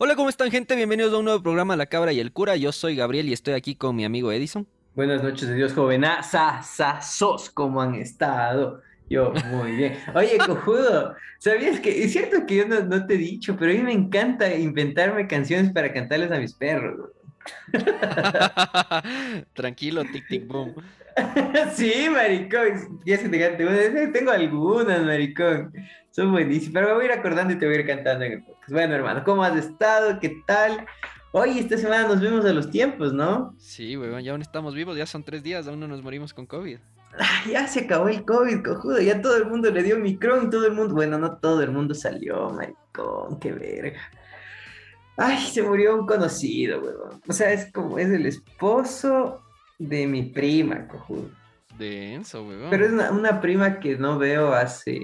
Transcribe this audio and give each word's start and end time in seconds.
Hola, 0.00 0.14
¿cómo 0.14 0.28
están 0.28 0.52
gente? 0.52 0.76
Bienvenidos 0.76 1.12
a 1.12 1.16
un 1.16 1.24
nuevo 1.24 1.42
programa 1.42 1.74
La 1.74 1.86
Cabra 1.86 2.12
y 2.12 2.20
el 2.20 2.32
Cura. 2.32 2.54
Yo 2.54 2.70
soy 2.70 2.94
Gabriel 2.94 3.28
y 3.28 3.32
estoy 3.32 3.54
aquí 3.54 3.74
con 3.74 3.96
mi 3.96 4.04
amigo 4.04 4.30
Edison. 4.30 4.64
Buenas 4.94 5.24
noches 5.24 5.48
de 5.48 5.56
Dios 5.56 5.72
jovenazas, 5.72 7.50
¿cómo 7.52 7.82
han 7.82 7.96
estado? 7.96 8.80
Yo, 9.10 9.32
muy 9.50 9.72
bien. 9.72 9.98
Oye, 10.14 10.38
cojudo, 10.46 11.16
¿sabías 11.40 11.80
que 11.80 12.04
es 12.04 12.12
cierto 12.12 12.46
que 12.46 12.58
yo 12.58 12.68
no, 12.68 13.06
te 13.06 13.14
he 13.14 13.18
dicho, 13.18 13.56
pero 13.58 13.72
a 13.72 13.74
mí 13.74 13.82
me 13.82 13.92
encanta 13.92 14.54
inventarme 14.54 15.26
canciones 15.26 15.72
para 15.72 15.92
cantarles 15.92 16.30
a 16.30 16.38
mis 16.38 16.54
perros? 16.54 17.10
Tranquilo, 19.54 20.04
tic 20.04 20.28
tic 20.28 20.46
boom. 20.46 20.74
sí, 21.74 22.08
maricón. 22.10 23.00
Ya 23.04 23.18
se 23.18 23.28
te 23.28 24.08
Tengo 24.12 24.30
algunas, 24.30 25.02
maricón. 25.02 25.72
Son 26.10 26.32
buenísimas. 26.32 26.74
Pero 26.74 26.88
me 26.88 26.94
voy 26.94 27.02
a 27.04 27.06
ir 27.06 27.12
acordando 27.12 27.54
y 27.54 27.58
te 27.58 27.66
voy 27.66 27.76
a 27.76 27.80
ir 27.80 27.86
cantando 27.86 28.24
en 28.24 28.32
el 28.32 28.42
podcast. 28.42 28.72
Bueno, 28.72 28.94
hermano, 28.94 29.24
¿cómo 29.24 29.42
has 29.42 29.56
estado? 29.56 30.18
¿Qué 30.20 30.42
tal? 30.46 30.86
Hoy, 31.32 31.58
esta 31.58 31.76
semana 31.76 32.08
nos 32.08 32.20
vemos 32.20 32.44
a 32.46 32.52
los 32.52 32.70
tiempos, 32.70 33.12
¿no? 33.12 33.54
Sí, 33.58 33.96
weón, 33.96 34.22
ya 34.22 34.32
aún 34.32 34.40
estamos 34.40 34.74
vivos, 34.74 34.96
ya 34.96 35.04
son 35.04 35.22
tres 35.22 35.42
días, 35.42 35.68
aún 35.68 35.78
no 35.78 35.86
nos 35.86 36.02
morimos 36.02 36.32
con 36.32 36.46
COVID. 36.46 36.78
Ah, 37.18 37.42
ya 37.50 37.66
se 37.66 37.80
acabó 37.80 38.08
el 38.08 38.24
COVID, 38.24 38.62
cojudo, 38.62 39.00
ya 39.00 39.20
todo 39.20 39.36
el 39.36 39.44
mundo 39.46 39.70
le 39.70 39.82
dio 39.82 39.98
micrón 39.98 40.46
y 40.46 40.50
todo 40.50 40.66
el 40.66 40.72
mundo, 40.72 40.94
bueno, 40.94 41.18
no 41.18 41.36
todo 41.36 41.62
el 41.62 41.70
mundo 41.70 41.94
salió, 41.94 42.48
maricón, 42.50 43.38
qué 43.40 43.52
verga. 43.52 44.00
Ay, 45.20 45.38
se 45.38 45.62
murió 45.62 45.98
un 45.98 46.06
conocido, 46.06 46.80
weón. 46.80 47.20
O 47.28 47.32
sea, 47.32 47.52
es 47.52 47.72
como, 47.72 47.98
es 47.98 48.08
el 48.08 48.24
esposo 48.24 49.42
de 49.76 50.06
mi 50.06 50.22
prima, 50.22 50.86
cojudo. 50.86 51.28
Denso, 51.76 52.44
weón. 52.46 52.70
Pero 52.70 52.86
es 52.86 52.92
una, 52.92 53.40
prima 53.40 53.80
que 53.80 53.96
no 53.96 54.16
veo 54.16 54.52
hace 54.52 55.00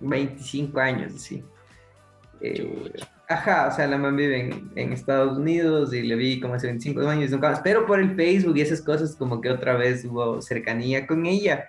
25 0.00 0.80
años, 0.80 1.14
así. 1.14 1.44
Eh, 2.40 2.90
ajá, 3.28 3.68
o 3.68 3.76
sea, 3.76 3.86
la 3.86 3.98
mamá 3.98 4.16
vive 4.16 4.50
en, 4.74 4.92
Estados 4.94 5.36
Unidos 5.36 5.92
y 5.92 6.02
le 6.02 6.16
vi 6.16 6.40
como 6.40 6.54
hace 6.54 6.68
25 6.68 7.06
años, 7.06 7.30
nunca 7.30 7.50
más, 7.50 7.60
pero 7.60 7.84
por 7.84 8.00
el 8.00 8.14
Facebook 8.14 8.56
y 8.56 8.62
esas 8.62 8.80
cosas, 8.80 9.14
como 9.14 9.42
que 9.42 9.50
otra 9.50 9.76
vez 9.76 10.06
hubo 10.06 10.40
cercanía 10.40 11.06
con 11.06 11.26
ella. 11.26 11.68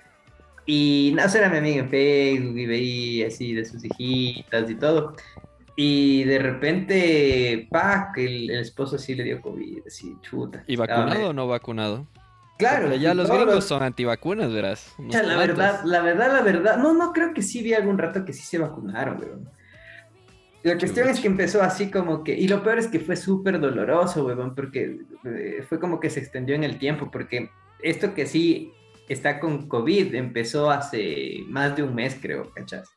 Y 0.65 1.13
no, 1.13 1.23
era 1.23 1.49
mi 1.49 1.57
amiga 1.57 1.79
en 1.79 1.89
Facebook 1.89 2.57
y 2.57 2.65
veía 2.65 3.27
así 3.27 3.53
de 3.53 3.65
sus 3.65 3.83
hijitas 3.83 4.69
y 4.69 4.75
todo. 4.75 5.13
Y 5.79 6.23
de 6.23 6.39
repente, 6.39 7.67
pa, 7.69 8.11
que 8.13 8.25
el, 8.25 8.49
esposo 8.49 8.97
sí 8.97 9.13
le 9.13 9.23
dio 9.23 9.39
COVID, 9.41 9.83
así, 9.85 10.17
chuta. 10.21 10.63
¿Y 10.65 10.75
vacunado 10.75 11.29
o 11.29 11.33
no 11.33 11.47
vacunado? 11.47 12.07
Claro. 12.57 12.95
ya 12.95 13.13
los 13.13 13.29
gringos 13.29 13.65
son 13.65 13.83
antivacunas, 13.83 14.51
verás. 14.51 14.95
la 14.97 15.37
verdad, 15.37 15.83
la 15.85 16.01
verdad, 16.01 16.33
la 16.33 16.41
verdad. 16.41 16.77
No, 16.77 16.95
no 16.95 17.13
creo 17.13 17.31
que 17.31 17.43
sí 17.43 17.61
vi 17.61 17.75
algún 17.75 17.99
rato 17.99 18.25
que 18.25 18.33
sí 18.33 18.41
se 18.41 18.57
vacunaron, 18.57 19.19
weón. 19.19 19.49
La 20.63 20.79
cuestión 20.79 21.07
es 21.09 21.19
que 21.19 21.27
empezó 21.27 21.61
así 21.61 21.91
como 21.91 22.23
que, 22.23 22.33
y 22.35 22.47
lo 22.47 22.63
peor 22.63 22.79
es 22.79 22.87
que 22.87 22.99
fue 22.99 23.15
súper 23.15 23.59
doloroso, 23.59 24.25
weón, 24.25 24.55
porque 24.55 25.01
eh, 25.25 25.63
fue 25.69 25.79
como 25.79 25.99
que 25.99 26.09
se 26.09 26.19
extendió 26.19 26.55
en 26.55 26.63
el 26.63 26.79
tiempo, 26.79 27.11
porque 27.11 27.51
esto 27.83 28.15
que 28.15 28.25
sí 28.25 28.73
está 29.07 29.39
con 29.39 29.67
COVID 29.67 30.15
empezó 30.15 30.71
hace 30.71 31.43
más 31.47 31.75
de 31.75 31.83
un 31.83 31.93
mes, 31.93 32.17
creo, 32.19 32.51
¿cachas? 32.55 32.96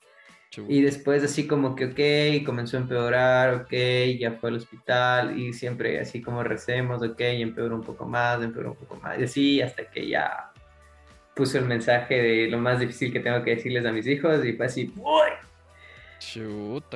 Y 0.68 0.82
después 0.82 1.22
así 1.22 1.46
como 1.46 1.76
que, 1.76 1.84
ok, 2.40 2.44
comenzó 2.44 2.76
a 2.76 2.80
empeorar, 2.80 3.54
ok, 3.54 3.72
ya 4.18 4.32
fue 4.32 4.50
al 4.50 4.56
hospital 4.56 5.38
y 5.38 5.52
siempre 5.52 6.00
así 6.00 6.20
como 6.20 6.42
recemos, 6.42 7.02
ok, 7.02 7.20
empeoró 7.20 7.76
un 7.76 7.84
poco 7.84 8.04
más, 8.04 8.42
empeoró 8.42 8.72
un 8.72 8.76
poco 8.76 8.96
más, 8.96 9.18
y 9.20 9.24
así 9.24 9.62
hasta 9.62 9.84
que 9.84 10.08
ya 10.08 10.50
puso 11.34 11.58
el 11.58 11.66
mensaje 11.66 12.20
de 12.20 12.48
lo 12.48 12.58
más 12.58 12.80
difícil 12.80 13.12
que 13.12 13.20
tengo 13.20 13.44
que 13.44 13.54
decirles 13.54 13.86
a 13.86 13.92
mis 13.92 14.06
hijos 14.08 14.44
y 14.44 14.54
fue 14.54 14.66
así, 14.66 14.92
¡Uy! 14.96 15.30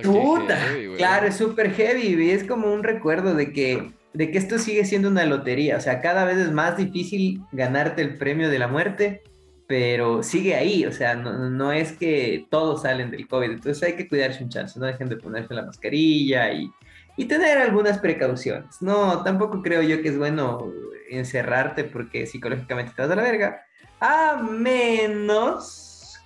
Chuta, 0.02 0.58
claro, 0.96 1.28
es 1.28 1.36
súper 1.36 1.72
heavy 1.72 2.22
y 2.22 2.30
es 2.30 2.44
como 2.44 2.72
un 2.72 2.82
recuerdo 2.82 3.34
de 3.34 3.52
que, 3.52 3.92
de 4.12 4.30
que 4.30 4.36
esto 4.36 4.58
sigue 4.58 4.84
siendo 4.84 5.08
una 5.08 5.24
lotería, 5.24 5.76
o 5.76 5.80
sea, 5.80 6.02
cada 6.02 6.24
vez 6.24 6.38
es 6.38 6.50
más 6.50 6.76
difícil 6.76 7.40
ganarte 7.52 8.02
el 8.02 8.18
premio 8.18 8.50
de 8.50 8.58
la 8.58 8.66
muerte 8.66 9.22
pero 9.66 10.22
sigue 10.22 10.54
ahí, 10.54 10.84
o 10.84 10.92
sea, 10.92 11.14
no, 11.14 11.72
es 11.72 11.92
que 11.92 12.46
todos 12.50 12.82
salen 12.82 13.10
del 13.10 13.26
COVID, 13.26 13.50
entonces 13.50 13.82
hay 13.82 13.96
que 13.96 14.08
cuidarse 14.08 14.42
un 14.42 14.50
chance, 14.50 14.78
no 14.78 14.86
dejen 14.86 15.08
de 15.08 15.16
ponerse 15.16 15.54
la 15.54 15.64
mascarilla 15.64 16.52
y, 16.52 16.70
y 17.16 17.24
tener 17.24 17.58
algunas 17.58 17.98
precauciones. 17.98 18.82
No, 18.82 19.22
tampoco 19.22 19.62
creo 19.62 19.82
yo 19.82 20.02
que 20.02 20.08
es 20.08 20.18
bueno 20.18 20.70
encerrarte 21.10 21.84
porque 21.84 22.26
psicológicamente 22.26 22.92
te 22.94 23.02
vas 23.02 23.10
a 23.10 23.16
la 23.16 23.22
verga, 23.22 23.66
a 24.00 24.36
menos 24.42 25.83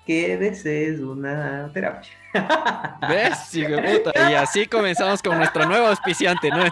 que 0.09 0.39
desees 0.39 1.01
una 1.01 1.71
terapia. 1.75 2.11
¿Ves? 3.11 3.55
Y 3.55 4.35
así 4.35 4.65
comenzamos 4.65 5.21
con 5.21 5.37
nuestro 5.37 5.67
nuevo 5.67 5.87
auspiciante, 5.89 6.49
¿no? 6.49 6.65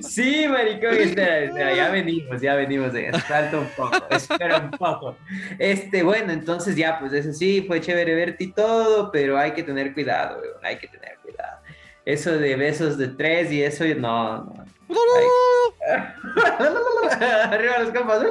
Sí, 0.00 0.46
maricón, 0.48 0.94
espera, 0.96 1.74
ya 1.74 1.90
venimos, 1.90 2.40
ya 2.40 2.54
venimos, 2.54 2.92
falta 3.26 3.58
un 3.58 3.68
poco, 3.76 4.06
espera 4.10 4.58
un 4.58 4.70
poco. 4.70 5.18
Este, 5.58 6.02
bueno, 6.02 6.32
entonces 6.32 6.74
ya, 6.74 6.98
pues 6.98 7.12
eso 7.12 7.34
sí, 7.34 7.64
fue 7.66 7.82
chévere 7.82 8.14
verte 8.14 8.44
y 8.44 8.52
todo, 8.52 9.12
pero 9.12 9.36
hay 9.36 9.52
que 9.52 9.62
tener 9.62 9.92
cuidado, 9.92 10.40
hay 10.62 10.78
que 10.78 10.88
tener 10.88 11.18
cuidado. 11.22 11.58
Eso 12.06 12.38
de 12.38 12.56
besos 12.56 12.96
de 12.96 13.08
tres 13.08 13.52
y 13.52 13.62
eso, 13.62 13.84
no, 13.98 14.44
no. 14.44 14.64
Arriba 17.50 17.78
los 17.80 17.90
compas. 17.90 18.22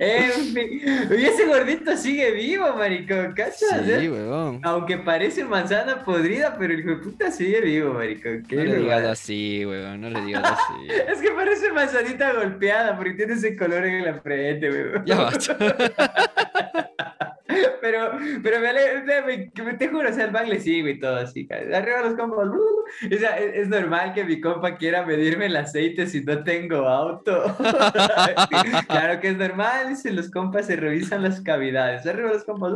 en 0.00 0.32
fin. 0.32 0.80
Y 1.10 1.24
ese 1.24 1.46
gordito 1.46 1.96
sigue 1.96 2.32
vivo, 2.32 2.72
maricón, 2.74 3.32
¿cachas? 3.32 3.82
Sí, 3.84 3.90
eh? 3.90 4.10
weón. 4.10 4.60
Aunque 4.64 4.98
parece 4.98 5.44
manzana 5.44 6.02
podrida, 6.04 6.56
pero 6.58 6.74
el 6.74 6.80
hijo 6.80 6.90
de 6.90 6.96
puta 6.96 7.30
sigue 7.30 7.60
vivo, 7.60 7.94
maricón. 7.94 8.44
no 8.50 8.64
le 8.64 8.76
digas 8.76 9.04
así, 9.04 9.64
weón, 9.64 10.00
no 10.00 10.10
le 10.10 10.20
digas 10.22 10.42
así. 10.52 10.88
es 11.08 11.20
que 11.20 11.30
parece 11.30 11.70
manzanita 11.72 12.32
golpeada 12.32 12.96
porque 12.96 13.12
tiene 13.12 13.34
ese 13.34 13.56
color 13.56 13.86
en 13.86 14.04
la 14.04 14.14
frente, 14.20 14.68
weón. 14.70 15.04
Ya 15.04 15.16
basta. 15.16 15.56
pero, 17.80 18.12
pero 18.42 18.60
me, 18.60 19.50
me, 19.64 19.74
te 19.74 19.88
juro, 19.88 20.10
o 20.10 20.12
sea, 20.12 20.26
el 20.26 20.30
bang 20.30 20.48
le 20.48 20.60
sigo 20.60 20.88
y 20.88 20.98
todo 20.98 21.16
así. 21.16 21.48
Arriba 21.50 22.02
los 22.02 22.14
compas. 22.14 22.48
O 22.48 23.18
sea, 23.18 23.38
es, 23.38 23.54
es 23.54 23.68
normal 23.68 24.12
que 24.12 24.24
mi 24.24 24.40
compa 24.40 24.76
quiera 24.76 25.06
medirme 25.06 25.46
el 25.46 25.56
aceite 25.56 26.06
si 26.06 26.22
no 26.22 26.42
tengo 26.42 26.86
auto. 26.86 27.56
claro 28.88 29.20
que 29.20 29.28
es 29.28 29.36
normal, 29.36 29.96
si 29.96 30.10
los 30.10 30.30
compas 30.30 30.66
se 30.66 30.76
revisan 30.76 31.22
las 31.22 31.40
cavidades. 31.40 32.06
Arriba 32.06 32.34
los 32.34 32.44
compas. 32.44 32.74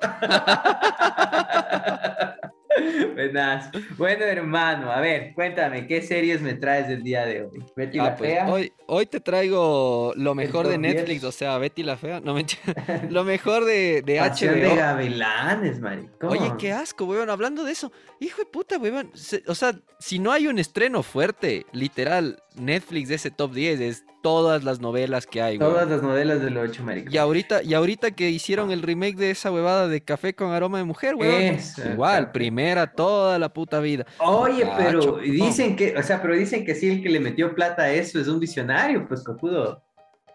Buenas. 3.14 3.70
Bueno, 3.96 4.24
hermano, 4.24 4.90
a 4.90 5.00
ver, 5.00 5.32
cuéntame, 5.34 5.86
¿qué 5.86 6.02
series 6.02 6.40
me 6.40 6.54
traes 6.54 6.88
el 6.88 7.02
día 7.02 7.24
de 7.24 7.44
hoy? 7.44 7.64
Betty 7.76 7.98
la 7.98 8.06
ah, 8.06 8.16
pues, 8.16 8.30
Fea. 8.30 8.48
Hoy, 8.48 8.72
hoy 8.86 9.06
te 9.06 9.20
traigo 9.20 10.12
lo 10.16 10.34
mejor 10.34 10.68
de 10.68 10.78
Netflix, 10.78 11.24
o 11.24 11.32
sea, 11.32 11.58
Betty 11.58 11.82
la 11.82 11.96
Fea. 11.96 12.20
No, 12.20 12.36
lo 13.10 13.24
mejor 13.24 13.64
de, 13.64 14.02
de 14.02 14.20
HBO. 14.20 14.52
de 14.52 14.76
gavilanes, 14.76 15.80
maricón. 15.80 16.30
Oye, 16.30 16.52
qué 16.58 16.72
asco, 16.72 17.04
weón. 17.04 17.30
Hablando 17.30 17.64
de 17.64 17.72
eso, 17.72 17.92
hijo 18.20 18.38
de 18.38 18.46
puta, 18.46 18.78
weón. 18.78 19.12
O 19.46 19.54
sea, 19.54 19.74
si 19.98 20.18
no 20.18 20.32
hay 20.32 20.46
un 20.46 20.58
estreno 20.58 21.02
fuerte, 21.02 21.66
literal, 21.72 22.42
Netflix 22.54 23.08
de 23.08 23.16
ese 23.16 23.30
top 23.30 23.52
10 23.52 23.80
es 23.80 24.04
todas 24.22 24.64
las 24.64 24.80
novelas 24.80 25.26
que 25.26 25.42
hay, 25.42 25.58
Todas 25.58 25.88
las 25.88 26.02
novelas 26.02 26.40
del 26.40 26.56
8, 26.56 26.82
maricón. 26.82 27.12
Y 27.12 27.18
ahorita, 27.18 27.62
y 27.62 27.74
ahorita 27.74 28.12
que 28.12 28.30
hicieron 28.30 28.70
el 28.70 28.82
remake 28.82 29.16
de 29.16 29.30
esa 29.30 29.52
huevada 29.52 29.88
de 29.88 30.00
Café 30.00 30.34
con 30.34 30.52
aroma 30.52 30.78
de 30.78 30.84
mujer, 30.84 31.14
weón. 31.14 31.58
igual, 31.92 32.32
primera 32.32 32.86
toda 32.86 33.38
la 33.38 33.52
puta 33.52 33.80
vida. 33.80 34.06
Oye, 34.18 34.66
pero 34.78 35.18
dicen 35.18 35.76
que, 35.76 35.96
o 35.96 36.02
sea, 36.02 36.22
pero 36.22 36.34
dicen 36.34 36.64
que 36.64 36.74
sí, 36.74 36.88
el 36.88 37.02
que 37.02 37.10
le 37.10 37.20
metió 37.20 37.54
plata 37.54 37.82
a 37.82 37.92
eso 37.92 38.20
es 38.20 38.28
un 38.28 38.40
visionario, 38.40 39.06
pues 39.06 39.22
cojudo. 39.22 39.82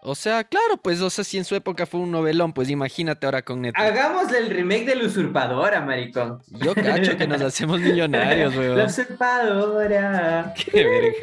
O 0.02 0.14
sea, 0.14 0.44
claro, 0.44 0.78
pues, 0.78 1.00
o 1.02 1.10
sea, 1.10 1.24
si 1.24 1.36
en 1.36 1.44
su 1.44 1.54
época 1.54 1.84
fue 1.84 2.00
un 2.00 2.10
novelón, 2.10 2.54
pues 2.54 2.70
imagínate 2.70 3.26
ahora 3.26 3.42
con 3.42 3.60
Netflix. 3.60 3.86
Hagamos 3.86 4.32
el 4.32 4.48
remake 4.48 4.86
de 4.86 4.96
La 4.96 5.04
Usurpadora, 5.04 5.82
maricón. 5.82 6.40
Yo 6.62 6.74
cacho 6.74 7.18
que 7.18 7.26
nos 7.26 7.42
hacemos 7.42 7.80
millonarios, 7.80 8.56
weón. 8.56 8.78
La 8.78 8.84
Usurpadora. 8.86 10.54
Qué 10.54 10.84
verga. 10.84 11.16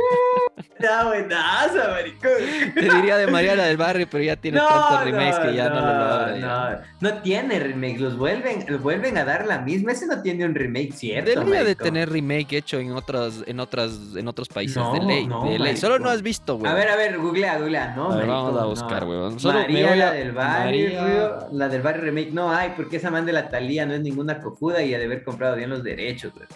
Está 0.57 1.05
buenaza, 1.05 1.87
maricón. 1.89 2.31
Te 2.75 2.81
diría 2.81 3.17
de 3.17 3.25
Mariana 3.27 3.63
del 3.63 3.77
Barrio, 3.77 4.07
pero 4.11 4.23
ya 4.23 4.35
tiene 4.35 4.59
tantos 4.59 5.05
remakes 5.05 5.39
que 5.39 5.55
ya 5.55 5.69
no, 5.69 5.81
lo 5.81 5.87
logra. 5.87 6.37
No, 6.37 7.09
no 7.09 7.21
tiene 7.21 7.59
remake, 7.59 7.99
los 7.99 8.15
vuelven, 8.15 8.63
vuelven 8.81 9.17
a 9.17 9.25
dar 9.25 9.47
la 9.47 9.59
misma. 9.59 9.93
Ese 9.93 10.05
no 10.05 10.21
tiene 10.21 10.45
un 10.45 10.53
remake, 10.53 10.93
¿cierto? 10.93 11.31
Debería 11.31 11.63
de 11.63 11.75
tener 11.75 12.11
remake 12.11 12.53
hecho 12.53 12.77
en 12.77 12.91
otros, 12.91 13.43
en 13.47 13.59
otras, 13.59 13.91
en 14.15 14.27
otros 14.27 14.49
países 14.49 14.83
de 14.93 14.99
ley. 14.99 15.27
de 15.27 15.57
ley. 15.57 15.77
Solo 15.77 15.97
no 15.97 16.09
has 16.09 16.21
visto, 16.21 16.57
güey. 16.59 16.71
A 16.71 16.75
ver, 16.75 16.89
a 16.89 16.95
ver, 16.95 17.17
googlea, 17.17 17.57
googlea, 17.57 17.95
no, 17.95 18.09
vamos 18.09 18.61
a 18.61 18.66
buscar, 18.69 19.05
weón. 19.05 19.37
María, 19.43 19.95
la 19.95 20.11
del 20.11 20.31
barrio, 20.31 21.47
la 21.51 21.69
del 21.69 21.81
barrio 21.81 22.03
remake. 22.03 22.31
No 22.31 22.51
hay, 22.51 22.71
porque 22.75 22.97
esa 22.97 23.11
man 23.11 23.25
de 23.25 23.33
la 23.33 23.49
Talía 23.49 23.85
no 23.85 23.93
es 23.93 24.01
ninguna 24.01 24.39
cojuda 24.39 24.81
y 24.83 24.93
ha 24.93 24.99
de 24.99 25.05
haber 25.05 25.23
comprado 25.23 25.55
bien 25.55 25.69
los 25.69 25.83
derechos, 25.83 26.33
weón. 26.35 26.47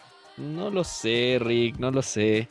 No 0.56 0.70
lo 0.70 0.84
sé, 0.84 1.38
Rick, 1.42 1.78
no 1.78 1.92
lo 1.92 2.02
sé. 2.02 2.48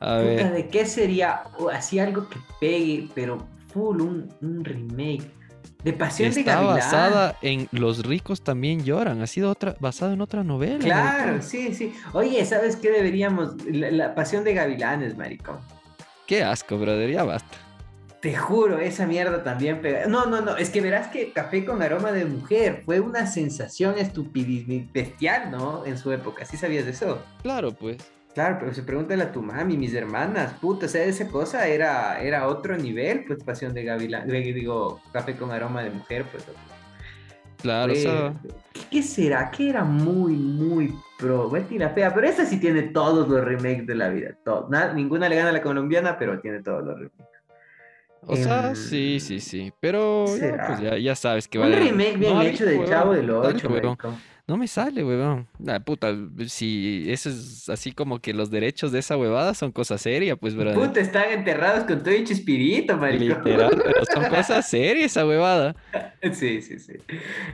A 0.00 0.16
ver. 0.16 0.52
¿De 0.52 0.68
qué 0.68 0.84
sería 0.86 1.42
así 1.72 1.98
algo 1.98 2.28
que 2.28 2.38
pegue, 2.60 3.08
pero 3.14 3.46
full 3.72 4.00
un, 4.00 4.32
un 4.42 4.64
remake? 4.64 5.30
De 5.82 5.92
Pasión 5.92 6.32
de 6.32 6.40
Está 6.40 6.54
Gavilán. 6.56 6.76
basada 6.76 7.38
en 7.42 7.68
Los 7.70 8.04
ricos 8.04 8.42
también 8.42 8.84
lloran. 8.84 9.22
Ha 9.22 9.26
sido 9.26 9.50
otra, 9.50 9.76
basada 9.78 10.12
en 10.14 10.20
otra 10.20 10.42
novela. 10.42 10.78
Claro, 10.80 11.18
maricón. 11.18 11.42
sí, 11.42 11.74
sí. 11.74 11.94
Oye, 12.12 12.44
¿sabes 12.44 12.76
qué 12.76 12.90
deberíamos? 12.90 13.54
La, 13.66 13.90
la 13.90 14.14
Pasión 14.14 14.42
de 14.42 14.54
Gavilanes, 14.54 15.16
maricón. 15.16 15.58
Qué 16.26 16.42
asco, 16.42 16.76
brother. 16.76 17.10
Ya 17.10 17.22
basta. 17.22 17.56
Te 18.20 18.34
juro, 18.34 18.78
esa 18.78 19.06
mierda 19.06 19.42
también 19.42 19.80
pega. 19.80 20.06
No, 20.06 20.26
no, 20.26 20.40
no, 20.40 20.56
es 20.56 20.70
que 20.70 20.80
verás 20.80 21.08
que 21.08 21.32
Café 21.32 21.64
con 21.64 21.82
aroma 21.82 22.12
de 22.12 22.24
mujer 22.24 22.82
fue 22.84 23.00
una 23.00 23.26
sensación 23.26 23.98
estupidísima, 23.98 24.88
bestial, 24.92 25.50
¿no? 25.50 25.84
En 25.84 25.98
su 25.98 26.10
época, 26.12 26.44
¿sí 26.44 26.56
sabías 26.56 26.86
de 26.86 26.92
eso? 26.92 27.22
Claro, 27.42 27.72
pues. 27.72 27.98
Claro, 28.34 28.56
pero 28.60 28.74
se 28.74 28.82
pregúntale 28.82 29.22
a 29.22 29.32
tu 29.32 29.42
mami, 29.42 29.78
mis 29.78 29.94
hermanas, 29.94 30.52
puta, 30.60 30.84
o 30.84 30.88
sea, 30.90 31.04
esa 31.04 31.26
cosa 31.28 31.66
era, 31.68 32.20
era 32.20 32.48
otro 32.48 32.76
nivel, 32.76 33.24
pues 33.24 33.42
Pasión 33.42 33.72
de 33.72 33.84
Gavilán, 33.84 34.28
digo, 34.28 35.00
Café 35.12 35.36
con 35.36 35.50
aroma 35.50 35.82
de 35.82 35.90
mujer, 35.90 36.26
pues. 36.30 36.44
Claro, 37.62 37.92
o 37.92 37.96
sea, 37.96 38.34
¿Qué, 38.90 39.02
será? 39.02 39.50
Que 39.50 39.70
era 39.70 39.84
muy, 39.84 40.34
muy 40.34 40.94
pro, 41.18 41.50
la 41.70 41.90
fea, 41.90 42.14
pero 42.14 42.28
esa 42.28 42.44
sí 42.44 42.60
tiene 42.60 42.82
todos 42.82 43.26
los 43.28 43.42
remakes 43.42 43.86
de 43.86 43.94
la 43.94 44.08
vida, 44.08 44.36
todo. 44.44 44.68
Nada- 44.68 44.92
ninguna 44.92 45.28
le 45.28 45.36
gana 45.36 45.48
a 45.48 45.52
la 45.52 45.62
colombiana, 45.62 46.18
pero 46.18 46.38
tiene 46.40 46.62
todos 46.62 46.84
los 46.84 46.94
remakes. 46.94 47.35
O 48.26 48.36
sea, 48.36 48.68
Em, 48.68 48.74
sí, 48.74 49.20
sí, 49.20 49.40
sí. 49.40 49.72
Pero 49.80 50.26
ya, 50.36 50.66
pues 50.66 50.80
ya, 50.80 50.98
ya 50.98 51.14
sabes 51.14 51.48
que 51.48 51.58
Un 51.58 51.64
vale. 51.64 51.76
remake 51.76 52.16
bien 52.18 52.34
No, 52.34 52.42
hecho 52.42 52.64
del 52.66 52.74
huevón, 52.78 52.90
Chavo 52.90 53.12
del 53.14 53.26
dale, 53.26 53.38
8, 53.56 53.68
huevón. 53.68 53.98
maricón. 53.98 54.24
No 54.48 54.56
me 54.56 54.68
sale, 54.68 55.02
huevón. 55.02 55.48
La 55.58 55.80
puta, 55.80 56.14
si 56.46 57.04
eso 57.08 57.28
es 57.30 57.68
así 57.68 57.90
como 57.90 58.20
que 58.20 58.32
los 58.32 58.48
derechos 58.48 58.92
de 58.92 59.00
esa 59.00 59.16
huevada 59.16 59.54
son 59.54 59.72
cosas 59.72 60.00
serias, 60.00 60.38
pues, 60.40 60.54
brother. 60.54 60.74
Puta, 60.74 61.00
están 61.00 61.30
enterrados 61.32 61.82
con 61.84 62.00
todo 62.02 62.14
y 62.14 62.22
chispirito, 62.22 62.96
maricón. 62.96 63.42
Literal, 63.44 63.82
pero 63.84 64.04
son 64.04 64.24
cosas 64.30 64.68
serias 64.68 65.12
esa 65.12 65.26
huevada. 65.26 65.74
Sí, 66.32 66.62
sí, 66.62 66.78
sí. 66.78 66.92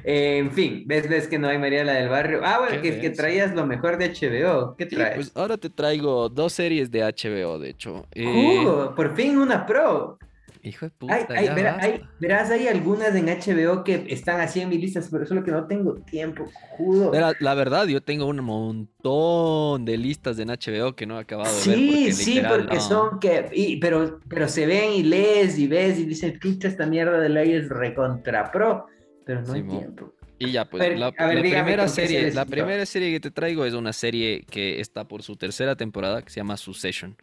Eh, 0.05 0.39
en 0.39 0.51
fin, 0.53 0.85
¿ves, 0.87 1.09
ves 1.09 1.29
que 1.29 1.39
no 1.39 1.49
hay 1.49 1.59
María 1.59 1.83
la 1.85 1.95
del 1.95 2.11
Barrio? 2.11 2.41
Ah, 2.45 2.59
bueno, 2.59 2.83
que, 2.83 2.99
que 3.01 3.09
traías 3.11 3.55
lo 3.55 3.67
mejor 3.67 3.97
de 3.97 4.11
HBO. 4.11 4.77
¿Qué 4.77 4.87
Sí, 4.89 4.97
traes? 4.97 5.15
pues 5.15 5.33
ahora 5.35 5.57
te 5.57 5.71
traigo 5.71 6.29
dos 6.29 6.53
series 6.53 6.91
de 6.91 7.01
HBO, 7.05 7.59
de 7.59 7.71
hecho. 7.71 8.07
Eh, 8.13 8.25
Jugo, 8.25 8.95
por 8.95 9.15
fin 9.17 9.39
una 9.39 9.65
pro. 9.65 10.19
Hijo 10.63 10.87
de 10.87 10.91
puta, 10.91 11.15
Hay, 11.15 11.25
hay- 11.29 11.47
ya 11.47 11.55
verá- 11.55 11.77
hay- 11.81 11.91
basta. 11.99 12.09
verás, 12.21 12.51
hay 12.51 12.69
algunas 12.69 13.15
en 13.15 13.29
HBO 13.29 13.83
que 13.85 14.07
están 14.09 14.41
así 14.41 14.61
en 14.61 14.69
mi 14.69 14.79
lista, 14.79 15.01
pero 15.11 15.27
solo 15.27 15.43
que 15.43 15.51
no 15.51 15.67
tengo 15.67 15.95
tiempo, 16.03 16.47
judo. 16.71 17.11
Verá, 17.11 17.35
la 17.41 17.55
verdad, 17.55 17.87
yo 17.87 18.01
tengo 18.03 18.27
un 18.27 18.41
montón 18.45 19.85
de 19.85 19.97
listas 19.97 20.39
en 20.39 20.49
HBO 20.51 20.95
que 20.95 21.07
no 21.07 21.19
he 21.19 21.23
acabado 21.23 21.51
de 21.51 21.67
ver. 21.69 21.79
Sí, 21.79 21.87
porque 21.89 22.13
sí, 22.13 22.31
literal, 22.35 22.57
porque 22.61 22.75
no. 22.77 22.81
son 22.81 23.19
que, 23.21 23.51
y- 23.53 23.77
pero, 23.79 24.21
pero 24.29 24.49
se 24.49 24.67
ven 24.67 24.93
y 24.95 25.03
lees 25.03 25.59
y 25.59 25.67
ves 25.67 25.99
y 25.99 26.05
dices, 26.05 26.35
pucha, 26.41 26.69
esta 26.69 26.87
mierda 26.87 27.19
de 27.19 27.29
ley 27.29 27.53
es 27.53 27.69
recontra 27.69 28.51
pro, 28.51 28.87
pero 29.25 29.43
no 29.43 29.53
hay 29.53 29.61
Simón. 29.63 29.79
tiempo. 29.79 30.15
Y 30.39 30.51
ya, 30.51 30.65
pues, 30.65 30.81
ver, 30.81 30.99
la, 30.99 31.07
a 31.17 31.27
ver, 31.27 31.37
la 31.37 31.43
dígame 31.43 31.63
primera 31.65 31.89
serie, 31.89 32.33
la 32.33 32.45
primera 32.45 32.85
serie 32.85 33.13
que 33.13 33.21
te 33.21 33.31
traigo 33.31 33.65
es 33.65 33.75
una 33.75 33.93
serie 33.93 34.45
que 34.51 34.81
está 34.81 35.05
por 35.07 35.23
su 35.23 35.37
tercera 35.37 35.77
temporada, 35.77 36.21
que 36.23 36.31
se 36.31 36.41
llama 36.41 36.57
Succession. 36.57 37.17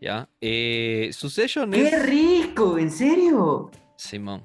¿Ya? 0.00 0.28
Eh, 0.40 1.10
Succession 1.12 1.70
¡Qué 1.72 1.88
es... 1.88 2.06
rico! 2.06 2.78
¿En 2.78 2.90
serio? 2.90 3.70
Simón. 3.96 4.42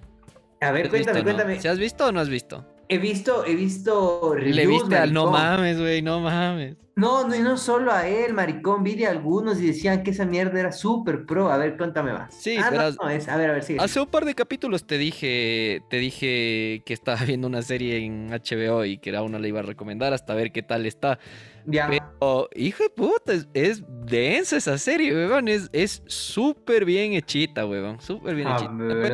A 0.61 0.71
ver, 0.71 0.87
¿Has 0.87 0.91
visto 0.91 1.11
cuéntame, 1.11 1.19
no? 1.19 1.23
cuéntame. 1.23 1.59
¿Si 1.61 1.67
has 1.67 1.77
visto 1.77 2.05
o 2.07 2.11
no 2.11 2.19
has 2.19 2.29
visto? 2.29 2.65
He 2.89 2.97
visto, 2.97 3.45
he 3.45 3.55
visto 3.55 4.35
Le 4.35 4.67
viste 4.67 4.95
al 4.95 5.13
no 5.13 5.31
mames, 5.31 5.79
güey, 5.79 6.01
no 6.01 6.19
mames. 6.19 6.75
No, 6.95 7.27
no, 7.27 7.35
y 7.35 7.39
no 7.39 7.57
solo 7.57 7.91
a 7.91 8.07
él, 8.07 8.33
maricón, 8.33 8.83
vi 8.83 8.93
de 8.93 9.07
algunos 9.07 9.59
y 9.59 9.65
decían 9.65 10.03
que 10.03 10.11
esa 10.11 10.25
mierda 10.25 10.59
era 10.59 10.71
súper 10.71 11.25
pro. 11.25 11.51
A 11.51 11.57
ver, 11.57 11.75
cuéntame 11.75 12.13
más. 12.13 12.35
Sí, 12.35 12.55
ah, 12.57 12.69
no, 12.69 12.91
no, 13.03 13.09
es, 13.09 13.27
a 13.27 13.35
ver, 13.35 13.49
a 13.49 13.53
ver, 13.53 13.63
sigue. 13.63 13.79
Hace 13.81 13.99
un 13.99 14.05
par 14.05 14.25
de 14.25 14.35
capítulos 14.35 14.85
te 14.85 14.99
dije, 14.99 15.81
te 15.89 15.97
dije 15.97 16.83
que 16.85 16.93
estaba 16.93 17.17
viendo 17.25 17.47
una 17.47 17.63
serie 17.63 17.97
en 17.97 18.29
HBO 18.29 18.85
y 18.85 18.99
que 18.99 19.09
era 19.09 19.23
una 19.23 19.39
le 19.39 19.47
iba 19.47 19.61
a 19.61 19.63
recomendar 19.63 20.13
hasta 20.13 20.35
ver 20.35 20.51
qué 20.51 20.61
tal 20.61 20.85
está. 20.85 21.17
Ya. 21.65 21.87
Pero, 21.89 22.49
hijo 22.53 22.83
de 22.83 22.89
puta, 22.91 23.33
es, 23.33 23.47
es 23.55 23.83
densa 24.05 24.57
esa 24.57 24.77
serie, 24.77 25.15
weón. 25.15 25.47
Es 25.47 25.69
es 25.73 26.03
súper 26.05 26.85
bien 26.85 27.13
hechita, 27.13 27.65
weón. 27.65 27.99
Súper 28.01 28.35
bien 28.35 28.49
A 28.49 28.55
hechita. 28.57 28.71
ver, 28.71 29.13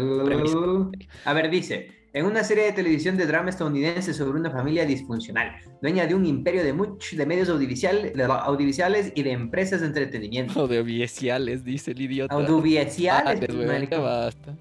a 1.24 1.33
ver, 1.33 1.50
dice, 1.50 1.98
en 2.13 2.25
una 2.25 2.44
serie 2.44 2.63
de 2.65 2.71
televisión 2.71 3.17
de 3.17 3.25
drama 3.27 3.50
estadounidense 3.50 4.13
sobre 4.13 4.39
una 4.39 4.50
familia 4.50 4.85
disfuncional, 4.85 5.56
dueña 5.81 6.07
de 6.07 6.15
un 6.15 6.25
imperio 6.25 6.63
de, 6.63 6.73
much- 6.73 7.15
de 7.15 7.25
medios 7.25 7.50
audiovisual- 7.50 8.13
de 8.13 8.23
audiovisuales 8.23 9.11
y 9.15 9.23
de 9.23 9.31
empresas 9.31 9.81
de 9.81 9.88
entretenimiento. 9.88 10.59
Audiovisuales, 10.59 11.63
dice 11.63 11.91
el 11.91 12.01
idiota. 12.01 12.33
Audiovisuales, 12.35 13.89
basta. 13.89 14.56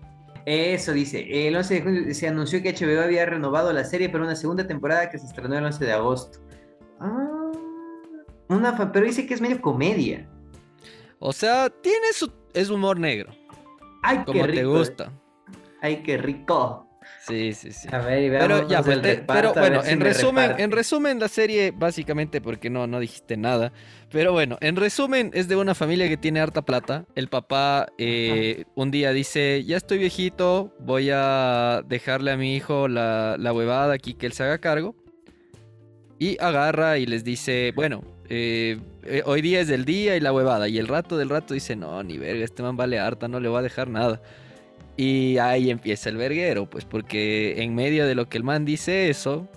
Eso 0.47 0.93
dice, 0.93 1.47
el 1.49 1.57
11 1.57 1.75
de 1.75 1.81
junio 1.83 2.15
se 2.15 2.29
anunció 2.29 2.63
que 2.63 2.73
HBO 2.73 3.03
había 3.03 3.27
renovado 3.27 3.73
la 3.73 3.85
serie 3.85 4.09
para 4.09 4.25
una 4.25 4.35
segunda 4.37 4.67
temporada 4.67 5.11
que 5.11 5.19
se 5.19 5.27
estrenó 5.27 5.59
el 5.59 5.65
11 5.65 5.85
de 5.85 5.93
agosto. 5.93 6.39
Ah, 7.01 7.51
una, 8.49 8.93
pero 8.93 9.05
dice 9.05 9.27
que 9.27 9.35
es 9.35 9.41
medio 9.43 9.61
comedia. 9.61 10.27
O 11.19 11.33
sea, 11.33 11.69
tiene 11.69 12.13
su. 12.15 12.33
Es 12.55 12.71
humor 12.71 12.99
negro. 12.99 13.31
Ay, 14.03 14.19
qué 14.19 14.25
Como 14.25 14.47
rico. 14.47 14.59
te 14.59 14.65
gusta. 14.65 15.13
Ay, 15.83 16.03
qué 16.03 16.17
rico. 16.17 16.88
Sí, 17.29 17.53
sí, 17.53 17.73
sí. 17.73 17.89
A 17.93 17.99
ver, 17.99 18.23
y 18.25 18.29
veamos 18.31 18.49
Pero 18.61 18.69
ya, 18.69 18.83
pues, 18.83 18.97
el 18.97 19.03
te- 19.03 19.15
reparto, 19.17 19.53
pero 19.55 19.61
bueno, 19.61 19.83
si 19.83 19.91
en 19.93 19.99
me 19.99 20.05
resumen, 20.07 20.55
en 20.59 20.71
resumen 20.71 21.21
la 21.21 21.29
serie 21.29 21.71
básicamente 21.71 22.41
porque 22.41 22.71
no 22.71 22.87
no 22.87 22.99
dijiste 23.01 23.37
nada, 23.37 23.73
pero 24.11 24.33
bueno, 24.33 24.57
en 24.61 24.77
resumen 24.77 25.31
es 25.35 25.47
de 25.49 25.57
una 25.57 25.75
familia 25.75 26.09
que 26.09 26.17
tiene 26.17 26.41
harta 26.41 26.63
plata. 26.63 27.05
El 27.15 27.29
papá 27.29 27.87
eh, 27.99 28.65
un 28.75 28.91
día 28.91 29.13
dice 29.13 29.63
ya 29.65 29.77
estoy 29.77 29.99
viejito, 29.99 30.75
voy 30.81 31.11
a 31.13 31.83
dejarle 31.87 32.31
a 32.33 32.37
mi 32.37 32.57
hijo 32.57 32.89
la, 32.89 33.37
la 33.39 33.53
huevada 33.53 33.93
aquí 33.95 34.15
que 34.15 34.27
él 34.27 34.33
se 34.33 34.43
haga 34.45 34.59
cargo 34.59 34.95
y 36.19 36.37
agarra 36.41 36.99
y 36.99 37.07
les 37.07 37.23
dice 37.25 37.73
bueno 37.77 38.03
eh, 38.29 38.79
eh, 39.05 39.23
hoy 39.25 39.41
día 39.41 39.61
es 39.61 39.69
del 39.69 39.85
día 39.85 40.17
y 40.17 40.21
la 40.21 40.33
huevada 40.33 40.69
y 40.69 40.79
el 40.79 40.89
rato 40.89 41.17
del 41.17 41.29
rato 41.29 41.55
dice 41.55 41.77
no 41.77 42.03
ni 42.03 42.19
verga 42.19 42.45
este 42.45 42.63
man 42.63 42.77
vale 42.77 42.99
harta 42.99 43.29
no 43.29 43.39
le 43.41 43.49
voy 43.49 43.59
a 43.61 43.63
dejar 43.63 43.89
nada. 43.89 44.21
Y 44.99 45.39
ahí 45.39 45.71
empieza 45.71 46.11
el 46.11 46.17
verguero, 46.17 46.69
pues 46.69 46.85
porque 46.85 47.63
en 47.63 47.75
medio 47.75 48.05
de 48.07 48.15
lo 48.17 48.29
que 48.29 48.37
el 48.37 48.43
man 48.45 48.65
dice 48.65 49.09
eso, 49.09 49.49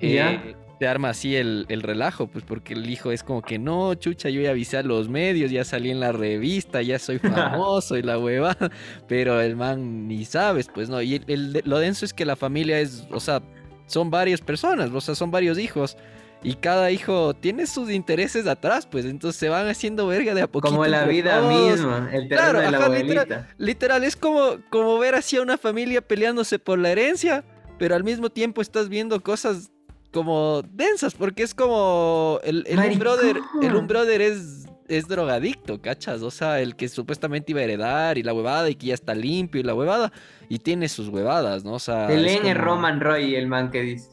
eh, 0.00 0.14
Ya. 0.14 0.42
te 0.78 0.86
arma 0.86 1.08
así 1.08 1.34
el, 1.34 1.64
el 1.70 1.80
relajo, 1.82 2.26
pues 2.26 2.44
porque 2.44 2.74
el 2.74 2.88
hijo 2.90 3.10
es 3.10 3.22
como 3.22 3.40
que 3.40 3.58
no, 3.58 3.94
chucha, 3.94 4.28
yo 4.28 4.42
ya 4.42 4.50
avisé 4.50 4.76
a 4.76 4.82
los 4.82 5.08
medios, 5.08 5.50
ya 5.50 5.64
salí 5.64 5.90
en 5.90 5.98
la 5.98 6.12
revista, 6.12 6.82
ya 6.82 6.98
soy 6.98 7.18
famoso 7.64 7.96
y 7.96 8.02
la 8.02 8.18
huevada, 8.18 8.70
pero 9.08 9.40
el 9.40 9.56
man 9.56 10.06
ni 10.06 10.26
sabes, 10.26 10.68
pues 10.72 10.90
no. 10.90 11.00
Y 11.00 11.14
el- 11.14 11.24
el- 11.56 11.62
lo 11.64 11.78
denso 11.78 12.04
es 12.04 12.12
que 12.12 12.26
la 12.26 12.36
familia 12.36 12.80
es, 12.80 13.06
o 13.10 13.18
sea, 13.20 13.40
son 13.86 14.10
varias 14.10 14.42
personas, 14.42 14.90
o 14.90 15.00
sea, 15.00 15.14
son 15.14 15.30
varios 15.30 15.58
hijos. 15.58 15.96
Y 16.42 16.54
cada 16.54 16.90
hijo 16.90 17.34
tiene 17.34 17.66
sus 17.66 17.90
intereses 17.90 18.46
atrás, 18.46 18.86
pues 18.86 19.04
entonces 19.04 19.38
se 19.38 19.48
van 19.50 19.68
haciendo 19.68 20.06
verga 20.06 20.32
de 20.34 20.40
a 20.42 20.46
poquito. 20.46 20.72
Como 20.72 20.86
la 20.86 21.04
vida 21.04 21.38
todos. 21.40 21.52
misma, 21.52 22.08
el 22.12 22.28
terreno 22.28 22.28
Claro, 22.28 22.58
de 22.60 22.70
la 22.70 22.76
ajá, 22.78 22.86
abuelita. 22.86 23.22
literal. 23.24 23.48
Literal, 23.58 24.04
es 24.04 24.16
como, 24.16 24.56
como 24.70 24.98
ver 24.98 25.14
así 25.16 25.36
a 25.36 25.42
una 25.42 25.58
familia 25.58 26.00
peleándose 26.00 26.58
por 26.58 26.78
la 26.78 26.90
herencia, 26.92 27.44
pero 27.78 27.94
al 27.94 28.04
mismo 28.04 28.30
tiempo 28.30 28.62
estás 28.62 28.88
viendo 28.88 29.20
cosas 29.22 29.70
como 30.12 30.62
densas, 30.72 31.14
porque 31.14 31.42
es 31.42 31.54
como 31.54 32.40
el, 32.42 32.64
el 32.66 32.78
un 32.78 32.98
brother, 32.98 33.36
el 33.62 33.76
un 33.76 33.86
brother 33.86 34.22
es, 34.22 34.66
es 34.88 35.06
drogadicto, 35.08 35.80
¿cachas? 35.80 36.22
O 36.22 36.30
sea, 36.30 36.60
el 36.60 36.74
que 36.74 36.88
supuestamente 36.88 37.52
iba 37.52 37.60
a 37.60 37.64
heredar 37.64 38.16
y 38.18 38.22
la 38.22 38.32
huevada 38.32 38.68
y 38.70 38.74
que 38.76 38.86
ya 38.86 38.94
está 38.94 39.14
limpio 39.14 39.60
y 39.60 39.64
la 39.64 39.74
huevada, 39.74 40.10
y 40.48 40.58
tiene 40.58 40.88
sus 40.88 41.08
huevadas, 41.08 41.64
¿no? 41.64 41.74
O 41.74 41.78
sea, 41.78 42.10
El 42.10 42.26
N 42.26 42.40
como- 42.40 42.54
Roman 42.54 43.00
Roy, 43.00 43.34
el 43.36 43.46
man 43.46 43.70
que 43.70 43.82
dices. 43.82 44.10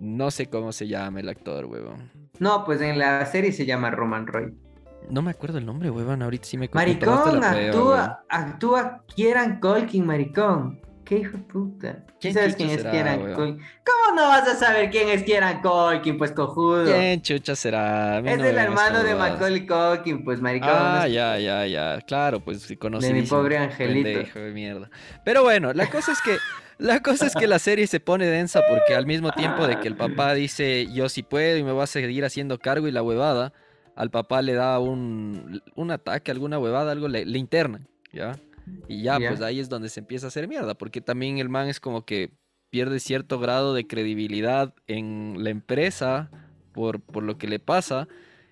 No 0.00 0.30
sé 0.30 0.46
cómo 0.46 0.72
se 0.72 0.88
llama 0.88 1.20
el 1.20 1.28
actor, 1.28 1.66
huevón. 1.66 2.10
No, 2.38 2.64
pues 2.64 2.80
en 2.80 2.98
la 2.98 3.24
serie 3.26 3.52
se 3.52 3.66
llama 3.66 3.90
Roman 3.90 4.26
Roy. 4.26 4.54
No 5.10 5.22
me 5.22 5.30
acuerdo 5.30 5.58
el 5.58 5.66
nombre, 5.66 5.90
huevón, 5.90 6.22
ahorita 6.22 6.46
sí 6.46 6.56
me 6.56 6.66
la 6.66 6.72
Maricón, 6.74 7.22
prueba, 7.22 7.50
actúa, 7.50 8.24
actúa 8.28 9.04
Kieran 9.14 9.60
Colkin, 9.60 10.06
maricón. 10.06 10.80
Qué 11.04 11.18
hijo 11.18 11.36
de 11.38 11.42
puta. 11.42 12.04
¿Quién 12.20 12.32
¿Quién 12.32 12.34
sabes 12.34 12.56
quién 12.56 12.70
es 12.70 12.76
será, 12.76 12.90
Kieran 12.92 13.22
weón? 13.22 13.34
Colkin? 13.34 13.58
¿Cómo 13.84 14.14
no 14.14 14.28
vas 14.28 14.46
a 14.46 14.54
saber 14.54 14.90
quién 14.90 15.08
es 15.08 15.24
Kieran 15.24 15.60
Colkin, 15.60 16.16
pues 16.16 16.30
cojudo? 16.30 16.84
¿Quién 16.84 17.20
chucha 17.20 17.56
será? 17.56 18.20
Es 18.20 18.38
no 18.38 18.44
el 18.44 18.56
hermano 18.56 19.02
de. 19.02 19.14
Macaulay 19.16 19.66
Culkin, 19.66 20.24
pues 20.24 20.40
maricón. 20.40 20.70
Ah, 20.72 21.04
es- 21.06 21.12
ya, 21.12 21.36
ya, 21.38 21.66
ya. 21.66 22.00
Claro, 22.02 22.40
pues 22.40 22.72
conocí. 22.78 23.08
De 23.08 23.12
mi 23.12 23.22
pobre 23.22 23.58
angelito. 23.58 24.20
Hijo 24.20 24.38
de 24.38 24.52
mierda. 24.52 24.88
Pero 25.24 25.42
bueno, 25.42 25.72
la 25.72 25.90
cosa 25.90 26.12
es 26.12 26.22
que. 26.22 26.36
La 26.80 27.02
cosa 27.02 27.26
es 27.26 27.34
que 27.34 27.46
la 27.46 27.58
serie 27.58 27.86
se 27.86 28.00
pone 28.00 28.26
densa 28.26 28.62
porque 28.68 28.94
al 28.94 29.06
mismo 29.06 29.32
tiempo 29.32 29.66
de 29.66 29.78
que 29.78 29.88
el 29.88 29.96
papá 29.96 30.34
dice 30.34 30.88
yo 30.92 31.08
sí 31.08 31.22
puedo 31.22 31.58
y 31.58 31.62
me 31.62 31.72
voy 31.72 31.82
a 31.82 31.86
seguir 31.86 32.24
haciendo 32.24 32.58
cargo 32.58 32.88
y 32.88 32.90
la 32.90 33.02
huevada, 33.02 33.52
al 33.94 34.10
papá 34.10 34.40
le 34.40 34.54
da 34.54 34.78
un, 34.78 35.62
un 35.74 35.90
ataque, 35.90 36.30
alguna 36.30 36.58
huevada, 36.58 36.92
algo 36.92 37.06
le, 37.08 37.26
le 37.26 37.38
internan, 37.38 37.86
¿ya? 38.12 38.38
Y 38.88 39.02
ya, 39.02 39.18
pues 39.18 39.40
ahí 39.42 39.60
es 39.60 39.68
donde 39.68 39.88
se 39.88 40.00
empieza 40.00 40.26
a 40.26 40.28
hacer 40.28 40.48
mierda, 40.48 40.74
porque 40.74 41.00
también 41.00 41.38
el 41.38 41.48
man 41.48 41.68
es 41.68 41.80
como 41.80 42.04
que 42.04 42.30
pierde 42.70 43.00
cierto 43.00 43.38
grado 43.38 43.74
de 43.74 43.86
credibilidad 43.86 44.74
en 44.86 45.36
la 45.38 45.50
empresa 45.50 46.30
por, 46.72 47.00
por 47.00 47.24
lo 47.24 47.36
que 47.36 47.48
le 47.48 47.58
pasa. 47.58 48.08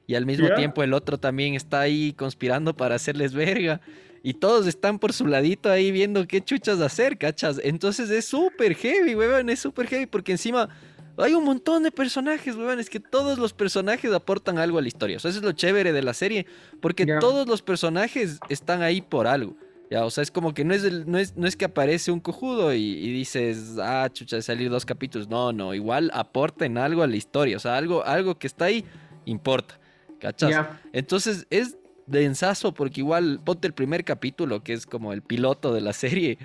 Y 0.06 0.14
al 0.14 0.26
mismo 0.26 0.48
tiempo 0.54 0.82
el 0.82 0.94
otro 0.94 1.18
también 1.18 1.54
está 1.54 1.80
ahí 1.80 2.14
conspirando 2.14 2.74
para 2.74 2.94
hacerles 2.96 3.32
verga. 3.32 3.80
Y 4.22 4.34
todos 4.34 4.66
están 4.66 4.98
por 4.98 5.12
su 5.12 5.26
ladito 5.26 5.70
ahí 5.70 5.90
viendo 5.90 6.26
qué 6.26 6.40
chuchas 6.40 6.80
hacer, 6.80 7.18
¿cachas? 7.18 7.60
Entonces 7.62 8.10
es 8.10 8.24
súper 8.24 8.74
heavy, 8.74 9.14
weón, 9.14 9.50
es 9.50 9.60
súper 9.60 9.86
heavy 9.86 10.06
porque 10.06 10.32
encima 10.32 10.68
hay 11.16 11.34
un 11.34 11.44
montón 11.44 11.82
de 11.82 11.90
personajes, 11.90 12.54
weón, 12.54 12.78
es 12.78 12.88
que 12.88 13.00
todos 13.00 13.38
los 13.38 13.52
personajes 13.52 14.12
aportan 14.12 14.58
algo 14.58 14.78
a 14.78 14.82
la 14.82 14.88
historia. 14.88 15.16
O 15.16 15.20
sea, 15.20 15.30
eso 15.30 15.40
es 15.40 15.44
lo 15.44 15.52
chévere 15.52 15.92
de 15.92 16.02
la 16.02 16.14
serie, 16.14 16.46
porque 16.80 17.06
todos 17.20 17.48
los 17.48 17.62
personajes 17.62 18.38
están 18.48 18.82
ahí 18.82 19.00
por 19.00 19.26
algo. 19.26 19.56
Ya, 19.90 20.04
o 20.04 20.10
sea, 20.10 20.22
es 20.22 20.30
como 20.30 20.52
que 20.52 20.64
no 20.64 20.74
es, 20.74 21.06
no 21.06 21.18
es, 21.18 21.34
no 21.36 21.46
es 21.46 21.56
que 21.56 21.64
aparece 21.64 22.12
un 22.12 22.20
cojudo 22.20 22.74
y, 22.74 23.12
dices, 23.12 23.76
ah, 23.80 24.08
chucha, 24.12 24.36
de 24.36 24.42
salir 24.42 24.70
dos 24.70 24.84
capítulos. 24.84 25.28
No, 25.28 25.52
no, 25.52 25.74
igual 25.74 26.10
aporten 26.12 26.76
algo 26.76 27.02
a 27.02 27.06
la 27.06 27.16
historia. 27.16 27.56
O 27.56 27.60
sea, 27.60 27.76
algo, 27.76 28.04
algo 28.04 28.38
que 28.38 28.46
está 28.46 28.66
ahí 28.66 28.84
importa. 29.24 29.80
¿Cachas? 30.20 30.66
Entonces 30.92 31.46
es 31.48 31.78
densazo 32.08 32.72
porque 32.72 33.00
igual 33.00 33.40
ponte 33.44 33.66
el 33.66 33.74
primer 33.74 34.04
capítulo, 34.04 34.62
que 34.62 34.72
es 34.72 34.86
como 34.86 35.12
el 35.12 35.22
piloto 35.22 35.72
de 35.72 35.80
la 35.80 35.92
serie. 35.92 36.38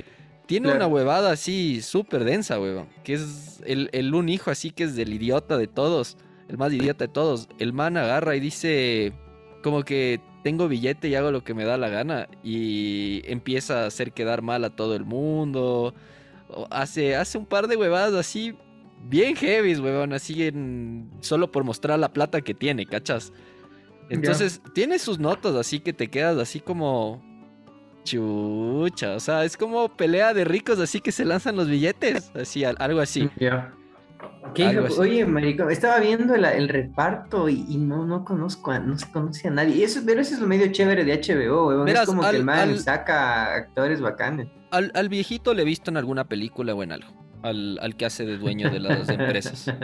Tiene 0.46 0.72
una 0.74 0.88
huevada 0.88 1.32
así 1.32 1.82
súper 1.82 2.25
densa, 2.25 2.60
huevón. 2.60 2.88
Que 3.03 3.13
es 3.13 3.62
el, 3.65 3.89
el, 3.93 4.13
un 4.13 4.27
hijo 4.29 4.51
así 4.51 4.72
que 4.72 4.84
es 4.84 4.96
del 4.96 5.13
idiota 5.13 5.58
de 5.58 5.67
todos. 5.67 6.17
El 6.50 6.58
más 6.58 6.74
idiota 6.74 7.05
de 7.05 7.13
todos. 7.13 7.48
El 7.60 7.72
man 7.74 7.98
agarra 7.98 8.36
y 8.36 8.39
dice 8.39 9.13
como 9.63 9.84
que 9.84 10.20
tengo 10.43 10.67
billete 10.67 11.08
y 11.08 11.15
hago 11.15 11.32
lo 11.32 11.46
que 11.46 11.53
me 11.53 11.63
da 11.63 11.77
la 11.77 11.88
gana. 11.88 12.27
Y 12.43 13.22
empieza 13.25 13.84
a 13.84 13.88
hacer 13.88 14.12
quedar 14.12 14.41
mal 14.41 14.65
a 14.65 14.70
todo 14.70 14.96
el 14.96 15.05
mundo. 15.05 15.96
Hace, 16.70 17.15
hace 17.15 17.38
un 17.38 17.46
par 17.46 17.67
de 17.67 17.77
huevadas 17.77 18.13
así 18.13 18.53
bien 19.05 19.36
heavy, 19.38 19.75
huevón. 19.75 20.12
Así 20.12 20.43
en, 20.43 21.10
solo 21.22 21.51
por 21.51 21.63
mostrar 21.63 21.98
la 22.00 22.12
plata 22.12 22.41
que 22.41 22.53
tiene, 22.53 22.86
¿cachas? 22.86 23.32
Entonces, 24.10 24.62
tiene 24.74 25.00
sus 25.00 25.20
notas 25.20 25.56
así 25.56 25.80
que 25.80 25.94
te 25.94 26.10
quedas 26.10 26.38
así 26.38 26.60
como. 26.60 27.22
Chucha, 28.04 29.16
o 29.16 29.20
sea, 29.22 29.46
es 29.46 29.56
como 29.56 29.88
pelea 29.96 30.34
de 30.34 30.44
ricos 30.44 30.78
así 30.78 31.00
que 31.00 31.14
se 31.14 31.24
lanzan 31.24 31.56
los 31.56 31.70
billetes, 31.70 32.34
así, 32.36 32.66
algo 32.66 33.00
así. 33.00 33.30
Oye, 34.98 35.26
marico, 35.26 35.70
estaba 35.70 36.02
viendo 36.02 36.36
el, 36.36 36.68
reparto 36.68 37.48
y, 37.48 37.78
no, 37.78 38.06
no 38.06 38.26
conozco, 38.26 38.78
no 38.78 39.00
se 39.00 39.10
conoce 39.10 39.48
a 39.48 39.52
nadie. 39.52 39.86
eso, 39.86 40.02
pero 40.06 40.20
eso 40.20 40.36
es 40.36 40.42
lo 40.42 40.48
medio 40.48 40.70
chévere 40.70 41.06
de 41.06 41.14
HBO, 41.14 41.86
es 41.86 42.02
como 42.02 42.30
que 42.30 42.36
el 42.36 42.44
man 42.44 42.78
saca 42.78 43.56
actores 43.56 44.02
bacanes. 44.02 44.50
Al, 44.72 44.92
al 44.96 45.08
viejito 45.08 45.54
le 45.54 45.62
he 45.62 45.66
visto 45.66 45.90
en 45.90 45.96
alguna 45.96 46.26
película 46.26 46.76
o 46.76 46.84
en 46.84 46.92
algo 46.92 47.24
al, 47.44 47.80
al, 47.82 47.96
que 47.96 48.06
hace 48.06 48.26
de 48.26 48.38
dueño 48.38 48.70
de 48.70 48.80
las 48.80 49.10
empresas. 49.10 49.72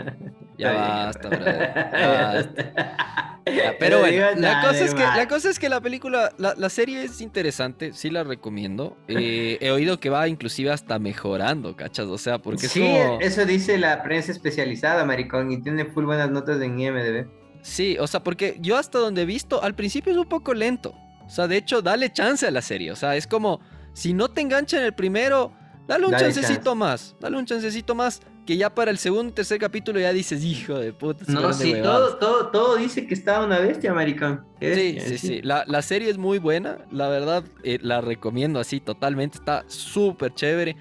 Ya 0.58 0.74
basta, 0.74 1.30
basta. 1.30 3.40
pero 3.78 4.00
bueno, 4.00 4.26
la 4.36 4.60
cosa, 4.60 4.84
es 4.84 4.92
que, 4.92 5.00
la 5.00 5.26
cosa 5.26 5.48
es 5.48 5.58
que 5.58 5.70
la 5.70 5.80
película, 5.80 6.34
la, 6.36 6.54
la 6.54 6.68
serie 6.68 7.02
es 7.02 7.22
interesante, 7.22 7.94
sí 7.94 8.10
la 8.10 8.24
recomiendo. 8.24 8.98
Eh, 9.08 9.56
he 9.62 9.70
oído 9.70 9.98
que 10.00 10.10
va 10.10 10.28
inclusive 10.28 10.70
hasta 10.70 10.98
mejorando, 10.98 11.76
¿cachas? 11.76 12.08
O 12.08 12.18
sea, 12.18 12.40
porque 12.40 12.68
sí, 12.68 12.86
eso 13.20 13.46
dice 13.46 13.78
la 13.78 14.02
prensa 14.02 14.32
especializada, 14.32 15.06
maricón, 15.06 15.50
y 15.50 15.62
tiene 15.62 15.86
full 15.86 16.04
buenas 16.04 16.30
notas 16.30 16.60
en 16.60 16.78
IMDb. 16.78 17.26
Sí, 17.62 17.96
o 17.98 18.06
sea, 18.06 18.22
porque 18.22 18.58
yo 18.60 18.76
hasta 18.76 18.98
donde 18.98 19.22
he 19.22 19.26
visto, 19.26 19.62
al 19.62 19.74
principio 19.74 20.12
es 20.12 20.18
un 20.18 20.28
poco 20.28 20.52
lento. 20.52 20.94
O 21.24 21.30
sea, 21.30 21.46
de 21.46 21.56
hecho, 21.56 21.80
dale 21.80 22.12
chance 22.12 22.46
a 22.46 22.50
la 22.50 22.60
serie. 22.60 22.92
O 22.92 22.96
sea, 22.96 23.16
es 23.16 23.26
como, 23.26 23.60
si 23.92 24.12
no 24.12 24.28
te 24.28 24.40
engancha 24.40 24.78
en 24.78 24.84
el 24.84 24.94
primero, 24.94 25.52
Dale 25.90 26.06
un 26.06 26.14
chancecito 26.14 26.76
más, 26.76 27.16
dale 27.18 27.36
un 27.36 27.44
chancecito 27.44 27.96
más, 27.96 28.20
que 28.46 28.56
ya 28.56 28.72
para 28.72 28.92
el 28.92 28.98
segundo 28.98 29.30
y 29.30 29.34
tercer 29.34 29.58
capítulo 29.58 29.98
ya 29.98 30.12
dices, 30.12 30.44
hijo 30.44 30.78
de 30.78 30.92
puta. 30.92 31.24
No, 31.26 31.52
sí, 31.52 31.74
todo, 31.82 32.16
todo, 32.16 32.46
todo 32.46 32.76
dice 32.76 33.08
que 33.08 33.14
está 33.14 33.44
una 33.44 33.58
bestia, 33.58 33.92
maricón. 33.92 34.46
Sí, 34.60 35.00
sí, 35.00 35.18
sí, 35.18 35.40
La, 35.42 35.82
serie 35.82 36.08
es 36.08 36.16
muy 36.16 36.38
buena, 36.38 36.78
la 36.92 37.08
verdad, 37.08 37.42
eh, 37.64 37.80
la 37.82 38.00
recomiendo 38.00 38.60
así 38.60 38.78
totalmente, 38.78 39.38
está 39.38 39.64
súper 39.66 40.32
chévere. 40.32 40.76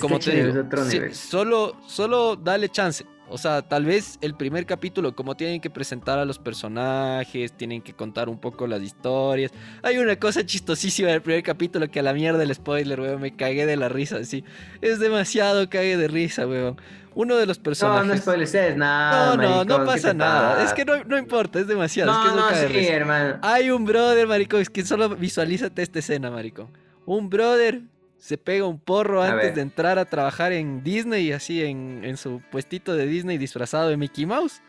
Como 0.00 0.18
te 0.18 0.44
digo, 0.44 0.64
solo, 1.12 1.76
solo 1.86 2.34
dale 2.34 2.68
chance. 2.68 3.06
O 3.30 3.38
sea, 3.38 3.62
tal 3.62 3.84
vez 3.84 4.18
el 4.22 4.34
primer 4.34 4.66
capítulo, 4.66 5.14
como 5.14 5.36
tienen 5.36 5.60
que 5.60 5.70
presentar 5.70 6.18
a 6.18 6.24
los 6.24 6.40
personajes, 6.40 7.52
tienen 7.52 7.80
que 7.80 7.92
contar 7.92 8.28
un 8.28 8.38
poco 8.38 8.66
las 8.66 8.82
historias. 8.82 9.52
Hay 9.82 9.98
una 9.98 10.16
cosa 10.16 10.44
chistosísima 10.44 11.10
del 11.10 11.22
primer 11.22 11.44
capítulo 11.44 11.88
que 11.88 12.00
a 12.00 12.02
la 12.02 12.12
mierda 12.12 12.42
el 12.42 12.52
spoiler, 12.52 13.00
weón, 13.00 13.20
me 13.20 13.36
cagué 13.36 13.66
de 13.66 13.76
la 13.76 13.88
risa, 13.88 14.16
así. 14.16 14.44
Es 14.80 14.98
demasiado 14.98 15.70
cagué 15.70 15.96
de 15.96 16.08
risa, 16.08 16.44
weón. 16.44 16.76
Uno 17.14 17.36
de 17.36 17.46
los 17.46 17.58
personajes. 17.58 18.06
No, 18.06 18.14
no 18.14 18.20
spoilers 18.20 18.76
nada. 18.76 19.36
No, 19.36 19.42
no, 19.42 19.64
no 19.64 19.84
pasa 19.84 20.12
nada. 20.12 20.64
Es 20.64 20.72
que 20.72 20.84
no, 20.84 21.04
no, 21.04 21.16
importa, 21.16 21.60
es 21.60 21.68
demasiado. 21.68 22.12
No, 22.12 22.24
es 22.24 22.30
que 22.30 22.68
no, 22.68 22.80
sí, 22.80 22.86
hermano. 22.88 23.38
Hay 23.42 23.70
un 23.70 23.84
brother, 23.84 24.26
maricón, 24.26 24.60
es 24.60 24.70
que 24.70 24.84
solo 24.84 25.08
visualízate 25.10 25.82
esta 25.82 26.00
escena, 26.00 26.30
maricón. 26.30 26.68
Un 27.06 27.30
brother 27.30 27.82
se 28.20 28.36
pega 28.36 28.66
un 28.66 28.78
porro 28.78 29.22
antes 29.22 29.54
de 29.54 29.62
entrar 29.62 29.98
a 29.98 30.04
trabajar 30.04 30.52
en 30.52 30.84
Disney, 30.84 31.32
así 31.32 31.64
en, 31.64 32.02
en, 32.04 32.16
su 32.18 32.42
puestito 32.50 32.94
de 32.94 33.06
Disney 33.06 33.38
disfrazado 33.38 33.88
de 33.88 33.96
Mickey 33.96 34.26
Mouse. 34.26 34.62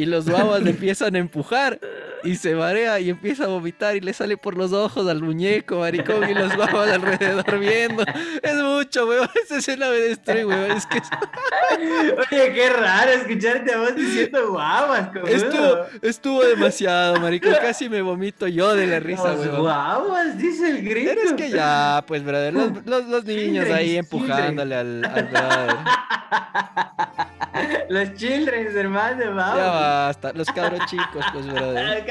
Y 0.00 0.06
los 0.06 0.26
guaguas 0.26 0.62
le 0.62 0.70
empiezan 0.70 1.14
a 1.14 1.18
empujar 1.18 1.78
y 2.24 2.34
se 2.36 2.54
marea 2.54 2.98
y 3.00 3.10
empieza 3.10 3.44
a 3.44 3.48
vomitar 3.48 3.96
y 3.96 4.00
le 4.00 4.14
sale 4.14 4.38
por 4.38 4.56
los 4.56 4.72
ojos 4.72 5.06
al 5.06 5.20
muñeco, 5.20 5.80
maricón, 5.80 6.26
y 6.26 6.32
los 6.32 6.56
guaguas 6.56 6.90
alrededor 6.90 7.58
viendo. 7.58 8.02
Es 8.42 8.54
mucho, 8.62 9.06
weón. 9.06 9.28
Esa 9.44 9.58
escena 9.58 9.90
me 9.90 9.96
destruye, 9.96 10.46
weón. 10.46 10.70
Es 10.70 10.86
que 10.86 11.02
Oye, 12.34 12.52
qué 12.54 12.70
raro 12.70 13.10
escucharte 13.10 13.74
a 13.74 13.78
vos 13.78 13.94
diciendo 13.94 14.52
guaguas. 14.52 15.10
Estuvo, 15.26 15.76
estuvo 16.00 16.44
demasiado, 16.44 17.20
maricón. 17.20 17.52
Casi 17.60 17.90
me 17.90 18.00
vomito 18.00 18.48
yo 18.48 18.74
de 18.74 18.86
la 18.86 19.00
risa, 19.00 19.34
los 19.34 19.48
Guaguas, 19.48 20.38
dice 20.38 20.70
el 20.70 20.82
grito. 20.82 21.10
Pero 21.14 21.28
es 21.28 21.32
que 21.34 21.50
ya, 21.50 22.02
pues, 22.06 22.24
brother, 22.24 22.54
los, 22.54 22.86
los, 22.86 23.04
los 23.04 23.24
niños 23.26 23.68
ahí 23.68 23.98
empujándole 23.98 24.76
al, 24.76 25.04
al 25.04 25.24
brother. 25.26 25.76
Los 27.88 28.14
children, 28.14 28.76
hermano, 28.76 29.34
vamos. 29.34 29.56
Ya 29.56 29.70
basta, 29.70 30.32
los 30.32 30.46
cabros 30.48 30.80
chicos, 30.86 31.24
pues, 31.32 31.46
brother. 31.52 32.04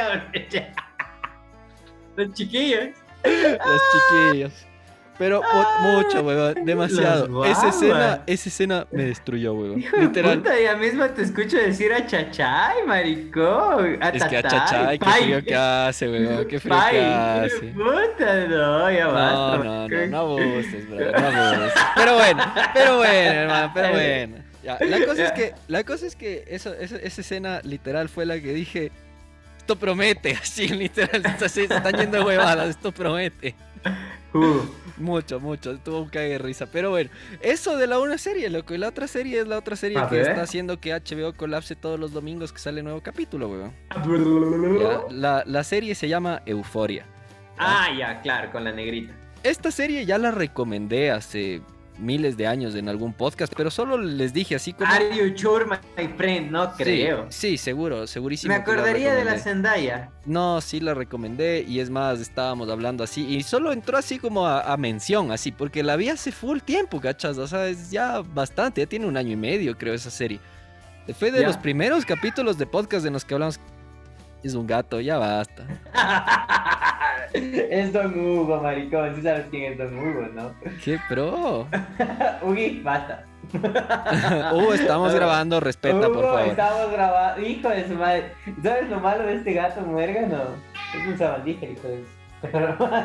los 2.15 2.33
chiquillos. 2.33 2.89
Los 3.23 3.81
chiquillos. 3.91 4.69
Pero 5.19 5.41
mucho, 5.81 6.21
weón, 6.21 6.63
demasiado. 6.63 7.43
Esa 7.43 7.67
escena, 7.67 8.23
esa 8.25 8.49
escena 8.49 8.87
me 8.89 9.03
destruyó, 9.03 9.53
weón. 9.53 9.83
Literal. 9.99 10.37
Puta, 10.37 10.57
ya 10.57 10.77
mismo 10.77 11.05
te 11.09 11.23
escucho 11.23 11.57
decir 11.57 11.91
a 11.91 12.07
Chachay, 12.07 12.83
maricón. 12.87 14.01
es 14.01 14.23
que 14.23 14.37
a 14.37 14.43
Chachay, 14.43 14.97
qué 14.97 15.05
frío 15.05 15.43
que 15.43 15.55
hace, 15.55 16.09
weón. 16.09 16.47
Qué 16.47 16.59
frío 16.61 16.77
que 16.89 17.01
hace. 17.01 17.73
Puta, 17.73 18.47
no, 18.47 18.89
ya 18.91 19.07
va. 19.07 19.31
No, 19.31 19.57
no, 19.57 19.87
no, 19.89 20.07
no 20.07 20.17
abuses, 20.17 20.89
bro, 20.89 21.11
no 21.11 21.27
abuses. 21.27 21.73
Pero 21.95 22.13
bueno, 22.13 22.53
pero 22.73 22.97
bueno, 22.97 23.41
hermano, 23.41 23.71
pero 23.73 23.89
bueno. 23.91 24.48
La 24.79 25.05
cosa 25.05 25.25
es 25.25 25.31
que, 25.33 25.53
la 25.67 25.83
cosa 25.83 26.05
es 26.05 26.15
que 26.15 26.45
eso, 26.47 26.73
esa, 26.73 26.97
esa 26.97 27.21
escena 27.21 27.61
literal 27.63 28.09
fue 28.09 28.25
la 28.25 28.39
que 28.39 28.53
dije, 28.53 28.91
esto 29.57 29.77
promete, 29.77 30.31
así 30.41 30.67
literal, 30.67 31.23
se 31.47 31.63
están 31.63 31.93
yendo 31.95 32.25
huevadas, 32.25 32.69
esto 32.69 32.91
promete. 32.91 33.55
Uh. 34.33 34.61
Mucho, 34.97 35.39
mucho, 35.39 35.77
tuvo 35.79 36.01
un 36.01 36.09
cague 36.09 36.29
de 36.29 36.37
risa. 36.39 36.67
Pero 36.71 36.89
bueno, 36.89 37.09
eso 37.41 37.77
de 37.77 37.87
la 37.87 37.99
una 37.99 38.17
serie, 38.17 38.49
lo 38.49 38.65
que 38.65 38.77
la 38.77 38.89
otra 38.89 39.07
serie 39.07 39.39
es 39.39 39.47
la 39.47 39.57
otra 39.57 39.75
serie 39.75 39.97
que 40.09 40.21
está 40.21 40.41
haciendo 40.41 40.79
que 40.79 40.93
HBO 40.93 41.33
colapse 41.33 41.75
todos 41.75 41.99
los 41.99 42.11
domingos 42.11 42.51
que 42.51 42.59
sale 42.59 42.83
nuevo 42.83 43.01
capítulo, 43.01 43.47
weón. 43.47 43.73
la, 45.11 45.43
la, 45.45 45.63
serie 45.63 45.95
se 45.95 46.09
llama 46.09 46.41
Euforia. 46.45 47.05
Ah, 47.57 47.89
ya, 47.97 48.21
claro, 48.21 48.51
con 48.51 48.63
la 48.63 48.71
negrita. 48.71 49.13
Esta 49.43 49.71
serie 49.71 50.05
ya 50.05 50.17
la 50.17 50.31
recomendé 50.31 51.11
hace 51.11 51.61
miles 51.99 52.37
de 52.37 52.47
años 52.47 52.75
en 52.75 52.89
algún 52.89 53.13
podcast, 53.13 53.53
pero 53.55 53.69
solo 53.69 53.97
les 53.97 54.33
dije 54.33 54.55
así 54.55 54.73
como... 54.73 54.91
Are 54.91 55.15
you 55.15 55.37
sure, 55.37 55.65
my 55.65 56.07
friend? 56.17 56.51
No 56.51 56.71
creo. 56.73 57.27
Sí, 57.29 57.57
seguro, 57.57 58.07
segurísimo. 58.07 58.53
Me 58.53 58.59
acordaría 58.59 59.13
de 59.13 59.25
la 59.25 59.37
Zendaya. 59.37 60.09
No, 60.25 60.61
sí 60.61 60.79
la 60.79 60.93
recomendé 60.93 61.65
y 61.67 61.79
es 61.79 61.89
más, 61.89 62.19
estábamos 62.19 62.69
hablando 62.69 63.03
así 63.03 63.25
y 63.27 63.43
solo 63.43 63.71
entró 63.71 63.97
así 63.97 64.19
como 64.19 64.47
a, 64.47 64.75
mención, 64.77 65.31
así, 65.31 65.51
porque 65.51 65.83
la 65.83 65.95
vi 65.95 66.09
hace 66.09 66.31
full 66.31 66.59
tiempo, 66.59 67.01
¿cachas? 67.01 67.37
O 67.37 67.47
sea, 67.47 67.67
es 67.67 67.91
ya 67.91 68.21
bastante, 68.21 68.81
ya 68.81 68.87
tiene 68.87 69.05
un 69.05 69.17
año 69.17 69.33
y 69.33 69.37
medio 69.37 69.77
creo 69.77 69.93
esa 69.93 70.09
serie. 70.09 70.39
Fue 71.17 71.31
de 71.31 71.43
los 71.43 71.57
primeros 71.57 72.05
capítulos 72.05 72.57
de 72.57 72.67
podcast 72.67 73.05
en 73.05 73.13
los 73.13 73.25
que 73.25 73.33
hablamos 73.33 73.59
es 74.43 74.55
un 74.55 74.67
gato, 74.67 74.99
ya 74.99 75.17
basta. 75.17 75.65
es 77.33 77.93
Don 77.93 78.17
Hugo, 78.17 78.61
maricón. 78.61 79.15
Sí 79.15 79.21
sabes 79.21 79.45
quién 79.49 79.73
es 79.73 79.77
Don 79.77 79.97
Hugo, 79.97 80.27
¿no? 80.33 80.53
¡Qué 80.83 80.99
pro! 81.07 81.67
Ugi, 82.41 82.81
basta. 82.83 83.25
uh, 84.53 84.73
estamos 84.73 85.13
grabando, 85.13 85.59
respeta, 85.59 86.07
por 86.07 86.23
favor. 86.23 86.47
Estamos 86.47 86.91
grabando. 86.91 87.41
Hijo 87.41 87.69
de 87.69 87.87
su 87.87 87.95
madre. 87.95 88.33
¿Sabes 88.61 88.89
lo 88.89 88.99
malo 88.99 89.25
de 89.25 89.35
este 89.35 89.53
gato 89.53 89.81
muérgano? 89.81 90.43
Es 90.95 91.07
un 91.07 91.17
sabandija, 91.17 91.65
hijo 91.65 91.87
de 91.87 91.97
su 91.97 92.19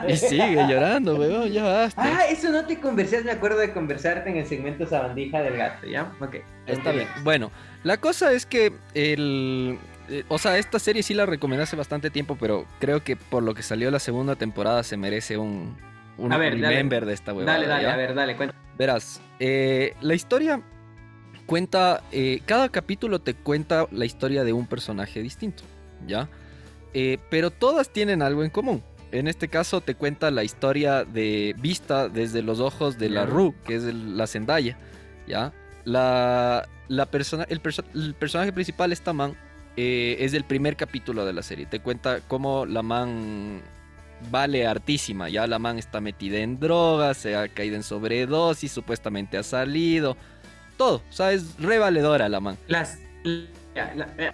y 0.08 0.16
sigue 0.16 0.66
llorando, 0.68 1.16
weón, 1.16 1.50
ya 1.50 1.64
basta. 1.64 2.02
Ah, 2.02 2.24
eso 2.30 2.50
no 2.50 2.64
te 2.66 2.78
conversé, 2.78 3.22
me 3.22 3.32
acuerdo 3.32 3.58
de 3.58 3.72
conversarte 3.72 4.30
en 4.30 4.36
el 4.36 4.46
segmento 4.46 4.86
sabandija 4.86 5.42
del 5.42 5.56
gato, 5.56 5.86
¿ya? 5.86 6.12
Ok. 6.20 6.36
Está 6.66 6.92
bien. 6.92 7.08
Bueno, 7.24 7.50
la 7.82 7.96
cosa 7.96 8.32
es 8.32 8.46
que 8.46 8.72
el 8.94 9.78
eh, 10.08 10.24
o 10.28 10.38
sea, 10.38 10.58
esta 10.58 10.78
serie 10.78 11.02
sí 11.02 11.14
la 11.14 11.26
recomendé 11.26 11.62
hace 11.64 11.76
bastante 11.76 12.10
tiempo, 12.10 12.36
pero 12.38 12.66
creo 12.80 13.02
que 13.02 13.16
por 13.16 13.42
lo 13.42 13.54
que 13.54 13.62
salió 13.62 13.90
la 13.90 13.98
segunda 13.98 14.36
temporada 14.36 14.82
se 14.82 14.96
merece 14.96 15.36
un, 15.38 15.76
un 16.18 16.32
A 16.32 16.38
ver, 16.38 16.60
dale. 16.60 16.68
remember 16.76 17.06
de 17.06 17.12
esta 17.14 17.32
huevada. 17.32 17.54
Dale, 17.58 17.66
dale, 17.68 17.82
¿ya? 17.84 17.92
a 17.94 17.96
ver, 17.96 18.14
dale, 18.14 18.36
cuenta. 18.36 18.54
Verás, 18.78 19.20
eh, 19.40 19.94
la 20.00 20.14
historia 20.14 20.60
cuenta, 21.46 22.02
eh, 22.12 22.40
cada 22.46 22.68
capítulo 22.68 23.20
te 23.20 23.34
cuenta 23.34 23.86
la 23.90 24.04
historia 24.04 24.44
de 24.44 24.52
un 24.52 24.66
personaje 24.66 25.20
distinto, 25.20 25.62
¿ya? 26.06 26.28
Pero 27.28 27.50
todas 27.50 27.90
tienen 27.90 28.22
algo 28.22 28.44
en 28.44 28.50
común. 28.50 28.80
En 29.10 29.26
este 29.26 29.48
caso 29.48 29.80
te 29.80 29.96
cuenta 29.96 30.30
la 30.30 30.44
historia 30.44 31.04
de 31.04 31.54
vista 31.58 32.08
desde 32.08 32.40
los 32.40 32.60
ojos 32.60 32.98
de 32.98 33.08
la 33.08 33.22
Ya. 33.24 33.26
Ru, 33.26 33.54
que 33.66 33.74
es 33.76 33.82
el- 33.84 34.16
la 34.16 34.26
Zendaya, 34.28 34.78
¿ya? 35.26 35.52
La, 35.84 36.68
la 36.88 37.06
persona, 37.06 37.46
el, 37.48 37.60
perso- 37.60 37.84
el 37.94 38.14
personaje 38.14 38.52
principal, 38.52 38.92
esta 38.92 39.12
man, 39.12 39.34
eh, 39.76 40.16
es 40.20 40.32
del 40.32 40.44
primer 40.44 40.76
capítulo 40.76 41.24
de 41.24 41.32
la 41.32 41.42
serie. 41.42 41.66
Te 41.66 41.80
cuenta 41.80 42.20
cómo 42.28 42.66
la 42.66 42.82
man 42.82 43.60
vale 44.30 44.66
hartísima. 44.66 45.28
Ya 45.28 45.46
la 45.46 45.58
man 45.58 45.78
está 45.78 46.00
metida 46.00 46.38
en 46.38 46.58
drogas, 46.60 47.16
se 47.18 47.36
ha 47.36 47.48
caído 47.48 47.76
en 47.76 47.82
sobredosis, 47.82 48.70
supuestamente 48.72 49.36
ha 49.38 49.42
salido. 49.42 50.16
Todo, 50.76 50.96
o 51.08 51.12
sea, 51.12 51.32
es 51.32 51.58
re 51.60 51.78
valedora 51.78 52.28
la 52.28 52.40
man. 52.40 52.56
Las. 52.68 52.98
La, 53.24 53.94
la, 53.94 54.08
eh, 54.18 54.30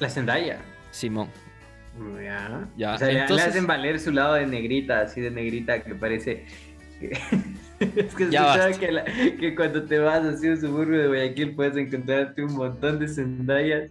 la 0.00 0.08
Zendaya. 0.10 0.58
Simón. 0.90 1.28
Ya. 2.22 2.66
Ya, 2.76 2.94
O 2.94 2.98
sea, 2.98 3.06
le- 3.08 3.14
le 3.14 3.20
entonces- 3.20 3.48
hacen 3.48 3.66
valer 3.66 4.00
su 4.00 4.10
lado 4.10 4.34
de 4.34 4.46
negrita, 4.46 5.00
así 5.02 5.20
de 5.20 5.30
negrita 5.30 5.82
que 5.82 5.94
parece. 5.94 6.44
Es 7.80 8.14
que 8.14 8.24
escuchaba 8.24 8.72
que, 8.72 8.92
la- 8.92 9.04
que 9.04 9.54
cuando 9.54 9.82
te 9.84 9.98
vas 9.98 10.24
así 10.24 10.48
a 10.48 10.50
un 10.52 10.60
suburbio 10.60 11.00
de 11.02 11.08
Guayaquil 11.08 11.54
puedes 11.54 11.76
encontrarte 11.76 12.42
un 12.44 12.54
montón 12.54 12.98
de 12.98 13.08
Zendayas. 13.08 13.90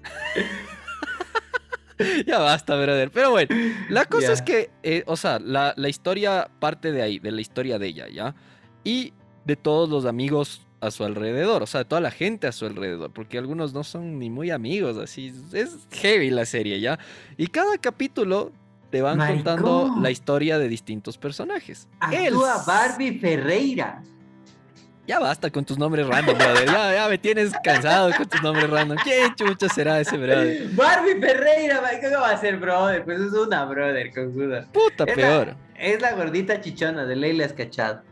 ya 2.26 2.40
basta, 2.40 2.76
brother. 2.76 3.12
Pero 3.12 3.32
bueno, 3.32 3.56
la 3.90 4.06
cosa 4.10 4.28
Ya. 4.28 4.34
es 4.34 4.42
que, 4.42 4.70
eh, 4.84 5.04
o 5.06 5.16
sea, 5.16 5.40
la, 5.40 5.74
la 5.78 5.90
historia 5.90 6.50
parte 6.60 6.92
de 6.92 7.02
ahí, 7.02 7.20
de 7.20 7.32
la 7.32 7.42
historia 7.42 7.78
de 7.80 7.88
ella, 7.88 8.08
¿ya? 8.10 8.36
Y 8.84 9.14
de 9.46 9.56
todos 9.56 9.90
los 9.90 10.06
amigos 10.06 10.66
a 10.82 10.92
su 10.92 11.06
alrededor, 11.06 11.64
o 11.64 11.66
sea, 11.66 11.80
de 11.82 11.86
toda 11.86 12.02
la 12.02 12.12
gente 12.12 12.46
a 12.48 12.52
su 12.52 12.66
alrededor, 12.66 13.12
porque 13.14 13.38
algunos 13.38 13.74
no 13.74 13.84
son 13.86 14.20
ni 14.20 14.30
muy 14.30 14.52
amigos, 14.52 14.98
así. 14.98 15.34
Es 15.54 15.88
heavy 15.92 16.30
la 16.30 16.46
serie, 16.46 16.80
¿ya? 16.82 17.00
Y 17.38 17.48
cada 17.48 17.78
capítulo 17.78 18.52
te 18.94 19.02
van 19.02 19.18
contando 19.18 19.96
la 20.00 20.12
historia 20.12 20.60
de 20.60 20.68
distintos 20.68 21.18
personajes. 21.18 21.88
Actúa 22.00 22.64
Barbie 22.64 23.18
Ferreira. 23.18 24.04
Ya 25.08 25.18
basta 25.18 25.50
con 25.50 25.66
tus 25.66 25.80
nombres 25.80 26.06
random, 26.06 26.38
brother. 26.38 26.66
Ya, 26.68 26.94
ya 26.94 27.08
me 27.10 27.18
tienes 27.18 27.54
cansado 27.64 28.12
con 28.16 28.30
tus 28.30 28.40
nombres 28.44 28.70
random. 28.70 29.00
¿Quién 29.04 29.34
chucha 29.34 29.68
será 29.68 30.00
ese 30.00 30.16
brother? 30.16 30.70
Barbie 30.76 31.20
Ferreira, 31.20 31.82
¿cómo 32.04 32.22
va 32.22 32.30
a 32.30 32.38
ser 32.38 32.58
brother? 32.58 33.04
Pues 33.04 33.20
es 33.20 33.34
una 33.34 33.66
brother, 33.66 34.14
conjuda. 34.14 34.68
Puta, 34.72 35.06
Es 35.06 35.16
peor. 35.16 35.48
la, 35.48 35.58
es 35.84 36.00
la 36.00 36.12
gordita 36.14 36.62
chichona 36.62 37.04
de 37.06 37.16
Leila 37.16 37.46
Escachado. 37.46 38.04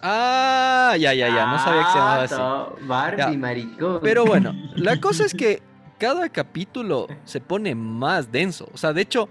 Ah, 0.00 0.94
ya, 1.00 1.12
ya, 1.14 1.26
ya. 1.34 1.46
No 1.46 1.58
sabía 1.58 1.82
que 1.82 1.90
se 1.92 1.98
llamaba 1.98 2.22
así. 2.22 2.34
Ah, 2.38 2.68
no, 2.80 2.86
Barbie, 2.86 3.18
Ya. 3.18 3.28
maricón. 3.32 3.98
Pero 4.04 4.24
bueno, 4.24 4.54
la 4.76 4.96
cosa 5.00 5.24
es 5.24 5.34
que 5.34 5.60
cada 5.98 6.28
capítulo 6.28 7.08
se 7.24 7.40
pone 7.40 7.74
más 7.74 8.30
denso. 8.30 8.68
O 8.72 8.76
sea, 8.78 8.92
de 8.92 9.02
hecho, 9.02 9.28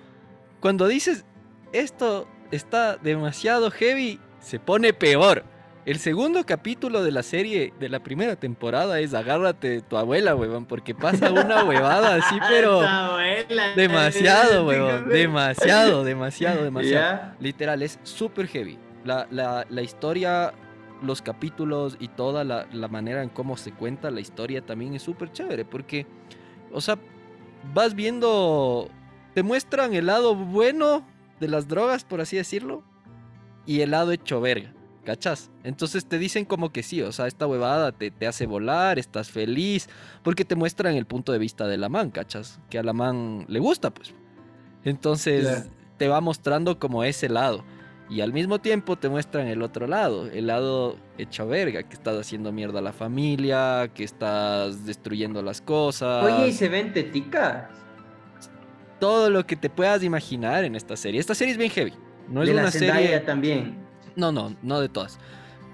cuando 0.61 0.87
dices 0.87 1.25
esto 1.73 2.27
está 2.51 2.95
demasiado 2.97 3.69
heavy, 3.71 4.19
se 4.39 4.59
pone 4.59 4.93
peor. 4.93 5.43
El 5.83 5.97
segundo 5.97 6.45
capítulo 6.45 7.01
de 7.03 7.11
la 7.11 7.23
serie 7.23 7.73
de 7.79 7.89
la 7.89 8.01
primera 8.03 8.35
temporada 8.35 8.99
es 8.99 9.15
Agárrate 9.15 9.67
de 9.69 9.81
tu 9.81 9.97
abuela, 9.97 10.35
huevón, 10.35 10.65
porque 10.67 10.93
pasa 10.93 11.31
una 11.31 11.63
huevada 11.67 12.15
así, 12.15 12.35
pero 12.47 12.81
abuela, 12.81 13.73
demasiado, 13.75 14.61
eh, 14.61 14.65
huevón, 14.79 15.09
demasiado, 15.09 16.03
demasiado, 16.03 16.63
demasiado. 16.63 17.17
Ya. 17.17 17.35
Literal, 17.39 17.81
es 17.81 17.99
súper 18.03 18.47
heavy. 18.47 18.77
La, 19.03 19.25
la- 19.31 19.65
la 19.69 19.81
historia, 19.81 20.53
los 21.01 21.23
capítulos 21.23 21.97
y 21.99 22.09
toda 22.09 22.43
la, 22.43 22.67
la 22.71 22.87
manera 22.87 23.23
en 23.23 23.29
cómo 23.29 23.57
se 23.57 23.71
cuenta 23.71 24.11
la 24.11 24.19
historia 24.19 24.61
también 24.63 24.93
es 24.93 25.01
súper 25.01 25.31
chévere. 25.31 25.65
Porque, 25.65 26.05
o 26.71 26.79
sea, 26.79 26.99
vas 27.73 27.95
viendo, 27.95 28.87
te 29.33 29.43
muestran 29.43 29.93
el 29.93 30.07
lado 30.07 30.35
bueno 30.35 31.05
de 31.39 31.47
las 31.47 31.67
drogas, 31.67 32.03
por 32.03 32.21
así 32.21 32.37
decirlo, 32.37 32.83
y 33.65 33.81
el 33.81 33.91
lado 33.91 34.11
hecho 34.11 34.41
verga. 34.41 34.73
¿Cachas? 35.03 35.49
Entonces 35.63 36.05
te 36.05 36.19
dicen 36.19 36.45
como 36.45 36.71
que 36.71 36.83
sí, 36.83 37.01
o 37.01 37.11
sea, 37.11 37.25
esta 37.25 37.47
huevada 37.47 37.91
te, 37.91 38.11
te 38.11 38.27
hace 38.27 38.45
volar, 38.45 38.99
estás 38.99 39.31
feliz, 39.31 39.89
porque 40.21 40.45
te 40.45 40.55
muestran 40.55 40.93
el 40.95 41.07
punto 41.07 41.31
de 41.31 41.39
vista 41.39 41.65
de 41.65 41.77
la 41.77 41.89
man, 41.89 42.11
¿cachas? 42.11 42.59
Que 42.69 42.77
a 42.77 42.83
la 42.83 42.93
man 42.93 43.45
le 43.47 43.57
gusta, 43.57 43.89
pues. 43.89 44.13
Entonces 44.83 45.69
te 45.97 46.07
va 46.07 46.21
mostrando 46.21 46.77
como 46.77 47.03
ese 47.03 47.29
lado. 47.29 47.63
Y 48.09 48.21
al 48.21 48.33
mismo 48.33 48.59
tiempo 48.59 48.97
te 48.97 49.07
muestran 49.07 49.47
el 49.47 49.61
otro 49.61 49.87
lado, 49.87 50.27
el 50.27 50.47
lado 50.47 50.97
hecho 51.17 51.47
verga, 51.47 51.83
que 51.83 51.93
estás 51.93 52.17
haciendo 52.17 52.51
mierda 52.51 52.79
a 52.79 52.81
la 52.81 52.91
familia, 52.91 53.89
que 53.93 54.03
estás 54.03 54.85
destruyendo 54.85 55.41
las 55.41 55.61
cosas. 55.61 56.25
Oye, 56.25 56.49
¿y 56.49 56.51
se 56.51 56.67
ven 56.67 56.91
teticas? 56.93 57.69
Todo 59.01 59.31
lo 59.31 59.47
que 59.47 59.55
te 59.55 59.67
puedas 59.69 60.03
imaginar 60.03 60.63
en 60.63 60.75
esta 60.75 60.95
serie. 60.95 61.19
Esta 61.19 61.33
serie 61.33 61.53
es 61.53 61.57
bien 61.57 61.71
heavy. 61.71 61.93
No 62.29 62.43
es 62.43 62.47
de 62.49 62.53
la 62.53 62.61
una 62.61 62.71
Zendaya 62.71 62.99
serie. 63.01 63.19
también. 63.21 63.77
No, 64.15 64.31
no, 64.31 64.55
no 64.61 64.79
de 64.79 64.89
todas. 64.89 65.17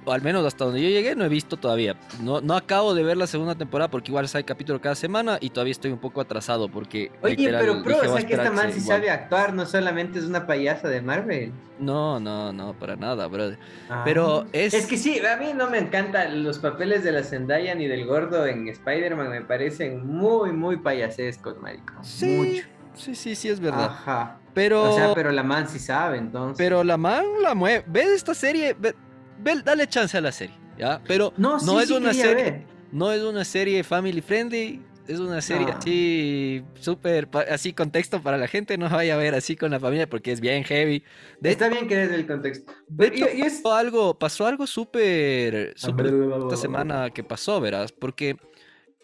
O 0.05 0.13
al 0.13 0.21
menos 0.21 0.45
hasta 0.45 0.63
donde 0.63 0.81
yo 0.81 0.87
llegué 0.87 1.13
no 1.13 1.25
he 1.25 1.27
visto 1.27 1.57
todavía. 1.57 1.97
No, 2.21 2.39
no 2.39 2.55
acabo 2.55 2.95
de 2.95 3.03
ver 3.03 3.17
la 3.17 3.27
segunda 3.27 3.55
temporada 3.55 3.91
porque 3.91 4.11
igual 4.11 4.25
sale 4.29 4.45
capítulo 4.45 4.79
cada 4.79 4.95
semana 4.95 5.37
y 5.41 5.49
todavía 5.49 5.73
estoy 5.73 5.91
un 5.91 5.97
poco 5.99 6.21
atrasado 6.21 6.69
porque... 6.69 7.11
Oye, 7.21 7.35
literal, 7.35 7.59
pero 7.59 7.83
pro, 7.83 7.95
dije, 7.95 8.07
o 8.07 8.11
voy 8.11 8.17
a 8.17 8.21
sea 8.21 8.27
que 8.29 8.35
esta 8.35 8.51
man 8.51 8.67
que 8.67 8.73
sí 8.75 8.79
igual. 8.79 8.97
sabe 8.99 9.09
actuar, 9.09 9.53
no 9.53 9.65
solamente 9.65 10.19
es 10.19 10.23
una 10.23 10.47
payasa 10.47 10.87
de 10.87 11.01
Marvel. 11.01 11.51
No, 11.79 12.21
no, 12.21 12.53
no, 12.53 12.73
para 12.79 12.95
nada, 12.95 13.27
brother. 13.27 13.59
Ah. 13.89 14.03
Pero 14.05 14.47
es... 14.53 14.73
Es 14.73 14.85
que 14.85 14.95
sí, 14.95 15.19
a 15.19 15.35
mí 15.35 15.47
no 15.53 15.69
me 15.69 15.79
encantan 15.79 16.41
los 16.41 16.59
papeles 16.59 17.03
de 17.03 17.11
la 17.11 17.23
Zendaya 17.23 17.75
ni 17.75 17.87
del 17.87 18.05
gordo 18.05 18.47
en 18.47 18.69
Spider-Man, 18.69 19.29
me 19.29 19.41
parecen 19.41 20.07
muy, 20.07 20.53
muy 20.53 20.77
payasescos, 20.77 21.59
marico. 21.61 21.93
Sí, 22.03 22.37
Mucho. 22.37 22.76
Sí, 22.97 23.15
sí, 23.15 23.36
sí, 23.36 23.49
es 23.49 23.60
verdad. 23.60 23.86
Ajá. 23.86 24.39
Pero... 24.53 24.91
O 24.91 24.95
sea, 24.95 25.13
pero 25.13 25.31
la 25.31 25.43
man 25.43 25.67
sí 25.69 25.79
sabe, 25.79 26.17
entonces. 26.17 26.57
Pero 26.57 26.83
la 26.83 26.97
man 26.97 27.23
la 27.41 27.53
mueve. 27.55 27.86
Ve 27.88 28.13
esta 28.15 28.33
serie, 28.33 28.75
ve- 28.77 28.95
ve- 29.39 29.62
dale 29.63 29.88
chance 29.88 30.17
a 30.17 30.21
la 30.21 30.31
serie, 30.31 30.55
¿ya? 30.77 30.99
Pero 31.07 31.31
no, 31.38 31.60
sí, 31.60 31.65
no 31.67 31.79
es 31.79 31.88
sí 31.89 31.93
una 31.93 32.13
serie, 32.13 32.43
ver. 32.43 32.65
no 32.91 33.12
es 33.12 33.21
una 33.21 33.45
serie 33.45 33.83
family 33.83 34.19
friendly, 34.21 34.81
es 35.07 35.19
una 35.19 35.41
serie 35.41 35.67
No. 35.67 35.73
así 35.77 36.63
súper 36.81 37.29
así 37.49 37.71
contexto 37.71 38.21
para 38.21 38.38
la 38.38 38.47
gente, 38.47 38.77
no 38.77 38.89
vaya 38.89 39.13
a 39.13 39.17
ver 39.17 39.36
así 39.36 39.55
con 39.55 39.71
la 39.71 39.79
familia 39.79 40.10
porque 40.10 40.31
es 40.31 40.41
bien 40.41 40.63
heavy. 40.63 41.03
De 41.39 41.51
Está 41.51 41.69
bien 41.69 41.88
que 41.88 41.95
des 41.95 42.12
el 42.12 42.25
contexto. 42.27 42.73
De 42.89 43.07
hecho, 43.07 43.25
es- 43.27 43.62
pasó 43.62 43.75
algo, 43.75 44.17
pasó 44.19 44.47
algo 44.47 44.65
súper, 44.67 45.73
súper 45.77 46.07
esta 46.07 46.38
Esta 46.39 46.57
semana 46.57 47.10
que 47.12 47.23
pasó, 47.23 47.62
verás, 47.62 47.91
porque 47.91 48.38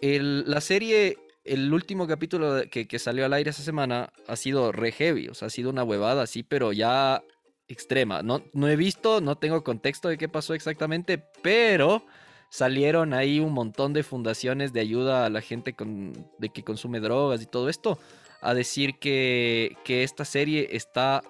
el- 0.02 0.50
la 0.50 0.60
serie, 0.62 1.18
el 1.44 1.74
último 1.74 2.08
capítulo 2.08 2.64
que, 2.72 2.88
que 2.88 3.00
salió 3.00 3.26
al 3.26 3.34
aire 3.34 3.50
esa 3.50 3.64
semana 3.64 4.12
ha 4.28 4.36
sido 4.36 4.72
re 4.72 4.92
heavy, 4.92 5.28
o 5.28 5.34
sea, 5.34 5.48
ha 5.48 5.52
sido 5.52 5.70
una 5.70 5.84
huevada 5.84 6.24
así, 6.24 6.44
pero 6.44 6.72
ya 6.74 7.22
extrema. 7.68 8.22
No, 8.24 8.44
no 8.54 8.68
he 8.68 8.76
visto, 8.76 9.22
no 9.22 9.38
tengo 9.38 9.64
contexto 9.64 10.10
de 10.10 10.18
qué 10.18 10.30
pasó 10.30 10.54
exactamente, 10.54 11.24
pero 11.42 12.06
salieron 12.50 13.14
ahí 13.14 13.40
un 13.40 13.52
montón 13.54 13.94
de 13.94 14.04
fundaciones 14.04 14.74
de 14.74 14.80
ayuda 14.82 15.26
a 15.26 15.30
la 15.30 15.42
gente 15.42 15.74
con, 15.74 16.14
de 16.38 16.50
que 16.50 16.64
consume 16.64 17.00
drogas 17.00 17.42
y 17.42 17.46
todo 17.48 17.68
esto 17.70 17.98
a 18.42 18.54
decir 18.54 19.00
que, 19.00 19.76
que 19.84 20.04
esta 20.04 20.24
serie 20.26 20.70
está 20.72 21.24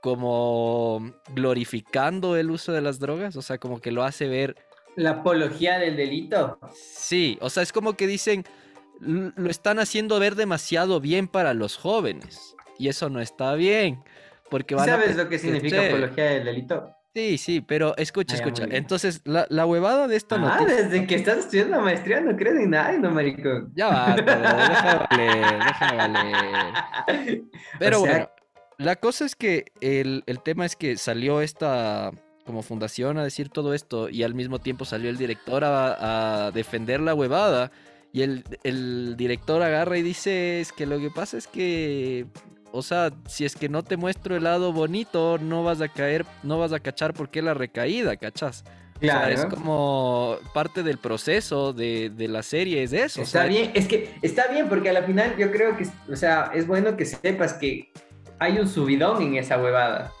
como 0.00 1.12
glorificando 1.34 2.36
el 2.36 2.50
uso 2.50 2.72
de 2.72 2.82
las 2.82 2.98
drogas, 2.98 3.36
o 3.36 3.42
sea, 3.42 3.58
como 3.58 3.80
que 3.80 3.90
lo 3.90 4.04
hace 4.04 4.28
ver 4.28 4.54
La 4.96 5.10
apología 5.10 5.78
del 5.78 5.96
delito. 5.96 6.58
Sí, 6.74 7.38
o 7.40 7.48
sea, 7.48 7.62
es 7.62 7.72
como 7.72 7.94
que 7.94 8.06
dicen, 8.06 8.44
"L- 8.44 8.73
lo 9.00 9.50
están 9.50 9.78
haciendo 9.78 10.18
ver 10.18 10.34
demasiado 10.34 11.00
bien 11.00 11.28
para 11.28 11.54
los 11.54 11.76
jóvenes. 11.76 12.54
Y 12.78 12.88
eso 12.88 13.08
no 13.10 13.20
está 13.20 13.54
bien. 13.54 14.02
Porque 14.50 14.74
van 14.74 14.86
¿Sabes 14.86 15.16
lo 15.16 15.28
que 15.28 15.38
significa 15.38 15.80
Sí, 15.80 15.86
apología 15.88 16.24
del 16.24 16.44
delito? 16.44 16.90
Sí, 17.14 17.38
sí, 17.38 17.60
pero 17.60 17.96
escucha, 17.96 18.34
Ah, 18.34 18.38
escucha. 18.38 18.66
Entonces, 18.70 19.20
la, 19.24 19.46
la 19.48 19.66
huevada 19.66 20.08
de 20.08 20.16
esta 20.16 20.34
Ah, 20.34 20.38
noticia. 20.58 20.82
desde 20.82 21.06
que 21.06 21.14
estás 21.14 21.38
estudiando 21.38 21.80
maestría 21.80 22.20
no 22.20 22.36
crees 22.36 22.56
en 22.56 22.70
nada, 22.70 22.92
no, 22.98 23.10
marico. 23.10 23.68
Ya 23.74 23.88
va, 23.88 24.16
déjame 24.16 24.96
valer, 25.08 25.64
déjame 25.64 25.96
valer. 25.96 27.42
Pero 27.78 28.00
O 28.00 28.04
sea- 28.04 28.10
bueno, 28.12 28.30
la 28.78 28.96
cosa 28.96 29.24
es 29.24 29.36
que 29.36 29.66
el, 29.80 30.24
el 30.26 30.42
tema 30.42 30.66
es 30.66 30.74
que 30.74 30.96
salió 30.96 31.40
esta 31.40 32.10
como 32.44 32.62
fundación 32.62 33.16
a 33.16 33.24
decir 33.24 33.48
todo 33.48 33.72
esto 33.74 34.08
y 34.10 34.22
al 34.24 34.34
mismo 34.34 34.58
tiempo 34.58 34.84
salió 34.84 35.08
el 35.08 35.16
director 35.16 35.62
a, 35.64 36.46
a 36.46 36.50
defender 36.50 37.00
la 37.00 37.14
huevada 37.14 37.70
y 38.14 38.22
el, 38.22 38.44
el 38.62 39.16
director 39.16 39.60
agarra 39.60 39.98
y 39.98 40.02
dice 40.02 40.60
es 40.60 40.70
que 40.70 40.86
lo 40.86 41.00
que 41.00 41.10
pasa 41.10 41.36
es 41.36 41.48
que, 41.48 42.26
o 42.70 42.80
sea, 42.80 43.10
si 43.26 43.44
es 43.44 43.56
que 43.56 43.68
no 43.68 43.82
te 43.82 43.96
muestro 43.96 44.36
el 44.36 44.44
lado 44.44 44.72
bonito, 44.72 45.36
no 45.38 45.64
vas 45.64 45.80
a 45.80 45.88
caer, 45.88 46.24
no 46.44 46.60
vas 46.60 46.72
a 46.72 46.78
cachar 46.78 47.12
por 47.12 47.28
qué 47.28 47.42
la 47.42 47.54
recaída, 47.54 48.16
¿cachas? 48.16 48.64
Claro. 49.00 49.34
es 49.34 49.44
como 49.46 50.38
parte 50.54 50.84
del 50.84 50.98
proceso 50.98 51.72
de, 51.72 52.12
la 52.16 52.44
serie, 52.44 52.84
es 52.84 52.92
eso. 52.92 53.20
Está 53.20 53.46
bien, 53.46 53.72
es 53.74 53.88
que 53.88 54.14
está 54.22 54.46
bien, 54.46 54.68
porque 54.68 54.90
a 54.90 54.92
la 54.92 55.02
final 55.02 55.36
yo 55.36 55.50
creo 55.50 55.76
que, 55.76 55.84
o 56.08 56.14
sea, 56.14 56.52
es 56.54 56.68
bueno 56.68 56.96
que 56.96 57.06
sepas 57.06 57.54
que 57.54 57.90
hay 58.38 58.58
un 58.60 58.68
subidón 58.68 59.20
en 59.22 59.34
esa 59.38 59.60
huevada. 59.60 60.12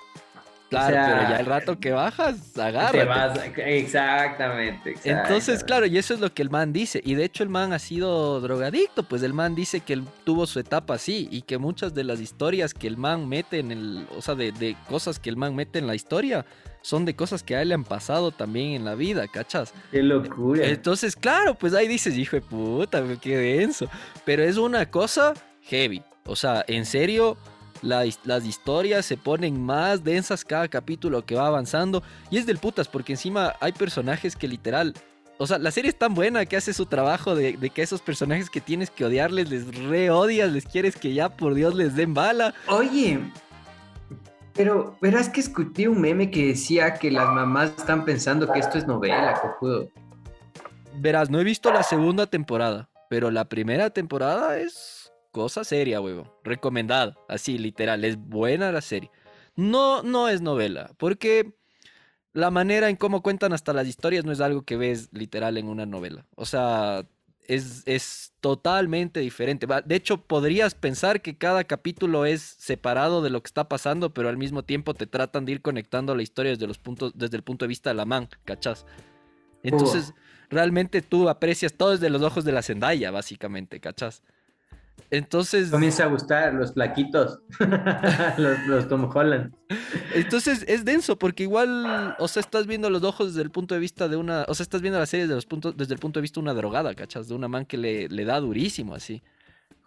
Claro, 0.70 0.96
pero 0.96 1.30
ya 1.30 1.36
el 1.36 1.46
rato 1.46 1.78
que 1.78 1.92
bajas, 1.92 2.58
agárrate. 2.58 3.78
exactamente, 3.78 4.94
Entonces, 5.04 5.62
claro, 5.62 5.86
y 5.86 5.98
eso 5.98 6.14
es 6.14 6.20
lo 6.20 6.32
que 6.32 6.42
el 6.42 6.50
man 6.50 6.72
dice. 6.72 7.00
Y 7.04 7.14
de 7.14 7.24
hecho 7.24 7.42
el 7.42 7.48
man 7.48 7.72
ha 7.72 7.78
sido 7.78 8.40
drogadicto, 8.40 9.02
pues 9.02 9.22
el 9.22 9.34
man 9.34 9.54
dice 9.54 9.80
que 9.80 9.92
él 9.92 10.04
tuvo 10.24 10.46
su 10.46 10.58
etapa 10.58 10.94
así 10.94 11.28
y 11.30 11.42
que 11.42 11.58
muchas 11.58 11.94
de 11.94 12.04
las 12.04 12.20
historias 12.20 12.74
que 12.74 12.86
el 12.86 12.96
man 12.96 13.28
mete 13.28 13.58
en 13.58 13.72
el, 13.72 14.06
o 14.16 14.22
sea, 14.22 14.34
de, 14.34 14.76
cosas 14.88 15.18
que 15.18 15.30
el 15.30 15.36
man 15.36 15.54
mete 15.54 15.78
en 15.78 15.86
la 15.86 15.94
historia, 15.94 16.44
son 16.80 17.04
de 17.04 17.14
cosas 17.16 17.42
que 17.42 17.56
a 17.56 17.62
él 17.62 17.68
le 17.68 17.74
han 17.74 17.84
pasado 17.84 18.30
también 18.30 18.72
en 18.72 18.84
la 18.84 18.94
vida, 18.94 19.26
¿cachas? 19.28 19.72
Qué 19.90 20.02
locura. 20.02 20.66
Entonces, 20.66 21.16
claro, 21.16 21.54
pues 21.54 21.72
ahí 21.72 21.88
dices, 21.88 22.16
hijo 22.16 22.36
de 22.36 22.42
puta, 22.42 23.02
qué 23.20 23.38
denso. 23.38 23.88
Pero 24.24 24.42
es 24.42 24.58
una 24.58 24.90
cosa 24.90 25.32
heavy. 25.62 26.02
O 26.26 26.36
sea, 26.36 26.64
en 26.68 26.84
serio, 26.84 27.36
las 27.84 28.44
historias 28.44 29.06
se 29.06 29.16
ponen 29.16 29.60
más 29.60 30.02
densas 30.02 30.44
cada 30.44 30.68
capítulo 30.68 31.24
que 31.24 31.34
va 31.34 31.46
avanzando. 31.46 32.02
Y 32.30 32.38
es 32.38 32.46
del 32.46 32.58
putas, 32.58 32.88
porque 32.88 33.12
encima 33.12 33.54
hay 33.60 33.72
personajes 33.72 34.36
que 34.36 34.48
literal. 34.48 34.94
O 35.36 35.46
sea, 35.46 35.58
la 35.58 35.70
serie 35.70 35.88
es 35.88 35.98
tan 35.98 36.14
buena 36.14 36.46
que 36.46 36.56
hace 36.56 36.72
su 36.72 36.86
trabajo 36.86 37.34
de, 37.34 37.56
que 37.70 37.82
esos 37.82 38.00
personajes 38.00 38.50
que 38.50 38.60
tienes 38.60 38.90
que 38.90 39.04
odiarles, 39.04 39.50
les 39.50 39.76
re 39.86 40.10
odias, 40.10 40.52
les 40.52 40.64
quieres 40.64 40.96
que 40.96 41.12
ya 41.12 41.28
por 41.28 41.54
Dios 41.54 41.74
les 41.74 41.96
den 41.96 42.14
bala. 42.14 42.54
Oye, 42.68 43.20
pero 44.54 44.96
verás 45.00 45.28
que 45.28 45.40
escuché 45.40 45.88
un 45.88 46.00
meme 46.00 46.30
que 46.30 46.46
decía 46.46 46.94
que 46.94 47.10
las 47.10 47.28
mamás 47.28 47.72
están 47.76 48.04
pensando 48.04 48.50
que 48.52 48.60
esto 48.60 48.78
es 48.78 48.86
novela, 48.86 49.40
cojudo. 49.40 49.88
Verás, 50.96 51.28
no 51.28 51.40
he 51.40 51.44
visto 51.44 51.72
la 51.72 51.82
segunda 51.82 52.28
temporada, 52.28 52.88
pero 53.10 53.32
la 53.32 53.46
primera 53.46 53.90
temporada 53.90 54.56
es 54.58 54.93
cosa 55.34 55.64
seria, 55.64 56.00
huevo. 56.00 56.32
Recomendada, 56.44 57.18
así 57.28 57.58
literal, 57.58 58.04
es 58.04 58.16
buena 58.16 58.70
la 58.70 58.80
serie. 58.80 59.10
No, 59.56 60.02
no 60.04 60.28
es 60.28 60.40
novela, 60.40 60.92
porque 60.96 61.54
la 62.32 62.52
manera 62.52 62.88
en 62.88 62.96
cómo 62.96 63.20
cuentan 63.20 63.52
hasta 63.52 63.72
las 63.72 63.88
historias 63.88 64.24
no 64.24 64.30
es 64.30 64.40
algo 64.40 64.62
que 64.62 64.76
ves 64.76 65.08
literal 65.12 65.58
en 65.58 65.68
una 65.68 65.86
novela. 65.86 66.24
O 66.36 66.46
sea, 66.46 67.04
es, 67.48 67.82
es, 67.84 68.32
totalmente 68.40 69.20
diferente. 69.20 69.66
De 69.86 69.96
hecho, 69.96 70.18
podrías 70.18 70.74
pensar 70.74 71.20
que 71.20 71.36
cada 71.36 71.64
capítulo 71.64 72.26
es 72.26 72.42
separado 72.42 73.22
de 73.22 73.30
lo 73.30 73.42
que 73.42 73.48
está 73.48 73.68
pasando, 73.68 74.14
pero 74.14 74.28
al 74.28 74.36
mismo 74.36 74.62
tiempo 74.62 74.94
te 74.94 75.06
tratan 75.06 75.46
de 75.46 75.52
ir 75.52 75.62
conectando 75.62 76.14
la 76.14 76.22
historia 76.22 76.52
desde, 76.52 76.66
los 76.66 76.78
puntos, 76.78 77.12
desde 77.16 77.38
el 77.38 77.42
punto 77.42 77.64
de 77.64 77.68
vista 77.68 77.90
de 77.90 77.94
la 77.94 78.04
man, 78.04 78.28
¿cachás? 78.44 78.86
Entonces, 79.62 80.12
realmente 80.50 81.00
tú 81.00 81.28
aprecias 81.28 81.72
todo 81.72 81.92
desde 81.92 82.10
los 82.10 82.22
ojos 82.22 82.44
de 82.44 82.52
la 82.52 82.62
Zendaya, 82.62 83.10
básicamente, 83.10 83.80
¿cachás? 83.80 84.22
Entonces. 85.10 85.70
Comienza 85.70 86.04
a 86.04 86.06
gustar 86.06 86.54
los 86.54 86.72
plaquitos, 86.72 87.40
los, 88.66 88.88
Tom 88.88 89.08
Holland. 89.14 89.54
Entonces 90.14 90.64
es 90.66 90.84
denso, 90.84 91.18
porque 91.18 91.44
igual, 91.44 92.16
o 92.18 92.28
sea, 92.28 92.40
estás 92.40 92.66
viendo 92.66 92.90
los 92.90 93.02
ojos 93.02 93.28
desde 93.28 93.42
el 93.42 93.50
punto 93.50 93.74
de 93.74 93.80
vista 93.80 94.08
de 94.08 94.16
una. 94.16 94.44
O 94.48 94.54
sea, 94.54 94.64
estás 94.64 94.82
viendo 94.82 94.98
la 94.98 95.06
serie 95.06 95.24
desde, 95.24 95.36
los 95.36 95.46
puntos, 95.46 95.76
desde 95.76 95.94
el 95.94 96.00
punto 96.00 96.18
de 96.18 96.22
vista 96.22 96.40
de 96.40 96.42
una 96.42 96.54
drogada, 96.54 96.94
¿cachas? 96.94 97.28
De 97.28 97.34
una 97.34 97.48
man 97.48 97.64
que 97.64 97.76
le, 97.76 98.08
le 98.08 98.24
da 98.24 98.40
durísimo 98.40 98.94
así. 98.94 99.22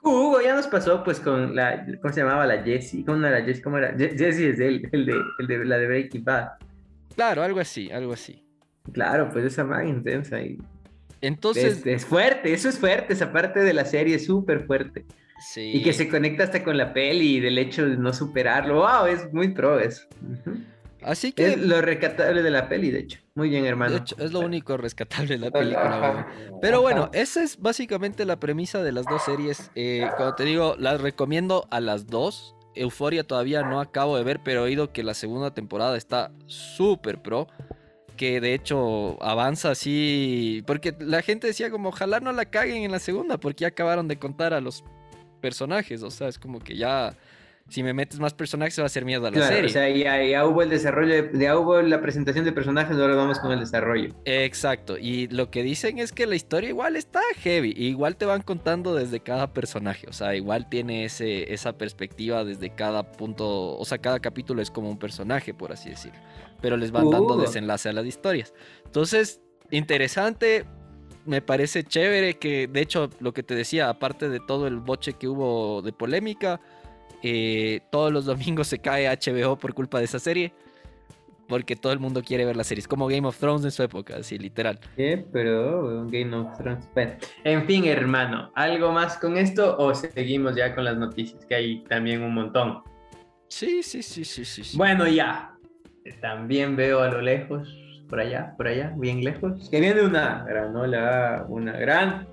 Hugo, 0.02 0.40
ya 0.42 0.56
nos 0.56 0.68
pasó 0.68 1.04
pues 1.04 1.20
con 1.20 1.56
la. 1.56 1.86
¿Cómo 2.02 2.14
se 2.14 2.22
llamaba? 2.22 2.46
La 2.46 2.64
Jessie. 2.64 3.04
¿Cómo 3.04 3.26
era 3.26 3.40
la 3.40 3.46
Jessie? 3.46 3.64
¿Cómo 3.64 3.78
era? 3.78 3.98
Jessie 3.98 4.50
es 4.50 4.60
el, 4.60 4.82
de, 5.06 5.22
el 5.40 5.48
de 5.48 5.66
la 5.66 5.78
de 5.78 5.88
Breaking 5.88 6.24
Bad. 6.24 6.52
Claro, 7.16 7.44
algo 7.44 7.60
así, 7.60 7.92
algo 7.92 8.14
así. 8.14 8.44
Claro, 8.94 9.30
pues 9.32 9.44
esa 9.44 9.64
man 9.64 9.88
intensa 9.88 10.40
y 10.40 10.58
entonces. 11.22 11.86
Es, 11.86 12.06
fuerte, 12.06 12.54
eso 12.54 12.70
es 12.70 12.80
fuerte, 12.80 13.14
esa 13.14 13.32
parte 13.32 13.60
de 13.62 13.74
la 13.74 13.86
serie 13.86 14.16
es 14.16 14.26
súper 14.26 14.66
fuerte. 14.66 15.06
Sí. 15.40 15.72
Y 15.76 15.84
que 15.84 15.94
se 15.94 16.10
conecta 16.10 16.44
hasta 16.44 16.64
con 16.64 16.78
la 16.78 16.94
peli 16.94 17.38
y 17.38 17.40
del 17.40 17.58
hecho 17.58 17.88
de 17.88 17.98
no 17.98 18.12
superarlo. 18.14 18.76
¡Wow! 18.76 19.06
Es 19.08 19.32
muy 19.32 19.50
pro 19.50 19.80
eso. 19.80 20.08
Así 21.04 21.32
que. 21.32 21.54
Es 21.54 21.58
lo 21.58 21.82
rescatable 21.82 22.42
de 22.42 22.50
la 22.50 22.68
peli, 22.68 22.92
de 22.92 23.00
hecho. 23.00 23.20
Muy 23.36 23.50
bien, 23.50 23.66
hermano. 23.66 23.94
De 23.94 24.00
hecho, 24.00 24.16
es 24.20 24.32
lo 24.32 24.40
único 24.40 24.78
rescatable 24.78 25.38
de 25.38 25.38
la 25.38 25.52
película. 25.52 26.28
Pero 26.62 26.82
bueno, 26.82 27.10
esa 27.14 27.44
es 27.44 27.60
básicamente 27.60 28.26
la 28.26 28.40
premisa 28.40 28.82
de 28.82 28.92
las 28.92 29.06
dos 29.06 29.24
series. 29.24 29.72
Eh, 29.76 30.08
cuando 30.16 30.36
te 30.36 30.44
digo, 30.44 30.76
las 30.78 31.02
recomiendo 31.02 31.68
a 31.70 31.80
las 31.80 32.08
dos. 32.08 32.56
Euforia 32.74 33.24
todavía 33.24 33.64
no 33.64 33.80
acabo 33.80 34.18
de 34.18 34.24
ver, 34.24 34.40
pero 34.44 34.62
he 34.62 34.64
oído 34.64 34.92
que 34.92 35.02
la 35.02 35.16
segunda 35.16 35.52
temporada 35.54 35.98
está 35.98 36.32
súper 36.46 37.22
pro 37.22 37.48
que 38.18 38.42
de 38.42 38.54
hecho 38.54 39.22
avanza 39.24 39.72
así, 39.72 40.64
porque 40.68 40.94
la 41.00 41.22
gente 41.22 41.48
decía 41.48 41.72
como 41.72 41.90
ojalá 41.90 42.20
no 42.20 42.34
la 42.34 42.46
caguen 42.46 42.84
en 42.84 42.92
la 42.92 43.00
segunda, 43.00 43.38
porque 43.38 43.62
ya 43.62 43.70
acabaron 43.70 44.08
de 44.08 44.20
contar 44.20 44.54
a 44.54 44.60
los 44.60 44.84
personajes, 45.40 46.04
o 46.04 46.12
sea, 46.12 46.28
es 46.28 46.38
como 46.38 46.60
que 46.60 46.76
ya 46.76 47.16
si 47.70 47.84
me 47.84 47.94
metes 47.94 48.20
más 48.20 48.34
personajes 48.34 48.80
va 48.80 48.86
a 48.86 48.90
ser 48.90 49.04
miedo 49.04 49.28
a 49.28 49.32
la 49.32 49.48
serie. 49.48 49.66
O 49.66 49.70
sea, 49.70 49.90
ya, 49.90 50.46
hubo 50.46 50.62
el 50.62 50.70
desarrollo, 50.70 51.32
ya 51.34 51.58
hubo 51.58 51.82
la 51.82 52.02
presentación 52.02 52.46
de 52.46 52.54
personajes, 52.54 52.98
ahora 52.98 53.16
vamos 53.16 53.40
con 53.40 53.52
el 53.52 53.60
desarrollo. 53.60 54.14
Exacto, 54.26 54.98
y 54.98 55.28
lo 55.28 55.52
que 55.52 55.64
dicen 55.64 56.00
es 56.00 56.12
que 56.12 56.26
la 56.26 56.36
historia 56.36 56.70
igual 56.70 56.96
está 56.96 57.22
heavy, 57.38 57.74
igual 57.76 58.16
te 58.16 58.26
van 58.26 58.42
contando 58.42 58.96
desde 58.96 59.20
cada 59.20 59.54
personaje, 59.54 60.08
o 60.10 60.14
sea, 60.14 60.36
igual 60.36 60.70
tiene 60.70 61.06
ese, 61.06 61.54
esa 61.54 61.78
perspectiva 61.78 62.46
desde 62.46 62.70
cada 62.70 63.12
punto, 63.12 63.78
o 63.78 63.86
sea, 63.86 63.98
cada 63.98 64.20
capítulo 64.20 64.62
es 64.62 64.72
como 64.72 64.90
un 64.90 64.98
personaje, 64.98 65.54
por 65.54 65.72
así 65.74 65.90
decirlo, 65.90 66.20
pero 66.62 66.78
les 66.78 66.92
van 66.92 67.10
dando 67.10 67.36
uh. 67.36 67.42
desenlace 67.42 67.90
a 67.90 67.94
las 67.94 68.06
historias. 68.06 68.54
Entonces, 68.86 69.42
interesante, 69.72 70.66
me 71.26 71.42
parece 71.42 71.84
chévere 71.84 72.36
que, 72.36 72.68
de 72.68 72.80
hecho, 72.80 73.10
lo 73.20 73.34
que 73.34 73.44
te 73.44 73.54
decía, 73.54 73.90
aparte 73.90 74.30
de 74.30 74.40
todo 74.40 74.68
el 74.68 74.78
boche 74.78 75.14
que 75.14 75.28
hubo 75.28 75.82
de 75.82 75.92
polémica, 75.92 76.62
eh, 77.24 77.82
todos 77.92 78.12
los 78.12 78.26
domingos 78.26 78.68
se 78.68 78.80
cae 78.80 79.08
HBO 79.08 79.58
por 79.58 79.74
culpa 79.74 80.00
de 80.00 80.06
esa 80.06 80.20
serie. 80.20 80.54
Porque 81.48 81.78
todo 81.78 81.94
el 81.94 82.00
mundo 82.00 82.22
quiere 82.24 82.44
ver 82.44 82.58
la 82.58 82.66
serie. 82.66 82.82
Es 82.82 82.90
como 82.90 83.08
Game 83.08 83.26
of 83.26 83.38
Thrones 83.38 83.64
en 83.64 83.72
su 83.72 83.82
época, 83.82 84.18
así 84.18 84.38
literal. 84.38 84.80
¿Qué? 84.98 85.26
Pero 85.32 86.06
Game 86.08 86.36
of 86.36 86.58
Thrones. 86.58 86.90
en 87.46 87.66
fin, 87.66 87.86
hermano, 87.86 88.52
¿algo 88.54 88.92
más 88.92 89.18
con 89.18 89.38
esto 89.38 89.78
o 89.78 89.96
seguimos 89.96 90.58
ya 90.58 90.76
con 90.76 90.84
las 90.84 90.98
noticias? 90.98 91.46
Que 91.46 91.56
hay 91.56 91.80
también 91.86 92.22
un 92.22 92.34
montón. 92.34 92.84
Sí, 93.48 93.82
sí, 93.82 94.04
sí, 94.04 94.26
sí, 94.26 94.44
sí. 94.44 94.78
Bueno, 94.78 95.08
ya. 95.08 95.54
También 96.22 96.76
veo 96.76 97.02
a 97.02 97.10
lo 97.10 97.22
lejos, 97.22 97.70
por 98.10 98.20
allá, 98.20 98.54
por 98.58 98.68
allá, 98.68 98.94
bien 98.98 99.24
lejos, 99.24 99.70
que 99.70 99.80
viene 99.80 100.02
una 100.04 100.44
gran 100.46 100.76
hola, 100.76 101.46
una 101.48 101.74
gran 101.74 102.28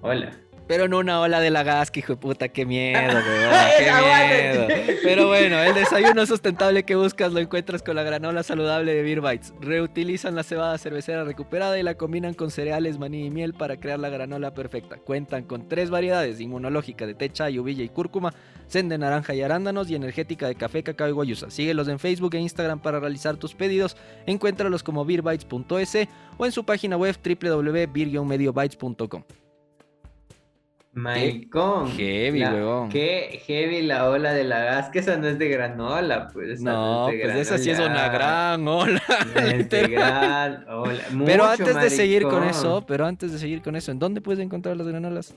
hola. 0.00 0.30
Pero 0.66 0.88
no 0.88 0.98
una 0.98 1.20
ola 1.20 1.40
de 1.40 1.50
la 1.50 1.62
gas, 1.62 1.90
que 1.90 2.00
hijo 2.00 2.14
de 2.14 2.16
puta, 2.16 2.48
qué 2.48 2.66
miedo, 2.66 2.98
weón, 2.98 3.22
qué 3.78 3.92
miedo. 3.92 4.66
Pero 5.02 5.28
bueno, 5.28 5.60
el 5.60 5.74
desayuno 5.74 6.26
sustentable 6.26 6.82
que 6.82 6.96
buscas 6.96 7.32
lo 7.32 7.38
encuentras 7.38 7.82
con 7.82 7.94
la 7.94 8.02
granola 8.02 8.42
saludable 8.42 8.92
de 8.92 9.02
Beer 9.02 9.20
Bites. 9.20 9.54
Reutilizan 9.60 10.34
la 10.34 10.42
cebada 10.42 10.76
cervecera 10.78 11.22
recuperada 11.22 11.78
y 11.78 11.84
la 11.84 11.94
combinan 11.94 12.34
con 12.34 12.50
cereales, 12.50 12.98
maní 12.98 13.26
y 13.26 13.30
miel 13.30 13.54
para 13.54 13.76
crear 13.76 14.00
la 14.00 14.08
granola 14.08 14.54
perfecta. 14.54 14.96
Cuentan 14.96 15.44
con 15.44 15.68
tres 15.68 15.90
variedades, 15.90 16.40
inmunológica 16.40 17.06
de 17.06 17.14
techa, 17.14 17.48
lluvia 17.48 17.84
y 17.84 17.88
cúrcuma, 17.88 18.34
zen 18.68 18.88
de 18.88 18.98
naranja 18.98 19.34
y 19.34 19.42
arándanos 19.42 19.88
y 19.88 19.94
energética 19.94 20.48
de 20.48 20.56
café, 20.56 20.82
cacao 20.82 21.08
y 21.08 21.12
guayusa. 21.12 21.50
Síguelos 21.50 21.86
en 21.86 22.00
Facebook 22.00 22.34
e 22.34 22.40
Instagram 22.40 22.80
para 22.80 22.98
realizar 22.98 23.36
tus 23.36 23.54
pedidos. 23.54 23.96
Encuéntralos 24.26 24.82
como 24.82 25.04
beerbites.es 25.04 26.08
o 26.36 26.46
en 26.46 26.52
su 26.52 26.64
página 26.64 26.96
web 26.96 27.16
www.beer-mediobytes.com. 27.22 29.45
Maricón. 30.96 31.90
Heavy, 31.90 32.42
weón. 32.42 32.88
Qué 32.88 33.42
heavy 33.44 33.82
la 33.82 34.08
ola 34.08 34.32
de 34.32 34.44
la 34.44 34.64
gas, 34.64 34.88
que 34.88 35.00
esa 35.00 35.18
no 35.18 35.26
es 35.26 35.38
de 35.38 35.50
granola, 35.50 36.28
pues. 36.32 36.62
no, 36.62 37.08
pues 37.10 37.36
esa 37.36 37.58
sí 37.58 37.68
es 37.68 37.78
una 37.78 38.08
gran 38.08 38.66
ola. 38.66 39.02
gran 39.70 40.66
ola. 40.70 41.02
pero 41.26 41.44
antes 41.44 41.74
de 41.74 41.90
seguir 41.90 42.22
con 42.22 42.44
eso, 42.44 42.86
pero 42.86 43.04
antes 43.04 43.30
de 43.30 43.38
seguir 43.38 43.60
con 43.60 43.76
eso, 43.76 43.92
¿en 43.92 43.98
dónde 43.98 44.22
puedes 44.22 44.42
encontrar 44.42 44.74
las 44.74 44.88
granolas? 44.88 45.36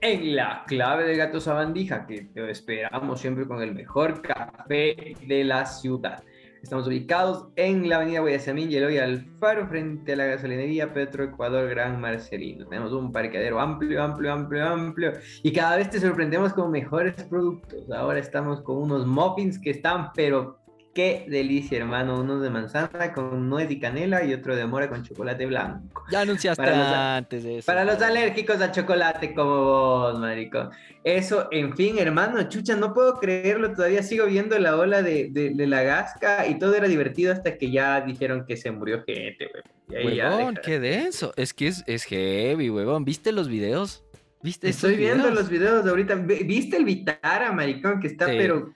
En 0.00 0.34
la 0.34 0.64
clave 0.66 1.04
de 1.04 1.16
Gato 1.16 1.40
Sabandija, 1.40 2.04
que 2.04 2.22
te 2.34 2.50
esperamos 2.50 3.20
siempre 3.20 3.46
con 3.46 3.62
el 3.62 3.72
mejor 3.74 4.20
café 4.20 5.14
de 5.24 5.44
la 5.44 5.64
ciudad. 5.64 6.24
Estamos 6.62 6.86
ubicados 6.86 7.48
en 7.56 7.88
la 7.88 7.96
avenida 7.96 8.20
Guayasamín 8.20 8.70
y 8.70 8.76
Alfaro, 8.76 9.66
frente 9.66 10.12
a 10.12 10.16
la 10.16 10.26
gasolinería 10.26 10.94
Petro 10.94 11.24
Ecuador 11.24 11.68
Gran 11.68 12.00
Marcelino. 12.00 12.66
Tenemos 12.68 12.92
un 12.92 13.10
parqueadero 13.10 13.58
amplio, 13.58 14.00
amplio, 14.00 14.32
amplio, 14.32 14.64
amplio. 14.64 15.12
Y 15.42 15.52
cada 15.52 15.76
vez 15.76 15.90
te 15.90 15.98
sorprendemos 15.98 16.52
con 16.52 16.70
mejores 16.70 17.14
productos. 17.24 17.90
Ahora 17.90 18.20
estamos 18.20 18.60
con 18.60 18.76
unos 18.76 19.06
muffins 19.06 19.58
que 19.58 19.70
están, 19.70 20.12
pero 20.14 20.61
Qué 20.94 21.24
delicia, 21.26 21.78
hermano. 21.78 22.20
Uno 22.20 22.38
de 22.38 22.50
manzana 22.50 23.14
con 23.14 23.48
nuez 23.48 23.70
y 23.70 23.80
canela 23.80 24.24
y 24.24 24.34
otro 24.34 24.54
de 24.54 24.66
mora 24.66 24.90
con 24.90 25.02
chocolate 25.02 25.46
blanco. 25.46 26.04
Ya 26.10 26.20
anunciaste 26.20 26.62
antes 26.62 27.44
de 27.44 27.58
eso. 27.58 27.66
Para 27.66 27.84
los 27.84 28.00
alérgicos 28.02 28.60
al 28.60 28.72
chocolate 28.72 29.34
como 29.34 29.64
vos, 29.64 30.18
maricón. 30.18 30.70
Eso, 31.02 31.48
en 31.50 31.74
fin, 31.74 31.98
hermano, 31.98 32.46
chucha, 32.48 32.76
no 32.76 32.92
puedo 32.92 33.14
creerlo. 33.14 33.72
Todavía 33.74 34.02
sigo 34.02 34.26
viendo 34.26 34.58
la 34.58 34.76
ola 34.76 35.02
de, 35.02 35.30
de, 35.30 35.66
la 35.66 35.82
gasca 35.82 36.46
y 36.46 36.58
todo 36.58 36.74
era 36.74 36.88
divertido 36.88 37.32
hasta 37.32 37.56
que 37.56 37.70
ya 37.70 38.02
dijeron 38.02 38.44
que 38.46 38.58
se 38.58 38.70
murió 38.70 39.02
gente, 39.04 39.48
güey. 39.48 40.18
Huevón, 40.20 40.58
qué 40.62 40.78
denso. 40.78 41.32
Es 41.36 41.54
que 41.54 41.68
es, 41.68 41.84
es 41.86 42.04
heavy, 42.04 42.68
huevón. 42.68 43.06
¿Viste 43.06 43.32
los 43.32 43.48
videos? 43.48 44.04
¿Viste 44.42 44.68
Estoy 44.68 44.96
viendo 44.96 45.30
los 45.30 45.48
videos 45.48 45.84
de 45.84 45.90
ahorita. 45.90 46.16
¿Viste 46.16 46.76
el 46.76 46.84
Vitara, 46.84 47.52
maricón? 47.52 48.00
Que 48.00 48.08
está, 48.08 48.26
pero 48.26 48.74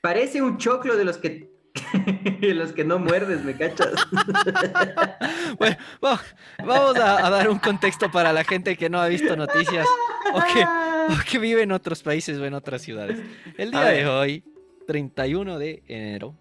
parece 0.00 0.42
un 0.42 0.58
choclo 0.58 0.96
de 0.96 1.04
los 1.04 1.18
que 1.18 1.51
los 2.40 2.72
que 2.72 2.84
no 2.84 2.98
muerdes, 2.98 3.44
¿me 3.44 3.56
cachas? 3.56 3.92
bueno, 5.58 5.76
vamos 6.00 6.96
a, 6.96 7.30
dar 7.30 7.48
un 7.48 7.58
contexto 7.58 8.10
para 8.10 8.32
la 8.32 8.44
gente 8.44 8.76
que 8.76 8.90
no 8.90 9.00
ha 9.00 9.08
visto 9.08 9.36
noticias 9.36 9.86
o 10.34 10.42
que, 11.30 11.38
vive 11.38 11.62
en 11.62 11.72
otros 11.72 12.02
países 12.02 12.38
o 12.38 12.44
en 12.44 12.54
otras 12.54 12.82
ciudades. 12.82 13.18
El 13.56 13.70
día 13.70 13.84
de 13.86 14.06
hoy, 14.06 14.44
31 14.86 15.58
de 15.58 15.82
enero, 15.88 16.36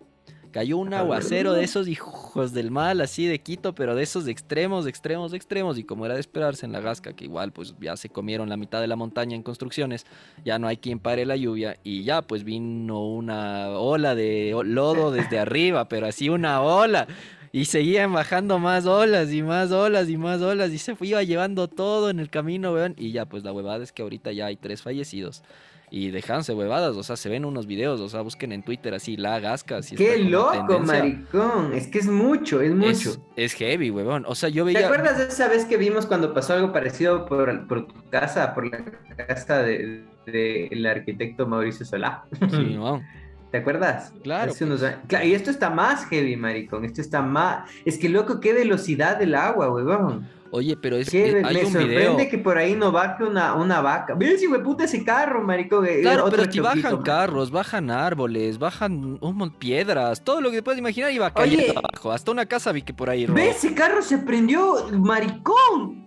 Cayó 0.52 0.78
un 0.78 0.94
aguacero 0.94 1.54
de 1.54 1.64
esos 1.64 1.88
hijos 1.88 2.52
del 2.52 2.72
mal, 2.72 3.00
así 3.00 3.26
de 3.26 3.40
Quito, 3.40 3.74
pero 3.74 3.96
de 3.96 4.04
esos 4.04 4.26
de 4.26 4.34
extremos, 4.34 4.84
de 4.84 4.90
extremos, 4.90 5.32
de 5.32 5.38
extremos. 5.38 5.78
Y 5.78 5.86
como 5.86 6.06
era 6.06 6.16
de 6.16 6.20
esperarse 6.20 6.66
en 6.66 6.74
la 6.74 6.82
Gasca, 6.82 7.14
que 7.14 7.24
igual 7.24 7.54
pues 7.54 7.74
ya 7.80 7.96
se 7.96 8.10
comieron 8.10 8.50
la 8.50 8.58
mitad 8.58 8.82
de 8.82 8.88
la 8.88 8.98
montaña 8.98 9.36
en 9.36 9.44
construcciones, 9.44 10.06
ya 10.44 10.60
no 10.60 10.68
hay 10.68 10.76
quien 10.76 11.00
pare 11.00 11.26
la 11.26 11.38
lluvia. 11.38 11.78
Y 11.86 12.04
ya 12.04 12.22
pues 12.22 12.44
vino 12.44 13.06
una 13.06 13.70
ola 13.70 14.14
de 14.14 14.54
lodo 14.66 15.12
desde 15.12 15.40
arriba, 15.40 15.88
pero 15.88 16.08
así 16.08 16.28
una 16.28 16.62
ola. 16.62 17.08
Y 17.54 17.66
seguían 17.66 18.12
bajando 18.12 18.60
más 18.60 18.86
olas 18.86 19.32
y 19.32 19.44
más 19.44 19.72
olas 19.72 20.10
y 20.10 20.18
más 20.18 20.42
olas. 20.42 20.72
Y 20.72 20.78
se 20.80 20.96
iba 21.00 21.24
llevando 21.24 21.70
todo 21.70 22.10
en 22.10 22.20
el 22.20 22.30
camino, 22.30 22.74
weón. 22.74 22.94
Y 22.98 23.14
ya 23.14 23.26
pues 23.26 23.44
la 23.44 23.54
huevada 23.54 23.84
es 23.84 23.94
que 23.94 24.02
ahorita 24.02 24.34
ya 24.34 24.48
hay 24.48 24.58
tres 24.58 24.82
fallecidos 24.82 25.44
y 25.94 26.10
dejanse 26.10 26.54
huevadas, 26.54 26.96
o 26.96 27.04
sea, 27.04 27.18
se 27.18 27.28
ven 27.28 27.44
unos 27.44 27.68
videos, 27.68 28.00
o 28.00 28.08
sea, 28.08 28.22
busquen 28.22 28.54
en 28.54 28.64
Twitter 28.64 28.94
así 28.94 29.18
la 29.18 29.42
gasca. 29.42 29.82
Qué 29.82 30.20
loco, 30.20 30.80
maricón, 30.80 31.74
es 31.74 31.88
que 31.88 32.00
es 32.00 32.08
mucho, 32.08 32.62
es 32.62 32.74
mucho. 32.74 33.22
Es, 33.36 33.54
heavy, 33.54 33.92
huevón, 33.92 34.24
o 34.26 34.34
sea, 34.34 34.48
yo 34.48 34.64
veía... 34.64 34.80
¿Te 34.80 34.86
acuerdas 34.86 35.18
de 35.18 35.26
esa 35.26 35.50
vez 35.50 35.66
que 35.66 35.76
vimos 35.76 36.06
cuando 36.06 36.34
pasó 36.34 36.54
algo 36.54 36.72
parecido 36.72 37.26
por, 37.26 37.68
por 37.68 37.88
tu 37.88 38.10
casa, 38.10 38.54
por 38.56 38.68
la 38.68 38.86
casa 39.28 39.64
del 39.64 40.06
de, 40.26 40.90
arquitecto 40.90 41.46
Mauricio 41.46 41.86
Solá? 41.86 42.24
Sí, 42.50 42.80
¿Te 43.52 43.58
acuerdas? 43.58 44.14
Claro, 44.24 44.54
pues. 44.58 44.82
claro. 45.08 45.26
Y 45.26 45.34
esto 45.34 45.52
está 45.52 45.70
más 45.70 46.06
heavy, 46.06 46.38
maricón. 46.38 46.86
Esto 46.86 47.02
está 47.02 47.22
más. 47.22 47.70
Es 47.84 47.98
que 47.98 48.08
loco, 48.08 48.40
qué 48.40 48.54
velocidad 48.54 49.18
del 49.18 49.36
agua, 49.36 49.70
huevón. 49.70 50.26
Oye, 50.54 50.76
pero 50.76 50.98
es 50.98 51.10
que 51.10 51.42
hay 51.46 51.56
me 51.56 51.66
sorprende 51.66 52.28
que 52.28 52.38
por 52.38 52.58
ahí 52.58 52.76
no 52.76 52.92
baje 52.92 53.24
una, 53.24 53.56
una 53.56 53.80
vaca. 53.80 54.16
Ve 54.16 54.38
si 54.38 54.50
puta 54.50 54.84
ese 54.84 55.06
carro, 55.06 55.42
marico. 55.42 55.84
Eh, 55.86 56.02
claro, 56.02 56.26
pero 56.30 56.52
si 56.52 56.60
bajan 56.60 57.02
carros, 57.04 57.52
bajan 57.52 57.90
árboles, 57.90 58.60
bajan 58.60 59.18
un 59.22 59.52
piedras, 59.58 60.22
todo 60.22 60.42
lo 60.42 60.52
que 60.52 60.58
te 60.58 60.64
puedes 60.64 60.80
imaginar 60.80 61.12
iba 61.12 61.34
cayendo 61.34 61.80
abajo. 61.80 62.12
Hasta 62.12 62.32
una 62.32 62.46
casa 62.46 62.74
vi 62.74 62.82
que 62.82 62.94
por 62.94 63.10
ahí. 63.10 63.26
Ve, 63.28 63.52
ese 63.52 63.74
carro 63.74 64.02
se 64.02 64.18
prendió, 64.18 64.90
maricón. 64.92 66.06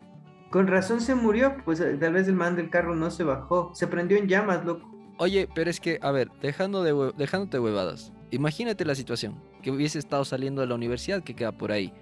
Con 0.51 0.67
razón 0.67 1.01
se 1.01 1.15
murió, 1.15 1.57
pues 1.65 1.81
eh, 1.81 1.97
tal 1.99 2.13
vez 2.13 2.29
el 2.29 2.35
man 2.35 2.55
del 2.55 2.69
carro 2.69 2.95
no 2.95 3.11
se 3.11 3.25
bajó. 3.25 3.71
Se 3.75 3.87
prendió 3.87 4.19
en 4.19 4.29
llamas, 4.29 4.63
loco. 4.65 4.91
Oye, 5.17 5.49
pero 5.55 5.71
es 5.71 5.81
que, 5.81 5.99
a 6.03 6.11
ver, 6.11 6.29
dejando 6.43 6.83
de 6.83 7.13
dejándote 7.17 7.59
huevadas. 7.59 8.13
Imagínate 8.31 8.85
la 8.85 8.95
situación, 8.95 9.43
que 9.63 9.71
hubiese 9.71 9.99
estado 9.99 10.25
saliendo 10.27 10.61
de 10.61 10.67
la 10.67 10.75
universidad 10.75 11.23
que 11.23 11.35
queda 11.35 11.53
por 11.53 11.73
ahí 11.73 11.95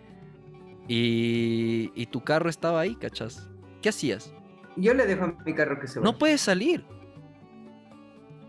y, 0.88 2.06
tu 2.06 2.22
carro 2.22 2.50
estaba 2.50 2.80
ahí, 2.80 2.94
¿cachas? 2.96 3.48
¿Qué 3.80 3.88
hacías? 3.88 4.32
Yo 4.76 4.94
le 4.94 5.06
dejo 5.06 5.24
a 5.24 5.34
mi 5.44 5.54
carro 5.54 5.78
que 5.80 5.86
se 5.86 6.00
vaya. 6.00 6.10
No 6.10 6.18
puedes 6.18 6.40
salir. 6.40 6.84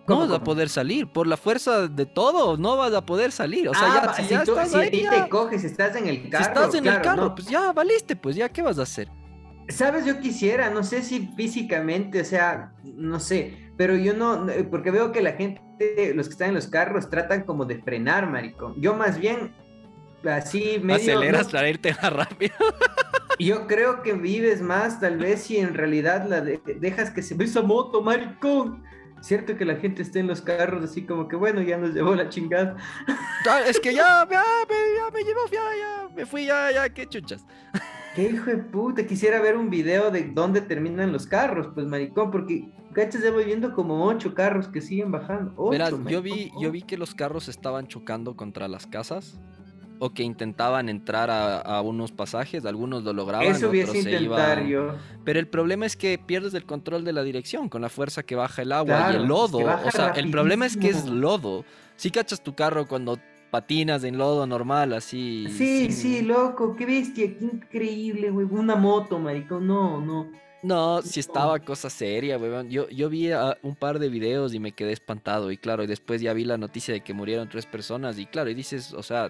No 0.08 0.20
vas 0.20 0.32
a 0.32 0.44
poder 0.44 0.68
salir. 0.68 1.08
Por 1.08 1.28
la 1.28 1.38
fuerza 1.38 1.88
de 1.88 2.06
todo, 2.06 2.58
no 2.58 2.76
vas 2.76 2.94
a 2.94 3.06
poder 3.06 3.32
salir. 3.32 3.70
O 3.70 3.74
sea, 3.74 3.88
ya, 3.88 4.10
ah, 4.10 4.14
si, 4.14 4.28
ya 4.28 4.44
estás 4.44 4.72
si 4.72 4.78
a 4.78 4.92
ti 4.92 5.06
te 5.10 5.30
coges, 5.30 5.64
estás 5.64 5.96
en 5.96 6.08
el 6.08 6.30
carro. 6.30 6.44
Si 6.44 6.50
estás 6.50 6.76
en 6.76 6.88
el 6.88 7.02
carro, 7.02 7.36
pues 7.36 7.48
ya 7.48 7.72
valiste, 7.72 8.16
pues 8.16 8.36
ya, 8.36 8.50
¿qué 8.50 8.62
vas 8.62 8.80
a 8.80 8.84
hacer? 8.84 9.10
Sabes, 9.70 10.06
yo 10.06 10.20
quisiera, 10.20 10.70
no 10.70 10.84
sé 10.84 11.02
si 11.02 11.30
físicamente, 11.38 12.20
o 12.20 12.26
sea, 12.26 12.74
no 12.84 13.22
sé, 13.22 13.72
pero 13.78 13.96
yo 13.96 14.14
no, 14.14 14.46
porque 14.70 14.92
veo 14.92 15.14
que 15.14 15.22
la 15.22 15.34
gente, 15.34 15.62
los 16.14 16.28
que 16.28 16.34
están 16.34 16.50
en 16.50 16.56
los 16.56 16.68
carros, 16.68 17.10
tratan 17.10 17.44
como 17.44 17.64
de 17.64 17.82
frenar, 17.82 18.30
maricón. 18.30 18.76
Yo 18.82 18.94
más 18.94 19.18
bien 19.18 19.54
así 20.30 20.80
medio... 20.82 21.18
Aceleras 21.18 21.50
para 21.50 21.70
irte 21.70 21.96
más 22.02 22.14
rápido. 22.14 22.56
Yo 23.40 23.68
creo 23.68 24.02
que 24.04 24.14
vives 24.14 24.62
más, 24.62 25.00
tal 25.00 25.18
vez, 25.18 25.44
si 25.44 25.58
en 25.58 25.74
realidad 25.74 26.28
la 26.28 26.42
dejas 26.42 27.10
que 27.10 27.22
se 27.22 27.36
ve 27.36 27.46
esa 27.46 27.62
moto, 27.62 28.02
maricón. 28.02 28.84
Cierto 29.22 29.56
que 29.56 29.64
la 29.64 29.78
gente 29.78 30.02
esté 30.02 30.20
en 30.20 30.28
los 30.28 30.42
carros 30.42 30.84
así 30.84 31.06
como 31.06 31.30
que, 31.30 31.38
bueno, 31.38 31.62
ya 31.62 31.78
nos 31.78 31.94
llevó 31.94 32.14
la 32.16 32.30
chingada. 32.30 32.76
Ah, 33.46 33.60
es 33.68 33.78
que 33.78 33.94
ya, 33.94 34.26
ya, 34.32 34.42
me, 35.12 35.22
llevó, 35.22 35.46
ya, 35.52 35.60
ya, 35.78 36.16
me 36.16 36.26
fui, 36.26 36.46
ya, 36.46 36.72
ya, 36.72 36.88
qué 36.88 37.06
chuchas. 37.06 37.46
Qué 38.16 38.30
hijo 38.30 38.46
de 38.46 38.58
puta, 38.58 39.06
quisiera 39.06 39.42
ver 39.42 39.58
un 39.58 39.70
video 39.70 40.12
de 40.12 40.24
dónde 40.24 40.62
terminan 40.62 41.12
los 41.12 41.28
carros, 41.28 41.68
pues 41.74 41.86
maricón, 41.86 42.32
porque 42.32 42.70
cachas, 42.94 43.22
ya 43.22 43.32
voy 43.32 43.44
viendo 43.44 43.74
como 43.74 44.06
ocho 44.06 44.34
carros 44.34 44.70
que 44.70 44.80
siguen 44.80 45.12
bajando. 45.12 45.70
Verás, 45.70 45.94
yo 46.08 46.22
vi, 46.22 46.52
yo 46.62 46.72
vi 46.72 46.84
que 46.84 46.96
los 46.96 47.14
carros 47.14 47.50
estaban 47.50 47.88
chocando 47.88 48.38
contra 48.38 48.70
las 48.70 48.88
casas 48.88 49.42
o 50.00 50.10
que 50.10 50.24
intentaban 50.24 50.90
entrar 50.90 51.30
a, 51.32 51.82
unos 51.82 52.12
pasajes, 52.12 52.66
algunos 52.66 53.04
lo 53.04 53.14
lograban. 53.14 53.48
Eso 53.48 53.70
hubiese 53.70 54.00
intentar 54.00 54.66
yo. 54.66 54.96
Pero 55.24 55.40
el 55.40 55.48
problema 55.48 55.86
es 55.86 55.96
que 55.96 56.18
pierdes 56.18 56.54
el 56.54 56.66
control 56.66 57.04
de 57.04 57.14
la 57.14 57.24
dirección 57.24 57.70
con 57.70 57.82
la 57.82 57.90
fuerza 57.90 58.24
que 58.24 58.36
baja 58.36 58.62
el 58.62 58.72
agua 58.72 59.12
y 59.12 59.16
el 59.16 59.26
lodo. 59.26 59.60
o 59.60 59.92
sea, 59.92 60.10
el 60.10 60.30
problema 60.32 60.66
es 60.66 60.78
que 60.78 60.90
es 60.90 61.06
lodo. 61.06 61.66
Si 61.96 62.12
cachas 62.12 62.42
tu 62.42 62.56
carro 62.56 62.88
cuando 62.88 63.18
patinas 63.54 64.04
en 64.04 64.18
lodo 64.18 64.48
normal, 64.48 64.94
así. 64.94 65.46
Sí, 65.50 65.92
sí, 65.92 66.24
loco, 66.24 66.76
qué 66.76 66.88
bestia, 66.88 67.38
qué 67.38 67.46
increíble, 67.46 68.32
güey. 68.32 68.48
Una 68.50 68.76
moto, 68.76 69.20
marico, 69.20 69.60
no, 69.60 70.02
no. 70.02 70.28
No, 70.64 71.02
si 71.02 71.20
estaba 71.20 71.60
cosa 71.60 71.90
seria, 71.90 72.38
weón. 72.38 72.70
Yo, 72.70 72.90
yo 72.90 73.10
vi 73.10 73.30
un 73.62 73.76
par 73.76 74.00
de 74.00 74.08
videos 74.08 74.54
y 74.54 74.60
me 74.60 74.72
quedé 74.72 74.94
espantado. 74.94 75.52
Y 75.52 75.58
claro, 75.58 75.84
y 75.84 75.88
después 75.88 76.22
ya 76.22 76.34
vi 76.34 76.46
la 76.46 76.58
noticia 76.58 76.94
de 76.94 77.02
que 77.02 77.14
murieron 77.14 77.50
tres 77.50 77.66
personas. 77.66 78.18
Y 78.18 78.26
claro, 78.26 78.50
y 78.50 78.54
dices, 78.54 78.94
o 78.94 79.04
sea, 79.04 79.30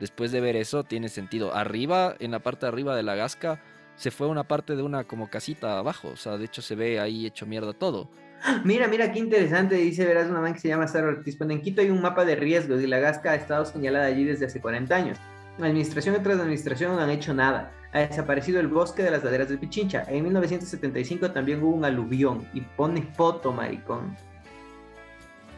Después 0.00 0.32
de 0.32 0.40
ver 0.40 0.56
eso, 0.56 0.84
tiene 0.84 1.08
sentido. 1.08 1.54
Arriba, 1.54 2.14
en 2.20 2.30
la 2.30 2.38
parte 2.38 2.66
de 2.66 2.68
arriba 2.68 2.96
de 2.96 3.02
la 3.02 3.14
gasca, 3.14 3.60
se 3.96 4.10
fue 4.10 4.28
una 4.28 4.44
parte 4.44 4.76
de 4.76 4.82
una 4.82 5.04
como 5.04 5.28
casita 5.28 5.78
abajo. 5.78 6.08
O 6.08 6.16
sea, 6.16 6.38
de 6.38 6.44
hecho 6.44 6.62
se 6.62 6.76
ve 6.76 7.00
ahí 7.00 7.26
hecho 7.26 7.46
mierda 7.46 7.72
todo. 7.72 8.08
Mira, 8.64 8.86
mira 8.86 9.12
qué 9.12 9.18
interesante, 9.18 9.74
dice, 9.74 10.06
verás 10.06 10.30
una 10.30 10.40
man 10.40 10.54
que 10.54 10.60
se 10.60 10.68
llama 10.68 10.86
Sara 10.86 11.08
Ortiz. 11.08 11.36
en 11.40 11.60
Quito 11.60 11.80
hay 11.80 11.90
un 11.90 12.00
mapa 12.00 12.24
de 12.24 12.36
riesgos 12.36 12.80
y 12.80 12.86
la 12.86 13.00
gasca 13.00 13.32
ha 13.32 13.34
estado 13.34 13.64
señalada 13.64 14.06
allí 14.06 14.24
desde 14.24 14.46
hace 14.46 14.60
40 14.60 14.94
años. 14.94 15.18
Administración 15.58 16.22
tras 16.22 16.38
administración 16.38 16.94
no 16.94 17.00
han 17.00 17.10
hecho 17.10 17.34
nada. 17.34 17.72
Ha 17.92 18.00
desaparecido 18.00 18.60
el 18.60 18.68
bosque 18.68 19.02
de 19.02 19.10
las 19.10 19.24
laderas 19.24 19.48
del 19.48 19.58
Pichincha. 19.58 20.04
En 20.06 20.22
1975 20.22 21.32
también 21.32 21.62
hubo 21.62 21.74
un 21.74 21.84
aluvión 21.84 22.46
y 22.54 22.60
pone 22.60 23.02
foto, 23.02 23.52
maricón. 23.52 24.16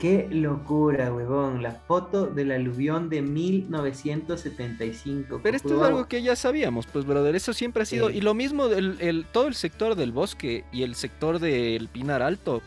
Qué 0.00 0.26
locura, 0.30 1.12
huevón. 1.12 1.62
La 1.62 1.72
foto 1.72 2.26
del 2.26 2.52
aluvión 2.52 3.10
de 3.10 3.20
1975. 3.20 5.40
Pero 5.42 5.58
esto 5.58 5.76
es 5.76 5.82
algo 5.82 6.08
que 6.08 6.22
ya 6.22 6.36
sabíamos, 6.36 6.86
pues, 6.86 7.04
brother. 7.04 7.36
Eso 7.36 7.52
siempre 7.52 7.82
ha 7.82 7.86
sido. 7.86 8.08
Y 8.08 8.22
lo 8.22 8.32
mismo, 8.32 8.64
el, 8.66 9.26
todo 9.30 9.46
el 9.46 9.54
sector 9.54 9.96
del 9.96 10.12
bosque 10.12 10.64
y 10.72 10.84
el 10.84 10.94
sector 10.94 11.38
del 11.38 11.88
Pinar 11.88 12.22
Alto. 12.22 12.62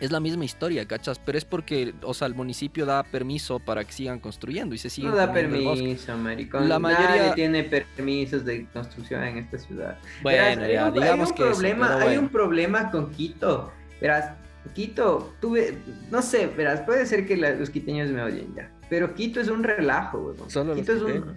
Es 0.00 0.10
la 0.10 0.20
misma 0.20 0.46
historia, 0.46 0.86
¿cachas? 0.86 1.18
Pero 1.18 1.36
es 1.36 1.44
porque, 1.44 1.92
o 2.02 2.14
sea, 2.14 2.26
el 2.26 2.34
municipio 2.34 2.86
da 2.86 3.02
permiso 3.02 3.58
para 3.58 3.84
que 3.84 3.92
sigan 3.92 4.18
construyendo 4.18 4.74
y 4.74 4.78
se 4.78 4.88
siguen 4.88 5.10
No 5.10 5.16
da 5.16 5.30
permiso, 5.30 6.16
maricón. 6.16 6.70
La 6.70 6.78
mayoría 6.78 7.34
tiene 7.34 7.64
permisos 7.64 8.46
de 8.46 8.64
construcción 8.66 9.22
en 9.24 9.36
esta 9.36 9.58
ciudad. 9.58 9.98
Bueno, 10.22 10.66
ya, 10.66 10.90
digamos 10.90 11.32
que 11.32 11.42
problema, 11.42 12.00
hay 12.00 12.16
un 12.16 12.30
problema 12.30 12.90
con 12.90 13.10
Quito. 13.10 13.70
Verás, 14.00 14.30
Quito, 14.74 15.34
tuve, 15.40 15.78
no 16.10 16.22
sé, 16.22 16.46
verás, 16.46 16.82
puede 16.82 17.06
ser 17.06 17.26
que 17.26 17.36
los 17.36 17.70
quiteños 17.70 18.10
me 18.10 18.22
oyen 18.22 18.54
ya, 18.54 18.70
pero 18.88 19.14
Quito 19.14 19.40
es 19.40 19.48
un 19.48 19.62
relajo, 19.62 20.20
güey. 20.20 20.36
Solo 20.48 20.74
Quito 20.74 20.92
es 20.92 21.02
un... 21.02 21.36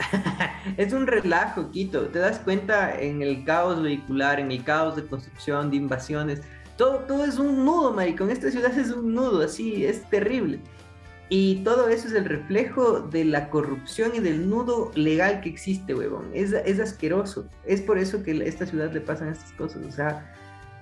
es 0.76 0.92
un 0.92 1.06
relajo, 1.06 1.70
Quito. 1.70 2.06
Te 2.08 2.18
das 2.18 2.38
cuenta 2.38 2.98
en 3.00 3.22
el 3.22 3.44
caos 3.44 3.82
vehicular, 3.82 4.40
en 4.40 4.50
el 4.50 4.64
caos 4.64 4.96
de 4.96 5.06
construcción, 5.06 5.70
de 5.70 5.76
invasiones. 5.76 6.42
Todo, 6.76 7.00
todo 7.00 7.24
es 7.24 7.38
un 7.38 7.64
nudo, 7.64 7.92
maricón. 7.92 8.30
Esta 8.30 8.50
ciudad 8.50 8.76
es 8.78 8.90
un 8.90 9.14
nudo, 9.14 9.42
así, 9.44 9.84
es 9.84 10.08
terrible. 10.08 10.60
Y 11.28 11.62
todo 11.62 11.88
eso 11.88 12.08
es 12.08 12.14
el 12.14 12.24
reflejo 12.24 13.00
de 13.00 13.24
la 13.24 13.50
corrupción 13.50 14.10
y 14.16 14.18
del 14.18 14.50
nudo 14.50 14.90
legal 14.96 15.40
que 15.40 15.48
existe, 15.48 15.94
huevón. 15.94 16.28
Es, 16.34 16.52
es 16.52 16.80
asqueroso. 16.80 17.48
Es 17.64 17.80
por 17.80 17.98
eso 17.98 18.24
que 18.24 18.32
a 18.32 18.44
esta 18.44 18.66
ciudad 18.66 18.92
le 18.92 19.00
pasan 19.00 19.28
estas 19.28 19.52
cosas. 19.52 19.86
O 19.86 19.92
sea, 19.92 20.34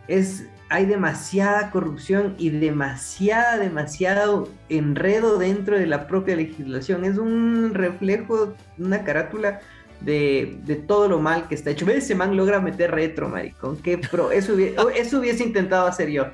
es, 0.09 0.47
hay 0.71 0.87
demasiada 0.87 1.71
corrupción 1.71 2.35
y 2.38 2.51
demasiada, 2.51 3.59
demasiado 3.59 4.49
enredo 4.68 5.38
dentro 5.38 5.79
de 5.79 5.87
la 5.87 6.07
propia 6.07 6.37
legislación. 6.37 7.05
Es 7.05 7.18
un 7.18 7.73
reflejo, 7.75 8.55
una 8.79 9.05
carátula 9.05 9.61
de, 10.01 10.59
de 10.64 10.77
todo 10.77 11.09
lo 11.09 11.21
mal 11.21 11.47
que 11.47 11.55
está 11.55 11.71
hecho. 11.71 11.88
Ese 11.88 12.14
man 12.14 12.37
logra 12.37 12.61
meter 12.61 12.90
retro, 12.90 13.29
maricón. 13.29 13.77
Qué 13.77 13.99
pro. 13.99 14.33
Eso, 14.33 14.55
hubiese, 14.55 14.77
eso 14.97 15.18
hubiese 15.18 15.44
intentado 15.44 15.87
hacer 15.87 16.11
yo. 16.11 16.27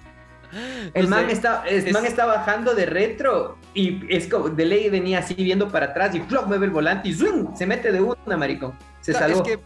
El, 0.95 1.09
man, 1.09 1.31
está, 1.31 1.65
el 1.67 1.93
man 1.93 2.07
está 2.07 2.27
bajando 2.27 2.75
de 2.75 2.87
retro 2.87 3.59
y 3.75 4.01
es 4.09 4.29
como 4.29 4.51
de 4.51 4.65
ley 4.65 4.89
venía 4.89 5.19
así 5.19 5.35
viendo 5.35 5.69
para 5.69 5.87
atrás 5.87 6.15
y 6.15 6.21
¡floc! 6.21 6.47
mueve 6.47 6.67
el 6.67 6.71
volante 6.71 7.09
y 7.09 7.13
¡zoom! 7.13 7.57
se 7.57 7.67
mete 7.67 7.91
de 7.91 8.01
una, 8.01 8.37
maricón. 8.37 8.73
Se 9.01 9.13
salvó. 9.13 9.39
Es 9.39 9.43
que, 9.43 9.59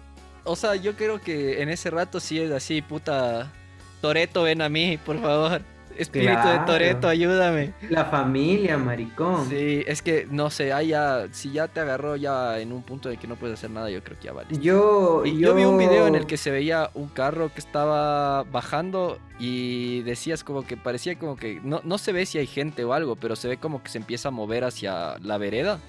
o 0.44 0.56
sea, 0.56 0.76
yo 0.76 0.96
creo 0.96 1.20
que 1.20 1.60
en 1.60 1.68
ese 1.68 1.90
rato 1.90 2.20
sí 2.20 2.40
es 2.40 2.50
así, 2.50 2.80
puta. 2.80 3.52
Toreto, 4.00 4.42
ven 4.42 4.62
a 4.62 4.68
mí, 4.68 4.98
por 5.04 5.20
favor. 5.20 5.62
Espíritu 5.96 6.46
de 6.46 6.58
Toreto, 6.64 7.08
ayúdame. 7.08 7.72
La 7.90 8.04
familia, 8.04 8.78
maricón. 8.78 9.48
Sí, 9.48 9.82
es 9.84 10.00
que 10.00 10.28
no 10.30 10.48
sé, 10.48 10.72
ahí 10.72 10.88
ya, 10.88 11.26
si 11.32 11.50
ya 11.50 11.66
te 11.66 11.80
agarró 11.80 12.14
ya 12.14 12.60
en 12.60 12.72
un 12.72 12.84
punto 12.84 13.08
de 13.08 13.16
que 13.16 13.26
no 13.26 13.34
puedes 13.34 13.58
hacer 13.58 13.70
nada, 13.70 13.90
yo 13.90 14.02
creo 14.04 14.16
que 14.16 14.26
ya 14.26 14.32
vale. 14.32 14.48
Yo, 14.60 15.24
yo... 15.24 15.32
yo 15.32 15.54
vi 15.56 15.64
un 15.64 15.76
video 15.76 16.06
en 16.06 16.14
el 16.14 16.26
que 16.26 16.36
se 16.36 16.52
veía 16.52 16.90
un 16.94 17.08
carro 17.08 17.52
que 17.52 17.58
estaba 17.58 18.44
bajando 18.44 19.18
y 19.40 20.02
decías 20.02 20.44
como 20.44 20.64
que 20.64 20.76
parecía 20.76 21.18
como 21.18 21.34
que 21.34 21.60
no, 21.64 21.80
no 21.82 21.98
se 21.98 22.12
ve 22.12 22.26
si 22.26 22.38
hay 22.38 22.46
gente 22.46 22.84
o 22.84 22.92
algo, 22.92 23.16
pero 23.16 23.34
se 23.34 23.48
ve 23.48 23.56
como 23.56 23.82
que 23.82 23.90
se 23.90 23.98
empieza 23.98 24.28
a 24.28 24.30
mover 24.30 24.62
hacia 24.62 25.18
la 25.18 25.36
vereda. 25.36 25.80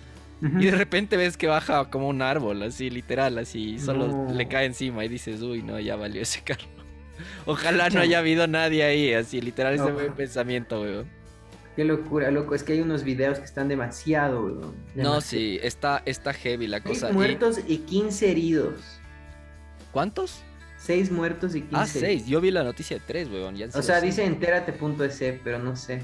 Y 0.42 0.68
de 0.68 0.72
repente 0.72 1.18
ves 1.18 1.36
que 1.36 1.48
baja 1.48 1.90
como 1.90 2.08
un 2.08 2.22
árbol, 2.22 2.64
así 2.64 2.90
literal, 2.90 3.38
así, 3.38 3.78
solo 3.78 4.32
le 4.32 4.48
cae 4.48 4.66
encima 4.68 5.04
y 5.04 5.10
dices, 5.10 5.42
uy, 5.42 5.62
no, 5.62 5.78
ya 5.82 5.98
valió 5.98 6.22
ese 6.22 6.42
carro. 6.42 6.79
Ojalá 7.46 7.90
no 7.90 8.02
haya 8.02 8.20
habido 8.20 8.48
nadie 8.48 8.84
ahí, 8.84 9.14
así, 9.14 9.42
literal, 9.42 9.76
ese 9.76 9.92
fue 9.94 10.12
pensamiento, 10.12 10.82
weón. 10.82 11.08
Qué 11.76 11.86
locura, 11.86 12.30
loco. 12.30 12.56
Es 12.56 12.64
que 12.64 12.74
hay 12.74 12.82
unos 12.82 13.04
videos 13.04 13.40
que 13.40 13.46
están 13.46 13.68
demasiado, 13.70 14.44
weón. 14.44 14.76
No, 14.96 15.22
sí, 15.22 15.60
está, 15.64 16.02
está 16.06 16.34
heavy 16.34 16.68
la 16.68 16.82
cosa. 16.82 17.08
6 17.08 17.14
muertos 17.14 17.60
y 17.68 17.78
15 17.78 18.32
heridos. 18.32 19.00
¿Cuántos? 19.92 20.42
6 20.78 21.12
muertos 21.12 21.56
y 21.56 21.62
15 21.62 21.76
Ah, 21.76 21.86
6. 21.86 22.28
Yo 22.28 22.42
vi 22.42 22.52
la 22.52 22.64
noticia 22.64 22.98
de 22.98 23.04
3, 23.06 23.30
weón. 23.30 23.56
Ya 23.56 23.68
o 23.74 23.82
sea, 23.82 24.02
dice 24.02 24.26
entérate.es, 24.26 25.40
pero 25.44 25.60
no 25.60 25.76
sé. 25.76 26.02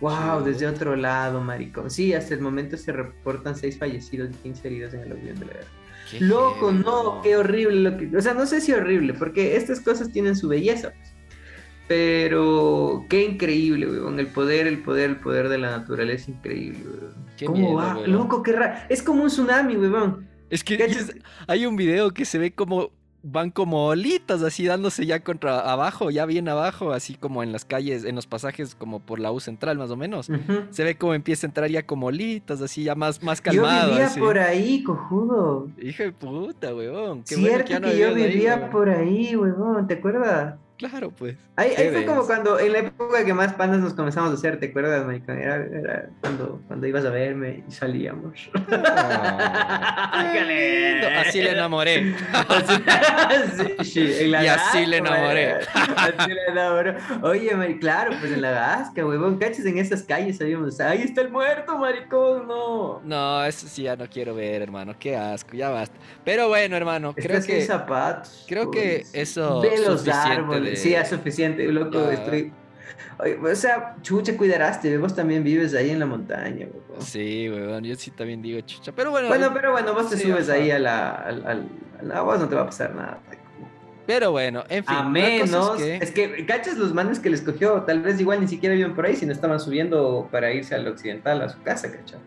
Wow, 0.00 0.42
desde 0.44 0.66
otro 0.66 0.96
lado, 0.96 1.40
maricón. 1.40 1.90
Sí, 1.90 2.12
hasta 2.14 2.34
el 2.34 2.40
momento 2.40 2.76
se 2.76 2.92
reportan 2.92 3.56
6 3.56 3.78
fallecidos 3.78 4.30
y 4.30 4.34
15 4.34 4.68
heridos 4.68 4.94
en 4.94 5.00
el 5.00 5.12
avión 5.12 5.38
de 5.38 5.46
la 5.46 5.52
guerra. 5.54 5.66
Loco, 6.20 6.72
no, 6.72 7.20
qué 7.22 7.36
horrible 7.36 7.90
lo 7.90 7.96
que. 7.96 8.16
O 8.16 8.20
sea, 8.20 8.34
no 8.34 8.46
sé 8.46 8.60
si 8.60 8.72
horrible, 8.72 9.14
porque 9.14 9.56
estas 9.56 9.80
cosas 9.80 10.10
tienen 10.12 10.36
su 10.36 10.48
belleza. 10.48 10.92
Pero 11.86 13.04
qué 13.10 13.24
increíble, 13.24 13.86
weón. 13.86 14.18
El 14.18 14.28
poder, 14.28 14.66
el 14.66 14.82
poder, 14.82 15.10
el 15.10 15.16
poder 15.16 15.48
de 15.48 15.58
la 15.58 15.78
naturaleza 15.78 16.24
es 16.24 16.28
increíble, 16.28 16.80
weón. 16.84 17.26
Qué 17.36 17.46
¿Cómo 17.46 17.74
va? 17.74 17.98
Loco, 18.06 18.42
qué 18.42 18.52
raro. 18.52 18.74
Es 18.88 19.02
como 19.02 19.22
un 19.22 19.28
tsunami, 19.28 19.76
weón. 19.76 20.26
Es 20.50 20.64
que 20.64 20.78
hay 21.46 21.66
un 21.66 21.76
video 21.76 22.12
que 22.12 22.24
se 22.24 22.38
ve 22.38 22.54
como 22.54 22.90
van 23.24 23.50
como 23.50 23.86
olitas 23.86 24.42
así 24.42 24.66
dándose 24.66 25.06
ya 25.06 25.20
contra 25.20 25.60
abajo, 25.60 26.10
ya 26.10 26.26
bien 26.26 26.46
abajo, 26.48 26.92
así 26.92 27.14
como 27.14 27.42
en 27.42 27.52
las 27.52 27.64
calles, 27.64 28.04
en 28.04 28.14
los 28.14 28.26
pasajes 28.26 28.74
como 28.74 29.00
por 29.00 29.18
la 29.18 29.32
U 29.32 29.40
central 29.40 29.78
más 29.78 29.90
o 29.90 29.96
menos. 29.96 30.28
Se 30.70 30.84
ve 30.84 30.96
como 30.96 31.14
empieza 31.14 31.46
a 31.46 31.48
entrar 31.48 31.70
ya 31.70 31.84
como 31.84 32.06
olitas, 32.06 32.60
así 32.60 32.84
ya 32.84 32.94
más, 32.94 33.22
más 33.22 33.40
calmado. 33.40 33.88
Yo 33.88 33.96
vivía 33.96 34.10
por 34.18 34.38
ahí, 34.38 34.82
cojudo. 34.82 35.68
Hijo 35.80 36.02
de 36.02 36.12
puta, 36.12 36.74
weón. 36.74 37.24
Qué 37.24 37.36
Cierto 37.36 37.72
que, 37.72 37.80
que 37.80 37.98
yo 37.98 38.14
vivía 38.14 38.70
por 38.70 38.90
ahí, 38.90 39.34
weón, 39.34 39.86
¿te 39.86 39.94
acuerdas? 39.94 40.56
Claro, 40.76 41.12
pues. 41.12 41.36
Ahí, 41.54 41.72
fue 41.92 42.04
como 42.04 42.26
cuando, 42.26 42.58
en 42.58 42.72
la 42.72 42.78
época 42.80 43.24
que 43.24 43.32
más 43.32 43.52
pandas 43.54 43.78
nos 43.78 43.94
comenzamos 43.94 44.32
a 44.32 44.34
hacer, 44.34 44.58
¿te 44.58 44.66
acuerdas, 44.66 45.06
maricón? 45.06 45.38
Era, 45.38 46.08
cuando, 46.20 46.60
cuando 46.66 46.86
ibas 46.88 47.04
a 47.04 47.10
verme 47.10 47.62
y 47.68 47.70
salíamos. 47.70 48.50
así 51.16 51.42
le 51.42 51.52
enamoré. 51.52 52.16
sí, 53.84 54.16
en 54.18 54.32
la 54.32 54.44
y 54.44 54.48
así 54.48 54.84
le 54.86 54.96
enamoré. 54.96 55.52
así 55.96 56.30
le 56.32 56.46
enamoré. 56.48 56.96
Oye, 57.22 57.78
claro, 57.78 58.16
pues 58.18 58.32
en 58.32 58.42
la 58.42 58.50
Gasca, 58.50 59.06
huevón, 59.06 59.38
cachas 59.38 59.66
en 59.66 59.78
esas 59.78 60.02
calles 60.02 60.38
sabíamos, 60.38 60.80
ahí 60.80 61.02
está 61.02 61.20
el 61.20 61.30
muerto, 61.30 61.78
maricón, 61.78 62.48
no. 62.48 63.00
No, 63.04 63.44
eso 63.44 63.68
sí 63.68 63.84
ya 63.84 63.94
no 63.94 64.08
quiero 64.08 64.34
ver, 64.34 64.62
hermano, 64.62 64.96
qué 64.98 65.16
asco, 65.16 65.56
ya 65.56 65.70
basta. 65.70 65.96
Pero 66.24 66.48
bueno, 66.48 66.76
hermano, 66.76 67.14
creo 67.14 67.40
que... 67.40 67.62
zapatos. 67.62 68.44
Creo 68.48 68.72
que 68.72 69.02
pues. 69.02 69.14
eso... 69.14 69.60
Ve 69.60 69.78
los 69.78 70.08
árboles 70.08 70.63
Sí, 70.74 70.94
es 70.94 71.08
suficiente, 71.08 71.66
loco. 71.70 72.10
Estoy... 72.10 72.52
o 73.42 73.54
sea, 73.54 73.96
chucha, 74.02 74.36
cuidaraste, 74.36 74.96
vos 74.98 75.14
también 75.14 75.42
vives 75.44 75.74
ahí 75.74 75.90
en 75.90 75.98
la 75.98 76.06
montaña, 76.06 76.66
weón. 76.66 77.02
Sí, 77.02 77.48
weón, 77.48 77.84
yo 77.84 77.94
sí 77.96 78.10
también 78.10 78.42
digo 78.42 78.60
chucha, 78.60 78.92
pero 78.92 79.10
bueno. 79.10 79.28
Bueno, 79.28 79.50
pero 79.52 79.72
bueno, 79.72 79.94
vos 79.94 80.10
te 80.10 80.16
subes 80.16 80.48
ahí 80.48 80.70
a 80.70 80.78
la, 80.78 81.10
al, 81.10 81.46
al, 82.00 82.12
agua, 82.12 82.38
no 82.38 82.48
te 82.48 82.54
va 82.54 82.62
a 82.62 82.66
pasar 82.66 82.94
nada. 82.94 83.20
Pero 84.06 84.32
bueno, 84.32 84.64
en 84.68 84.84
fin. 84.84 84.96
A 84.96 85.08
menos, 85.08 85.80
es 85.80 86.10
que... 86.10 86.44
cachas 86.44 86.76
los 86.76 86.92
manes 86.92 87.18
que 87.18 87.30
les 87.30 87.40
cogió, 87.40 87.82
tal 87.82 88.02
vez 88.02 88.20
igual 88.20 88.40
ni 88.40 88.48
siquiera 88.48 88.74
viven 88.74 88.94
por 88.94 89.06
ahí, 89.06 89.16
sino 89.16 89.32
estaban 89.32 89.58
subiendo 89.58 90.28
para 90.30 90.52
irse 90.52 90.74
al 90.74 90.86
occidental, 90.86 91.40
a 91.40 91.48
su 91.48 91.62
casa, 91.62 91.90
cachas. 91.90 92.20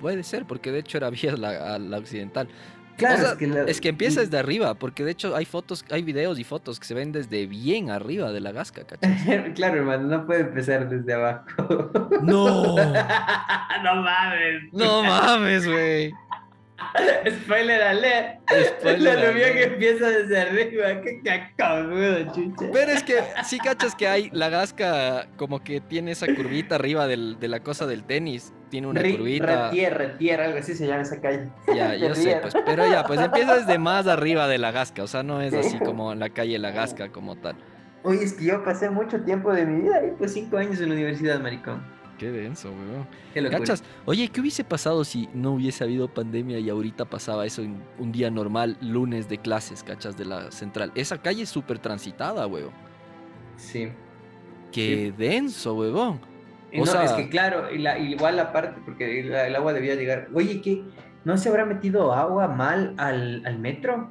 Puede 0.00 0.22
ser, 0.22 0.44
porque 0.46 0.72
de 0.72 0.80
hecho 0.80 0.98
era 0.98 1.10
vía 1.10 1.36
la, 1.36 1.74
a 1.74 1.78
la 1.78 1.98
occidental. 1.98 2.48
Claro, 2.96 3.36
es, 3.66 3.80
que 3.80 3.88
empieza 3.88 4.20
desde 4.20 4.38
arriba, 4.38 4.74
porque 4.74 5.04
de 5.04 5.10
hecho 5.10 5.34
hay 5.34 5.44
fotos, 5.44 5.84
hay 5.90 6.02
videos 6.02 6.38
y 6.38 6.44
fotos 6.44 6.78
que 6.78 6.86
se 6.86 6.94
ven 6.94 7.10
desde 7.10 7.46
bien 7.46 7.90
arriba 7.90 8.30
de 8.30 8.40
la 8.40 8.52
gasca, 8.52 8.84
¿cachai? 8.84 9.52
claro, 9.54 9.78
hermano, 9.78 10.06
no 10.06 10.26
puede 10.26 10.42
empezar 10.42 10.88
desde 10.88 11.12
abajo. 11.12 11.90
No. 12.22 12.76
no 13.82 13.94
mames. 13.96 14.72
No 14.72 15.02
mames, 15.02 15.66
güey. 15.66 16.14
Spoiler 17.44 17.82
alert. 17.82 18.40
Spoiler 18.78 19.18
la 19.18 19.52
que 19.52 19.62
empieza 19.64 20.08
desde 20.08 20.40
arriba. 20.40 21.00
Qué 21.02 21.20
cacabudo, 21.24 22.32
chucha. 22.32 22.66
Pero 22.72 22.92
es 22.92 23.02
que 23.02 23.16
sí 23.44 23.58
cachas 23.58 23.94
que 23.94 24.06
hay 24.06 24.30
la 24.32 24.48
gasca 24.48 25.26
como 25.36 25.62
que 25.62 25.80
tiene 25.80 26.12
esa 26.12 26.26
curvita 26.26 26.76
arriba 26.76 27.06
del, 27.06 27.38
de 27.40 27.48
la 27.48 27.60
cosa 27.60 27.86
del 27.86 28.04
tenis. 28.04 28.52
Tiene 28.70 28.86
una 28.86 29.02
curvita. 29.02 29.70
Retier, 29.70 30.18
tierra, 30.18 30.44
algo 30.46 30.58
así 30.58 30.74
se 30.74 30.86
llama 30.86 31.02
esa 31.02 31.20
calle. 31.20 31.48
Ya, 31.74 31.94
yo 31.94 32.14
sé, 32.14 32.38
pues. 32.40 32.54
Pero 32.64 32.88
ya, 32.88 33.04
pues 33.04 33.20
empieza 33.20 33.56
desde 33.56 33.78
más 33.78 34.06
arriba 34.06 34.48
de 34.48 34.58
la 34.58 34.70
gasca. 34.70 35.02
O 35.02 35.06
sea, 35.06 35.22
no 35.22 35.40
es 35.40 35.54
así 35.54 35.78
como 35.78 36.12
en 36.12 36.20
la 36.20 36.30
calle 36.30 36.58
La 36.58 36.70
Gasca 36.70 37.10
como 37.10 37.36
tal. 37.36 37.56
Oye, 38.02 38.22
es 38.22 38.34
que 38.34 38.44
yo 38.44 38.62
pasé 38.62 38.90
mucho 38.90 39.22
tiempo 39.22 39.52
de 39.52 39.64
mi 39.64 39.82
vida 39.82 39.96
ahí, 39.96 40.12
pues 40.18 40.34
cinco 40.34 40.58
años 40.58 40.78
en 40.80 40.90
la 40.90 40.94
universidad, 40.94 41.40
maricón. 41.40 41.82
Qué 42.18 42.30
denso, 42.30 42.70
weón. 42.70 43.50
¿Cachas? 43.50 43.82
Oye, 44.04 44.28
¿qué 44.28 44.40
hubiese 44.40 44.64
pasado 44.64 45.04
si 45.04 45.28
no 45.34 45.52
hubiese 45.52 45.84
habido 45.84 46.08
pandemia 46.08 46.58
y 46.58 46.70
ahorita 46.70 47.04
pasaba 47.04 47.44
eso 47.44 47.62
en 47.62 47.82
un 47.98 48.12
día 48.12 48.30
normal, 48.30 48.76
lunes 48.80 49.28
de 49.28 49.38
clases, 49.38 49.82
cachas, 49.82 50.16
de 50.16 50.24
la 50.24 50.50
central? 50.50 50.92
Esa 50.94 51.20
calle 51.20 51.42
es 51.42 51.48
súper 51.48 51.78
transitada, 51.78 52.46
weón. 52.46 52.70
Sí. 53.56 53.88
Qué 54.72 55.12
denso, 55.16 55.74
weón. 55.74 56.20
O 56.76 56.84
no, 56.84 57.02
es 57.02 57.12
que 57.12 57.28
claro, 57.28 57.72
y 57.72 57.78
la, 57.78 57.98
igual 57.98 58.36
la 58.36 58.52
parte, 58.52 58.80
porque 58.84 59.20
el, 59.20 59.54
agua 59.54 59.72
debía 59.72 59.94
llegar. 59.94 60.28
Oye, 60.34 60.60
¿qué? 60.60 60.82
¿No 61.24 61.36
se 61.36 61.48
habrá 61.48 61.64
metido 61.64 62.12
agua 62.12 62.48
mal 62.48 62.94
al, 62.98 63.46
al 63.46 63.58
metro? 63.58 64.10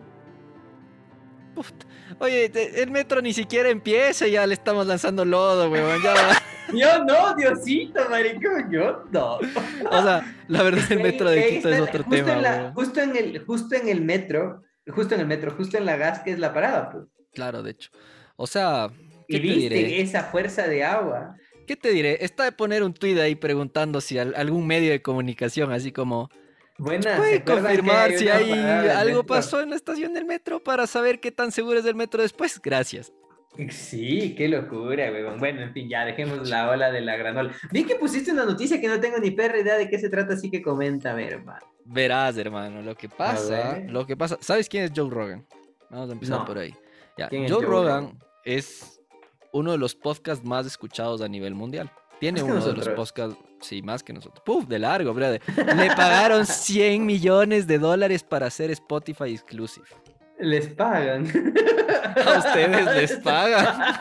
Oye, 2.19 2.51
el 2.81 2.91
metro 2.91 3.21
ni 3.21 3.33
siquiera 3.33 3.69
empieza 3.69 4.27
y 4.27 4.31
ya 4.31 4.47
le 4.47 4.53
estamos 4.53 4.87
lanzando 4.87 5.25
lodo, 5.25 5.69
weón. 5.69 6.01
Ya. 6.01 6.13
Yo 6.73 7.03
no, 7.03 7.35
Diosito, 7.35 8.09
maricón, 8.09 8.71
yo 8.71 9.03
no. 9.11 9.35
O 9.35 10.01
sea, 10.01 10.35
la 10.47 10.63
verdad 10.63 10.91
el 10.91 11.03
metro 11.03 11.29
de 11.29 11.47
Quito 11.49 11.69
es 11.69 11.81
otro 11.81 12.03
tema. 12.05 12.71
justo, 12.73 13.01
en 13.01 13.15
el, 13.15 13.45
justo 13.45 13.75
en 13.75 13.89
el 13.89 14.01
metro, 14.01 14.63
justo 14.87 15.13
en 15.13 15.21
el 15.21 15.27
metro, 15.27 15.51
justo 15.51 15.77
en 15.77 15.85
la 15.85 15.97
gas 15.97 16.21
que 16.21 16.31
es 16.31 16.39
la 16.39 16.53
parada, 16.53 16.89
pues. 16.89 17.05
Claro, 17.33 17.61
de 17.61 17.71
hecho. 17.71 17.91
O 18.37 18.47
sea, 18.47 18.89
¿qué 19.27 19.39
te 19.39 19.47
diré? 19.47 20.01
esa 20.01 20.23
fuerza 20.23 20.67
de 20.67 20.83
agua. 20.83 21.35
¿Qué 21.67 21.75
te 21.75 21.91
diré? 21.91 22.17
Está 22.21 22.45
de 22.45 22.51
poner 22.51 22.81
un 22.81 22.93
tuit 22.93 23.19
ahí 23.19 23.35
preguntando 23.35 24.01
si 24.01 24.17
algún 24.17 24.65
medio 24.65 24.91
de 24.91 25.01
comunicación, 25.01 25.71
así 25.71 25.91
como... 25.91 26.29
Buenas, 26.77 27.17
¿Puede 27.17 27.43
confirmar 27.43 28.11
si 28.13 28.27
hay 28.27 28.51
algo 28.51 29.23
pasó 29.23 29.61
en 29.61 29.69
la 29.69 29.75
estación 29.75 30.13
del 30.13 30.25
metro 30.25 30.63
para 30.63 30.87
saber 30.87 31.19
qué 31.19 31.31
tan 31.31 31.51
seguro 31.51 31.79
es 31.79 31.85
del 31.85 31.95
metro 31.95 32.21
después? 32.21 32.59
Gracias. 32.61 33.13
Sí, 33.69 34.33
qué 34.35 34.47
locura, 34.47 35.11
weón. 35.11 35.37
Bueno, 35.37 35.61
en 35.61 35.73
fin, 35.73 35.87
ya 35.87 36.05
dejemos 36.05 36.49
la 36.49 36.71
ola 36.71 36.91
de 36.91 37.01
la 37.01 37.15
granola. 37.15 37.53
Vi 37.71 37.83
que 37.83 37.95
pusiste 37.95 38.31
una 38.31 38.45
noticia 38.45 38.81
que 38.81 38.87
no 38.87 38.99
tengo 38.99 39.19
ni 39.19 39.29
perra 39.29 39.59
idea 39.59 39.77
de 39.77 39.87
qué 39.89 39.99
se 39.99 40.09
trata, 40.09 40.33
así 40.33 40.49
que 40.49 40.61
comenta, 40.63 41.09
hermano. 41.21 41.65
Verás, 41.85 42.37
hermano, 42.37 42.81
lo 42.81 42.95
que 42.95 43.09
pasa, 43.09 43.79
lo 43.87 44.07
que 44.07 44.17
pasa. 44.17 44.37
¿Sabes 44.41 44.67
quién 44.67 44.85
es 44.85 44.91
Joe 44.95 45.09
Rogan? 45.09 45.45
Vamos 45.89 46.09
a 46.09 46.13
empezar 46.13 46.45
por 46.45 46.57
ahí. 46.57 46.73
Joe, 47.47 47.63
Rogan, 47.63 48.17
es 48.43 48.99
uno 49.51 49.71
de 49.71 49.77
los 49.77 49.93
podcasts 49.93 50.43
más 50.43 50.65
escuchados 50.65 51.21
a 51.21 51.27
nivel 51.27 51.53
mundial. 51.53 51.91
Tiene 52.19 52.41
uno 52.43 52.65
de 52.65 52.73
los 52.73 52.89
podcasts, 52.89 53.37
sí, 53.61 53.81
más 53.81 54.03
que 54.03 54.13
nosotros. 54.13 54.41
Puf, 54.45 54.65
de 54.67 54.79
largo, 54.79 55.13
brother. 55.13 55.41
Le 55.55 55.87
pagaron 55.87 56.45
100 56.45 57.05
millones 57.05 57.67
de 57.67 57.79
dólares 57.79 58.23
para 58.23 58.47
hacer 58.47 58.71
Spotify 58.71 59.31
exclusive. 59.31 59.87
Les 60.39 60.67
pagan. 60.67 61.27
A 62.25 62.37
ustedes 62.39 62.85
les 62.95 63.11
pagan. 63.23 63.93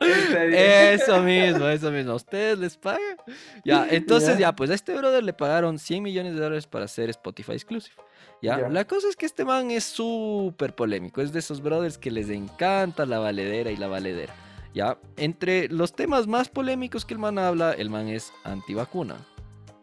Eso 0.00 1.20
mismo, 1.22 1.68
eso 1.68 1.90
mismo. 1.90 2.12
¿A 2.12 2.16
ustedes 2.16 2.58
les 2.58 2.76
pagan? 2.76 3.16
Ya, 3.64 3.86
entonces 3.90 4.38
ya. 4.38 4.52
pues 4.54 4.70
a 4.70 4.74
este 4.74 4.94
brother 4.96 5.22
le 5.22 5.32
pagaron 5.32 5.78
100 5.78 6.02
millones 6.02 6.34
de 6.34 6.40
dólares 6.40 6.66
para 6.66 6.86
hacer 6.86 7.10
Spotify 7.10 7.52
Exclusive. 7.52 7.94
¿ya? 8.40 8.68
La 8.68 8.86
cosa 8.86 9.08
es 9.08 9.16
que 9.16 9.26
este 9.26 9.44
man 9.44 9.70
es 9.70 9.84
súper 9.84 10.74
polémico. 10.74 11.20
Es 11.20 11.32
de 11.32 11.40
esos 11.40 11.60
brothers 11.60 11.98
que 11.98 12.10
les 12.10 12.30
encanta 12.30 13.04
la 13.04 13.18
valedera 13.18 13.70
y 13.70 13.76
la 13.76 13.88
valedera. 13.88 14.34
¿Ya? 14.74 14.98
Entre 15.16 15.68
los 15.68 15.92
temas 15.92 16.26
más 16.26 16.48
polémicos 16.48 17.04
que 17.04 17.14
el 17.14 17.20
man 17.20 17.38
habla, 17.38 17.72
el 17.72 17.90
man 17.90 18.08
es 18.08 18.32
antivacuna. 18.44 19.16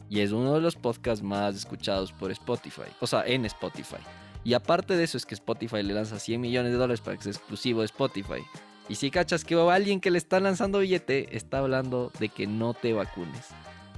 Y 0.10 0.22
es 0.22 0.32
uno 0.32 0.54
de 0.54 0.62
los 0.62 0.76
podcasts 0.76 1.24
más 1.24 1.56
escuchados 1.56 2.14
por 2.14 2.32
Spotify. 2.32 2.90
O 3.02 3.08
sea, 3.08 3.24
en 3.26 3.46
Spotify. 3.46 3.98
Y 4.44 4.54
aparte 4.54 4.96
de 4.96 5.04
eso 5.04 5.18
es 5.18 5.26
que 5.26 5.36
Spotify 5.36 5.84
le 5.84 5.94
lanza 5.94 6.20
100 6.20 6.40
millones 6.40 6.72
de 6.72 6.78
dólares 6.78 7.02
para 7.02 7.18
que 7.18 7.24
sea 7.24 7.34
exclusivo 7.34 7.82
de 7.82 7.88
Spotify. 7.88 8.46
Y 8.88 8.96
si 8.96 9.12
cachas 9.12 9.44
que 9.44 9.56
alguien 9.56 10.00
que 10.00 10.12
le 10.12 10.18
está 10.18 10.40
lanzando 10.40 10.80
billete 10.80 11.36
está 11.36 11.60
hablando 11.60 12.12
de 12.20 12.30
que 12.30 12.48
no 12.48 12.74
te 12.74 12.94
vacunes. 12.94 13.48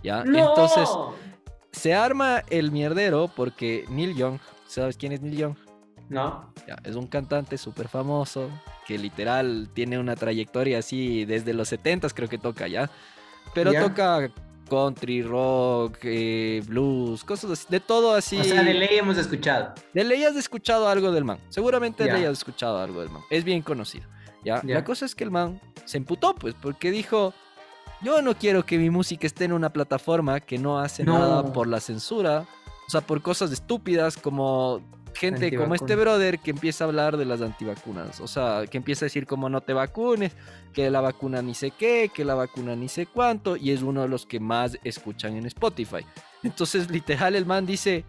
¿Ya? 0.04 0.24
¡No! 0.24 0.40
Entonces 0.40 0.90
se 1.72 1.94
arma 1.94 2.44
el 2.50 2.72
mierdero 2.72 3.30
porque 3.36 3.86
Neil 3.90 4.16
Young, 4.16 4.40
¿sabes 4.66 4.98
quién 4.98 5.12
es 5.12 5.22
Neil 5.22 5.38
Young? 5.38 5.56
No. 6.10 6.52
Ya, 6.68 6.78
es 6.84 6.96
un 6.96 7.06
cantante 7.06 7.58
súper 7.60 7.88
famoso 7.88 8.50
que 8.90 8.98
literal 8.98 9.70
tiene 9.72 10.00
una 10.00 10.16
trayectoria 10.16 10.80
así 10.80 11.24
desde 11.26 11.54
los 11.54 11.68
70 11.68 12.10
creo 12.10 12.28
que 12.28 12.40
toca 12.40 12.68
ya. 12.68 12.90
Pero 13.54 13.72
Ya. 13.72 13.82
toca 13.84 14.32
country, 14.68 15.22
rock, 15.22 16.00
eh, 16.04 16.64
blues, 16.66 17.24
cosas 17.24 17.52
así, 17.52 17.68
de 17.70 17.80
todo 17.80 18.16
así. 18.16 18.40
O 18.40 18.44
sea, 18.44 18.64
de 18.64 18.74
ley 18.74 18.90
hemos 18.98 19.16
escuchado. 19.18 19.76
De 19.94 20.04
ley 20.04 20.24
has 20.24 20.36
escuchado 20.36 20.88
algo 20.88 21.12
del 21.12 21.24
man. 21.24 21.38
Seguramente 21.50 22.02
de 22.04 22.10
Ya. 22.10 22.16
ley 22.16 22.26
has 22.26 22.40
escuchado 22.40 22.80
algo 22.80 23.02
del 23.02 23.12
man. 23.12 23.22
Es 23.30 23.44
bien 23.44 23.62
conocido. 23.62 24.08
¿ya? 24.44 24.60
Ya. 24.66 24.74
La 24.76 24.84
cosa 24.84 25.06
es 25.06 25.14
que 25.14 25.24
el 25.24 25.30
man 25.32 25.62
se 25.86 25.98
emputó, 25.98 26.34
pues, 26.34 26.56
porque 26.60 26.90
dijo: 26.90 27.34
Yo 28.02 28.24
no 28.24 28.34
quiero 28.36 28.66
que 28.66 28.80
mi 28.80 28.90
música 28.90 29.28
esté 29.28 29.46
en 29.46 29.54
una 29.54 29.72
plataforma 29.72 30.40
que 30.40 30.58
no 30.58 30.80
hace 30.80 31.04
No. 31.04 31.20
nada 31.20 31.54
por 31.54 31.68
la 31.68 31.80
censura. 31.80 32.46
O 32.88 32.90
sea, 32.92 33.02
por 33.02 33.22
cosas 33.22 33.52
estúpidas 33.52 34.18
como 34.18 34.82
gente 35.14 35.56
como 35.56 35.76
este 35.76 35.96
brother 35.96 36.40
que 36.40 36.52
empieza 36.52 36.84
a 36.84 36.88
hablar 36.88 37.18
de 37.18 37.26
las 37.26 37.42
antivacunas. 37.42 38.20
O 38.20 38.28
sea, 38.28 38.66
que 38.70 38.78
empieza 38.78 39.06
a 39.06 39.08
decir 39.08 39.26
como 39.26 39.50
no 39.50 39.62
te 39.62 39.74
vacunes, 39.74 40.36
que 40.74 40.90
la 40.90 41.02
vacuna 41.02 41.42
ni 41.42 41.54
sé 41.54 41.72
qué, 41.72 42.12
que 42.14 42.26
la 42.26 42.36
vacuna 42.36 42.76
ni 42.76 42.88
sé 42.90 43.06
cuánto. 43.06 43.56
Y 43.56 43.72
es 43.72 43.82
uno 43.82 44.02
de 44.02 44.08
los 44.08 44.26
que 44.26 44.40
más 44.40 44.78
escuchan 44.84 45.36
en 45.36 45.46
Spotify. 45.46 46.06
Entonces, 46.44 46.90
literal, 46.90 47.36
el 47.36 47.46
man 47.46 47.66
dice, 47.66 48.06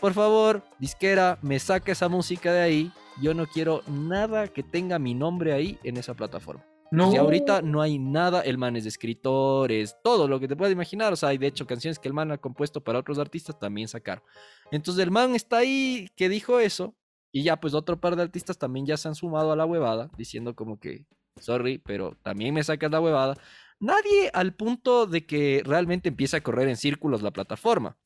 por 0.00 0.12
favor, 0.12 0.62
disquera, 0.78 1.38
me 1.42 1.58
saca 1.58 1.92
esa 1.92 2.08
música 2.08 2.52
de 2.52 2.60
ahí. 2.60 2.92
Yo 3.20 3.34
no 3.34 3.46
quiero 3.46 3.82
nada 3.88 4.48
que 4.48 4.62
tenga 4.62 4.98
mi 4.98 5.14
nombre 5.14 5.52
ahí 5.52 5.78
en 5.82 5.96
esa 5.96 6.14
plataforma. 6.14 6.64
No. 6.90 7.12
Y 7.12 7.16
ahorita 7.16 7.62
no 7.62 7.82
hay 7.82 7.98
nada, 7.98 8.40
el 8.40 8.58
man 8.58 8.76
es 8.76 8.84
de 8.84 8.88
escritores, 8.88 9.96
todo 10.02 10.26
lo 10.26 10.40
que 10.40 10.48
te 10.48 10.56
puedas 10.56 10.72
imaginar. 10.72 11.12
O 11.12 11.16
sea, 11.16 11.30
hay 11.30 11.38
de 11.38 11.46
hecho 11.46 11.66
canciones 11.66 11.98
que 11.98 12.08
el 12.08 12.14
man 12.14 12.32
ha 12.32 12.38
compuesto 12.38 12.82
para 12.82 12.98
otros 12.98 13.18
artistas 13.18 13.58
también 13.58 13.88
sacaron. 13.88 14.24
Entonces 14.70 15.02
el 15.02 15.10
man 15.10 15.34
está 15.34 15.58
ahí 15.58 16.08
que 16.16 16.28
dijo 16.28 16.60
eso. 16.60 16.94
Y 17.30 17.42
ya 17.42 17.60
pues 17.60 17.74
otro 17.74 18.00
par 18.00 18.16
de 18.16 18.22
artistas 18.22 18.56
también 18.56 18.86
ya 18.86 18.96
se 18.96 19.06
han 19.06 19.14
sumado 19.14 19.52
a 19.52 19.56
la 19.56 19.66
huevada, 19.66 20.10
diciendo 20.16 20.54
como 20.54 20.80
que, 20.80 21.04
sorry, 21.38 21.78
pero 21.78 22.16
también 22.22 22.54
me 22.54 22.64
sacas 22.64 22.90
la 22.90 23.00
huevada. 23.00 23.36
Nadie 23.80 24.30
al 24.32 24.54
punto 24.54 25.06
de 25.06 25.26
que 25.26 25.62
realmente 25.64 26.08
empiece 26.08 26.36
a 26.36 26.42
correr 26.42 26.68
en 26.68 26.76
círculos 26.76 27.22
la 27.22 27.30
plataforma. 27.30 27.96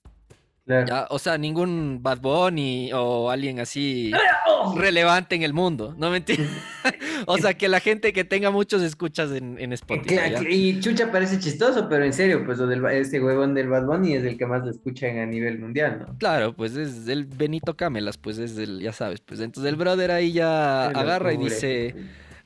Claro. 0.65 0.87
¿ya? 0.87 1.07
O 1.11 1.19
sea, 1.19 1.39
ningún 1.39 2.01
Bad 2.03 2.21
Bunny 2.21 2.93
o 2.93 3.31
alguien 3.31 3.59
así 3.59 4.13
relevante 4.77 5.35
en 5.35 5.43
el 5.43 5.53
mundo, 5.53 5.95
¿no 5.99 6.11
me 6.11 6.19
entiendes? 6.19 6.51
o 7.27 7.37
sea, 7.39 7.55
que 7.55 7.69
la 7.69 7.81
gente 7.81 8.13
que 8.13 8.25
tenga 8.25 8.51
muchos 8.51 8.83
escuchas 8.83 9.33
en, 9.33 9.59
en 9.59 9.73
Spotify. 9.73 10.35
Y 10.49 10.81
Chucha 10.81 11.11
parece 11.11 11.39
chistoso, 11.41 11.89
pero 11.89 12.05
en 12.05 12.13
serio, 12.13 12.45
pues 12.45 12.59
lo 12.59 12.67
del, 12.67 12.85
este 12.87 13.21
huevón 13.21 13.55
del 13.55 13.69
Bad 13.69 13.87
Bunny 13.87 14.15
es 14.15 14.25
el 14.25 14.39
que 14.39 14.47
más 14.47 14.65
lo 14.65 14.71
escuchan 14.71 15.19
a 15.19 15.27
nivel 15.27 15.59
mundial, 15.59 16.05
¿no? 16.07 16.19
Claro, 16.19 16.55
pues 16.55 16.77
es 16.77 17.09
el 17.09 17.27
Benito 17.27 17.77
Camelas, 17.77 18.17
pues 18.17 18.39
es 18.39 18.57
el, 18.57 18.81
ya 18.81 18.93
sabes, 18.93 19.21
pues 19.21 19.41
entonces 19.41 19.69
el 19.69 19.77
brother 19.77 20.13
ahí 20.13 20.33
ya 20.33 20.87
agarra 20.87 21.33
y 21.33 21.39
dice, 21.39 21.95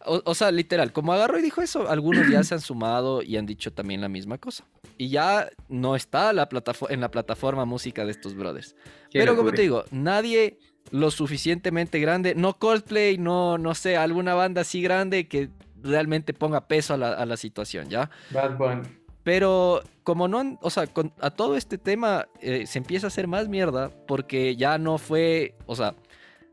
o, 0.06 0.22
o 0.24 0.34
sea, 0.34 0.50
literal, 0.50 0.92
como 0.92 1.12
agarró 1.12 1.38
y 1.38 1.42
dijo 1.42 1.60
eso, 1.60 1.88
algunos 1.90 2.28
ya 2.30 2.42
se 2.44 2.54
han 2.54 2.60
sumado 2.60 3.22
y 3.22 3.36
han 3.36 3.44
dicho 3.44 3.72
también 3.72 4.00
la 4.00 4.08
misma 4.08 4.38
cosa. 4.38 4.64
Y 4.98 5.08
ya 5.10 5.48
no 5.68 5.94
está 5.96 6.32
la 6.32 6.48
en 6.88 7.00
la 7.00 7.10
plataforma 7.10 7.64
música 7.64 8.04
de 8.04 8.10
estos 8.12 8.34
brothers. 8.34 8.74
Qué 9.10 9.18
Pero 9.18 9.36
como 9.36 9.50
te 9.52 9.62
digo, 9.62 9.84
nadie 9.90 10.58
lo 10.90 11.10
suficientemente 11.10 11.98
grande, 11.98 12.34
no 12.34 12.58
Coldplay, 12.58 13.18
no, 13.18 13.58
no 13.58 13.74
sé, 13.74 13.96
alguna 13.96 14.34
banda 14.34 14.60
así 14.62 14.80
grande 14.80 15.28
que 15.28 15.50
realmente 15.82 16.32
ponga 16.32 16.68
peso 16.68 16.94
a 16.94 16.96
la, 16.96 17.12
a 17.12 17.26
la 17.26 17.36
situación, 17.36 17.88
¿ya? 17.88 18.10
Bad 18.30 18.56
Bunny. 18.56 18.82
Pero 19.22 19.82
como 20.04 20.28
no, 20.28 20.56
o 20.62 20.70
sea, 20.70 20.86
con- 20.86 21.12
a 21.20 21.30
todo 21.30 21.56
este 21.56 21.78
tema 21.78 22.28
eh, 22.40 22.66
se 22.66 22.78
empieza 22.78 23.06
a 23.06 23.08
hacer 23.08 23.26
más 23.26 23.48
mierda 23.48 23.90
porque 24.06 24.54
ya 24.56 24.78
no 24.78 24.98
fue, 24.98 25.56
o 25.66 25.74
sea, 25.74 25.96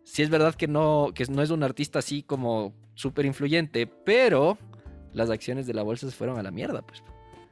sí 0.04 0.24
es 0.24 0.30
verdad 0.30 0.56
que 0.56 0.68
no, 0.68 1.12
que 1.14 1.26
no 1.26 1.44
es 1.44 1.52
un 1.52 1.62
artista 1.64 2.00
así 2.00 2.24
como 2.24 2.74
súper 2.96 3.26
influyente, 3.26 3.86
pero 3.88 4.58
las 5.14 5.30
acciones 5.30 5.68
de 5.68 5.74
la 5.76 5.84
bolsa 5.84 6.10
se 6.10 6.16
fueron 6.16 6.40
a 6.40 6.44
la 6.44 6.50
mierda, 6.52 6.82
pues. 6.82 7.04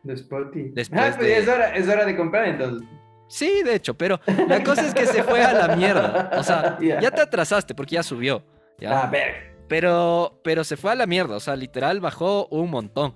De 0.04 0.14
Spotify. 0.14 0.70
Después 0.74 1.02
ah, 1.02 1.14
pues 1.18 1.28
de- 1.28 1.38
es, 1.38 1.48
hora, 1.48 1.76
es 1.76 1.88
hora 1.88 2.06
de 2.06 2.16
comprar 2.18 2.46
entonces. 2.48 2.88
Sí, 3.28 3.62
de 3.64 3.76
hecho, 3.76 3.94
pero 3.94 4.20
la 4.48 4.62
cosa 4.64 4.86
es 4.86 4.94
que 4.94 5.06
se 5.06 5.24
fue 5.24 5.42
a 5.44 5.54
la 5.54 5.76
mierda. 5.76 6.32
O 6.38 6.44
sea, 6.44 6.78
Ya. 6.82 7.00
ya 7.00 7.12
te 7.12 7.22
atrasaste 7.22 7.74
porque 7.74 7.96
ya 7.96 8.04
subió. 8.04 8.44
¿ya? 8.78 9.04
A 9.04 9.10
ver. 9.10 9.52
Pero, 9.70 10.42
pero 10.44 10.64
se 10.66 10.76
fue 10.76 10.92
a 10.92 10.96
la 10.96 11.06
mierda, 11.08 11.38
o 11.38 11.40
sea, 11.40 11.56
literal 11.56 12.02
bajó 12.02 12.48
un 12.48 12.70
montón, 12.70 13.14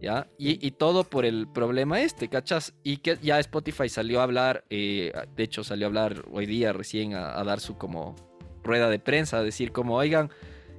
¿ya? 0.00 0.28
Y, 0.38 0.64
y 0.64 0.70
todo 0.70 1.02
por 1.02 1.24
el 1.24 1.48
problema 1.52 2.00
este, 2.00 2.28
¿cachas? 2.28 2.74
Y 2.84 2.98
que 2.98 3.18
ya 3.20 3.40
Spotify 3.40 3.88
salió 3.88 4.20
a 4.20 4.22
hablar, 4.22 4.62
eh, 4.70 5.12
de 5.34 5.42
hecho 5.42 5.64
salió 5.64 5.86
a 5.86 5.88
hablar 5.88 6.22
hoy 6.30 6.46
día 6.46 6.72
recién 6.72 7.14
a, 7.14 7.36
a 7.36 7.42
dar 7.42 7.58
su 7.58 7.76
como 7.76 8.14
rueda 8.62 8.88
de 8.88 9.00
prensa, 9.00 9.38
a 9.38 9.42
decir 9.42 9.72
como, 9.72 9.96
oigan, 9.96 10.30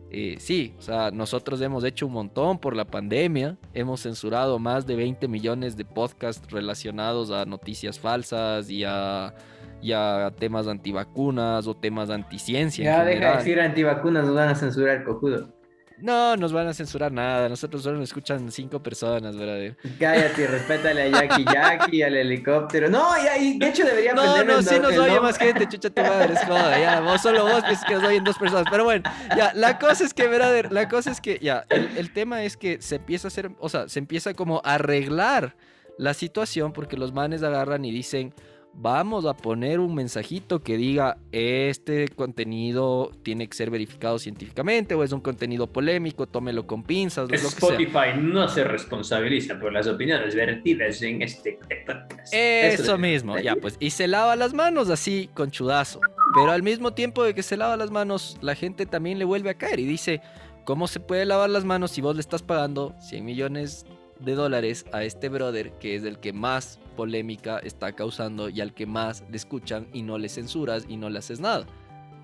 eh, 0.09 0.37
sí, 0.39 0.73
o 0.79 0.81
sea, 0.81 1.11
nosotros 1.11 1.59
hemos 1.61 1.83
hecho 1.83 2.07
un 2.07 2.13
montón 2.13 2.59
por 2.59 2.75
la 2.75 2.85
pandemia, 2.85 3.57
hemos 3.73 4.01
censurado 4.01 4.57
más 4.57 4.87
de 4.87 4.95
20 4.95 5.27
millones 5.27 5.75
de 5.75 5.83
podcasts 5.83 6.49
relacionados 6.49 7.29
a 7.31 7.45
noticias 7.45 7.99
falsas 7.99 8.69
y 8.69 8.83
a, 8.85 9.33
y 9.81 9.91
a 9.91 10.31
temas 10.37 10.67
antivacunas 10.67 11.67
o 11.67 11.75
temas 11.75 12.09
anticiencia. 12.09 12.83
en 12.83 12.97
Ya 12.97 13.03
deja 13.03 13.31
de 13.31 13.37
decir 13.37 13.59
antivacunas, 13.59 14.25
nos 14.25 14.35
van 14.35 14.49
a 14.49 14.55
censurar, 14.55 15.03
cojudo. 15.03 15.56
No, 15.99 16.35
nos 16.37 16.53
van 16.53 16.67
a 16.67 16.73
censurar 16.73 17.11
nada. 17.11 17.49
Nosotros 17.49 17.81
solo 17.83 17.97
nos 17.97 18.09
escuchan 18.09 18.51
cinco 18.51 18.81
personas, 18.83 19.35
brother. 19.35 19.75
Cállate, 19.99 20.45
respétale 20.47 21.01
a 21.03 21.07
Jackie 21.09 21.45
Jackie, 21.45 22.03
al 22.03 22.15
helicóptero. 22.15 22.89
No, 22.89 23.09
y 23.39 23.57
de 23.57 23.67
hecho 23.67 23.83
debería 23.83 24.13
No, 24.13 24.43
no, 24.43 24.61
sí 24.61 24.75
no- 24.79 24.89
nos 24.89 24.97
oye 24.97 25.19
más 25.19 25.37
gente, 25.37 25.67
chucha 25.67 25.89
tu 25.89 26.01
madre, 26.01 26.33
es 26.35 26.43
joda, 26.45 26.79
ya, 26.79 26.99
vos 27.01 27.21
solo 27.21 27.43
vos 27.43 27.63
que 27.87 27.93
nos 27.95 28.03
oyen 28.03 28.23
dos 28.23 28.37
personas, 28.37 28.65
pero 28.69 28.83
bueno, 28.83 29.03
ya, 29.35 29.51
la 29.55 29.79
cosa 29.79 30.03
es 30.05 30.13
que, 30.13 30.27
brother, 30.27 30.71
la 30.71 30.87
cosa 30.87 31.11
es 31.11 31.19
que, 31.21 31.39
ya, 31.41 31.63
el, 31.69 31.89
el 31.97 32.13
tema 32.13 32.43
es 32.43 32.57
que 32.57 32.81
se 32.81 32.95
empieza 32.97 33.27
a 33.27 33.29
hacer, 33.29 33.51
o 33.59 33.69
sea, 33.69 33.89
se 33.89 33.99
empieza 33.99 34.33
como 34.33 34.61
a 34.63 34.75
arreglar 34.75 35.55
la 35.97 36.13
situación 36.13 36.73
porque 36.73 36.95
los 36.97 37.11
manes 37.13 37.41
agarran 37.43 37.83
y 37.85 37.91
dicen, 37.91 38.33
vamos 38.79 39.25
a 39.25 39.35
poner 39.35 39.79
un 39.79 39.95
mensajito 39.95 40.61
que 40.61 40.77
diga, 40.77 41.17
este 41.31 42.07
contenido 42.09 43.11
tiene 43.23 43.47
que 43.49 43.57
ser 43.57 43.71
verificado 43.71 44.19
científicamente 44.19 44.93
o 44.93 45.03
es 45.03 45.11
un 45.11 45.19
contenido 45.19 45.67
polémico, 45.67 46.27
tómelo 46.27 46.67
con 46.67 46.83
pinzas, 46.83 47.23
lo 47.23 47.29
que 47.29 47.37
sea. 47.39 47.49
Spotify 47.49 48.19
no 48.21 48.47
se 48.47 48.63
responsabiliza 48.63 49.59
por 49.59 49.73
las 49.73 49.87
opiniones 49.87 50.35
vertidas 50.35 51.01
en 51.01 51.23
este 51.23 51.59
podcast. 51.85 52.33
Eso 52.33 52.83
Eso. 52.83 52.97
mismo, 52.97 53.39
ya 53.39 53.55
pues. 53.55 53.77
Y 53.79 53.89
se 53.89 54.07
lava 54.07 54.35
las 54.35 54.53
manos 54.53 54.89
así 54.89 55.29
con 55.33 55.49
chudazo. 55.49 55.99
Pero 56.35 56.51
al 56.51 56.61
mismo 56.61 56.93
tiempo 56.93 57.23
de 57.23 57.33
que 57.33 57.41
se 57.41 57.57
lava 57.57 57.77
las 57.77 57.89
manos, 57.89 58.37
la 58.41 58.53
gente 58.53 58.85
también 58.85 59.17
le 59.17 59.25
vuelve 59.25 59.49
a 59.49 59.55
caer 59.55 59.79
y 59.79 59.85
dice, 59.85 60.21
¿cómo 60.65 60.87
se 60.87 60.99
puede 60.99 61.25
lavar 61.25 61.49
las 61.49 61.65
manos 61.65 61.91
si 61.91 62.01
vos 62.01 62.15
le 62.15 62.21
estás 62.21 62.43
pagando 62.43 62.93
100 62.99 63.25
millones 63.25 63.85
de 64.19 64.35
dólares 64.35 64.85
a 64.91 65.03
este 65.03 65.29
brother 65.29 65.71
que 65.79 65.95
es 65.95 66.03
el 66.03 66.19
que 66.19 66.33
más 66.33 66.79
polémica 66.97 67.59
está 67.59 67.93
causando 67.93 68.49
y 68.49 68.59
al 68.59 68.73
que 68.73 68.85
más 68.85 69.23
le 69.31 69.37
escuchan 69.37 69.87
y 69.93 70.01
no 70.01 70.17
le 70.17 70.27
censuras 70.27 70.85
y 70.89 70.97
no 70.97 71.09
le 71.09 71.19
haces 71.19 71.39
nada? 71.39 71.65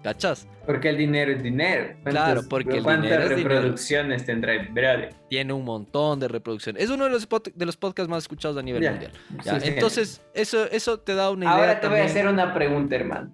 ¿Cachas? 0.03 0.49
Porque 0.65 0.89
el 0.89 0.97
dinero 0.97 1.31
es 1.31 1.41
dinero. 1.41 1.93
¿Cuántas- 2.03 2.11
Claro, 2.25 2.41
porque 2.49 2.75
el 2.79 2.83
¿Cuántas 2.83 3.03
dinero 3.09 3.23
es 3.23 3.29
dinero. 3.37 3.49
reproducciones 3.55 4.25
tendrá 4.25 4.51
brother? 4.69 5.15
Tiene 5.29 5.53
un 5.53 5.63
montón 5.63 6.19
de 6.19 6.27
reproducciones. 6.27 6.83
Es 6.83 6.89
uno 6.89 7.05
de 7.05 7.11
los, 7.11 7.25
de 7.55 7.65
los 7.65 7.77
podcasts 7.77 8.09
más 8.09 8.23
escuchados 8.25 8.57
a 8.57 8.61
nivel 8.61 8.83
Ya, 8.83 8.91
mundial. 8.91 9.11
Ya, 9.45 9.53
sí, 9.61 9.65
sí. 9.67 9.67
entonces, 9.73 10.21
eso, 10.33 10.65
eso 10.71 10.99
te 10.99 11.15
da 11.15 11.31
una 11.31 11.45
idea. 11.45 11.55
Ahora 11.55 11.79
te 11.79 11.87
voy 11.87 11.99
a 11.99 12.03
hacer 12.03 12.27
una 12.27 12.53
pregunta, 12.53 12.97
hermano. 12.97 13.31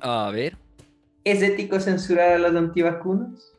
A 0.00 0.30
ver. 0.32 0.56
¿Es 1.22 1.40
ético 1.40 1.78
censurar 1.78 2.32
a 2.32 2.38
los 2.38 2.52
antivacunas? 2.56 3.52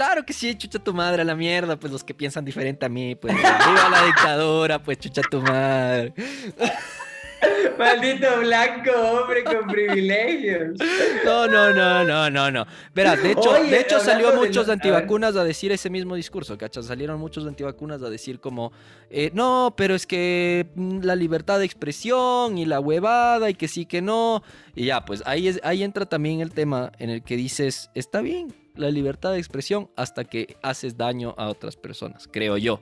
Claro 0.00 0.24
que 0.24 0.32
sí, 0.32 0.54
chucha 0.54 0.78
tu 0.78 0.94
madre 0.94 1.20
a 1.20 1.24
la 1.26 1.34
mierda, 1.34 1.78
pues 1.78 1.92
los 1.92 2.02
que 2.02 2.14
piensan 2.14 2.42
diferente 2.42 2.86
a 2.86 2.88
mí, 2.88 3.16
pues 3.16 3.34
viva 3.34 3.90
la 3.90 4.06
dictadura, 4.06 4.82
pues 4.82 4.98
chucha 4.98 5.20
tu 5.30 5.42
madre. 5.42 6.14
Maldito 7.78 8.38
blanco, 8.38 8.92
hombre 8.92 9.44
con 9.44 9.66
privilegios. 9.66 10.78
No, 11.22 11.46
no, 11.46 11.74
no, 11.74 12.02
no, 12.02 12.30
no, 12.30 12.50
no. 12.50 12.66
Verá, 12.94 13.14
de 13.14 13.32
hecho, 13.32 13.50
Oye, 13.50 13.70
de 13.70 13.80
hecho 13.80 14.00
salió 14.00 14.30
de 14.30 14.38
muchos 14.38 14.70
antivacunas 14.70 15.36
a 15.36 15.44
decir 15.44 15.70
ese 15.70 15.90
mismo 15.90 16.14
discurso, 16.14 16.56
¿cachas? 16.56 16.86
Salieron 16.86 17.20
muchos 17.20 17.46
antivacunas 17.46 18.02
a 18.02 18.08
decir 18.08 18.40
como, 18.40 18.72
eh, 19.10 19.30
no, 19.34 19.74
pero 19.76 19.94
es 19.94 20.06
que 20.06 20.70
mm, 20.76 21.00
la 21.02 21.14
libertad 21.14 21.58
de 21.58 21.66
expresión 21.66 22.56
y 22.56 22.64
la 22.64 22.80
huevada 22.80 23.50
y 23.50 23.54
que 23.54 23.68
sí 23.68 23.84
que 23.84 24.00
no. 24.00 24.42
Y 24.74 24.86
ya, 24.86 25.04
pues 25.04 25.22
ahí, 25.26 25.46
es, 25.46 25.60
ahí 25.62 25.82
entra 25.82 26.06
también 26.06 26.40
el 26.40 26.52
tema 26.52 26.90
en 26.98 27.10
el 27.10 27.22
que 27.22 27.36
dices, 27.36 27.90
está 27.94 28.22
bien 28.22 28.54
la 28.80 28.90
libertad 28.90 29.32
de 29.32 29.38
expresión 29.38 29.90
hasta 29.96 30.24
que 30.24 30.56
haces 30.62 30.96
daño 30.96 31.34
a 31.38 31.48
otras 31.48 31.76
personas, 31.76 32.28
creo 32.30 32.56
yo. 32.56 32.80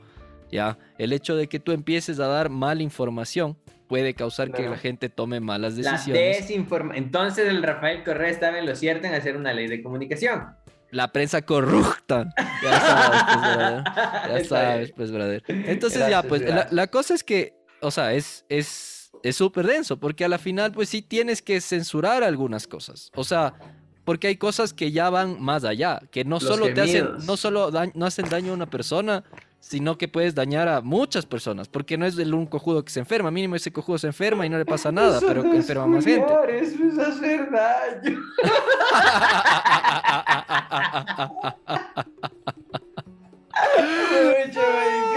Ya, 0.50 0.78
el 0.96 1.12
hecho 1.12 1.36
de 1.36 1.46
que 1.48 1.60
tú 1.60 1.72
empieces 1.72 2.18
a 2.20 2.26
dar 2.26 2.48
mala 2.48 2.82
información 2.82 3.58
puede 3.86 4.14
causar 4.14 4.48
que 4.48 4.58
Claro. 4.58 4.70
la 4.72 4.78
gente 4.78 5.08
tome 5.10 5.40
malas 5.40 5.76
La 5.76 5.92
decisiones. 5.92 6.38
desinformación. 6.38 7.04
Entonces 7.04 7.48
el 7.48 7.62
Rafael 7.62 8.02
Correa 8.04 8.30
estaba 8.30 8.58
en 8.58 8.66
lo 8.66 8.74
cierto 8.74 9.06
en 9.06 9.14
hacer 9.14 9.36
una 9.36 9.52
ley 9.52 9.66
de 9.68 9.82
comunicación. 9.82 10.46
La 10.90 11.12
prensa 11.12 11.42
corrupta. 11.42 12.32
Ya 12.62 12.80
sabes, 12.80 13.22
pues, 13.26 13.42
brother. 13.42 13.84
Ya 14.38 14.44
sabes, 14.44 14.92
pues, 14.92 15.10
brother. 15.12 15.42
Entonces, 15.48 15.98
Gracias, 15.98 16.22
ya, 16.22 16.28
pues, 16.28 16.42
la, 16.42 16.66
la 16.70 16.86
cosa 16.86 17.12
es 17.14 17.22
que, 17.24 17.54
o 17.80 17.90
sea, 17.90 18.14
es 18.14 18.44
es 18.48 19.10
es 19.22 19.36
súper 19.36 19.66
denso, 19.66 19.98
porque 19.98 20.24
a 20.24 20.28
la 20.28 20.38
final, 20.38 20.70
pues 20.72 20.88
sí 20.90 21.02
tienes 21.02 21.42
que 21.42 21.60
censurar 21.60 22.22
algunas 22.22 22.66
cosas. 22.68 23.10
O 23.16 23.24
sea, 23.24 23.54
porque 24.08 24.28
hay 24.28 24.36
cosas 24.36 24.72
que 24.72 24.90
ya 24.90 25.10
van 25.10 25.38
más 25.38 25.64
allá, 25.64 26.00
que 26.10 26.24
no 26.24 26.36
Los 26.36 26.44
solo 26.44 26.72
te 26.72 26.80
hacen, 26.80 27.08
no 27.26 27.36
solo 27.36 27.70
no 27.92 28.06
hacen 28.06 28.26
daño 28.30 28.52
a 28.52 28.54
una 28.54 28.64
persona, 28.64 29.22
sino 29.60 29.98
que 29.98 30.08
puedes 30.08 30.34
dañar 30.34 30.66
a 30.66 30.80
muchas 30.80 31.26
personas, 31.26 31.68
porque 31.68 31.98
no 31.98 32.06
es 32.06 32.16
el 32.16 32.32
un 32.32 32.46
cojudo 32.46 32.82
que 32.82 32.90
se 32.90 33.00
enferma, 33.00 33.30
mínimo 33.30 33.54
ese 33.54 33.70
cojudo 33.70 33.98
se 33.98 34.06
enferma 34.06 34.46
y 34.46 34.48
no 34.48 34.56
le 34.56 34.64
pasa 34.64 34.90
nada, 34.90 35.18
Eso 35.18 35.26
pero 35.26 35.42
no 35.42 35.50
que 35.50 35.58
es 35.58 35.68
enferma 35.68 35.86
más 35.88 36.06
gente. 36.06 36.32
Eso 36.48 36.84
es 36.84 36.98
hacer 36.98 37.50
daño. 37.50 38.18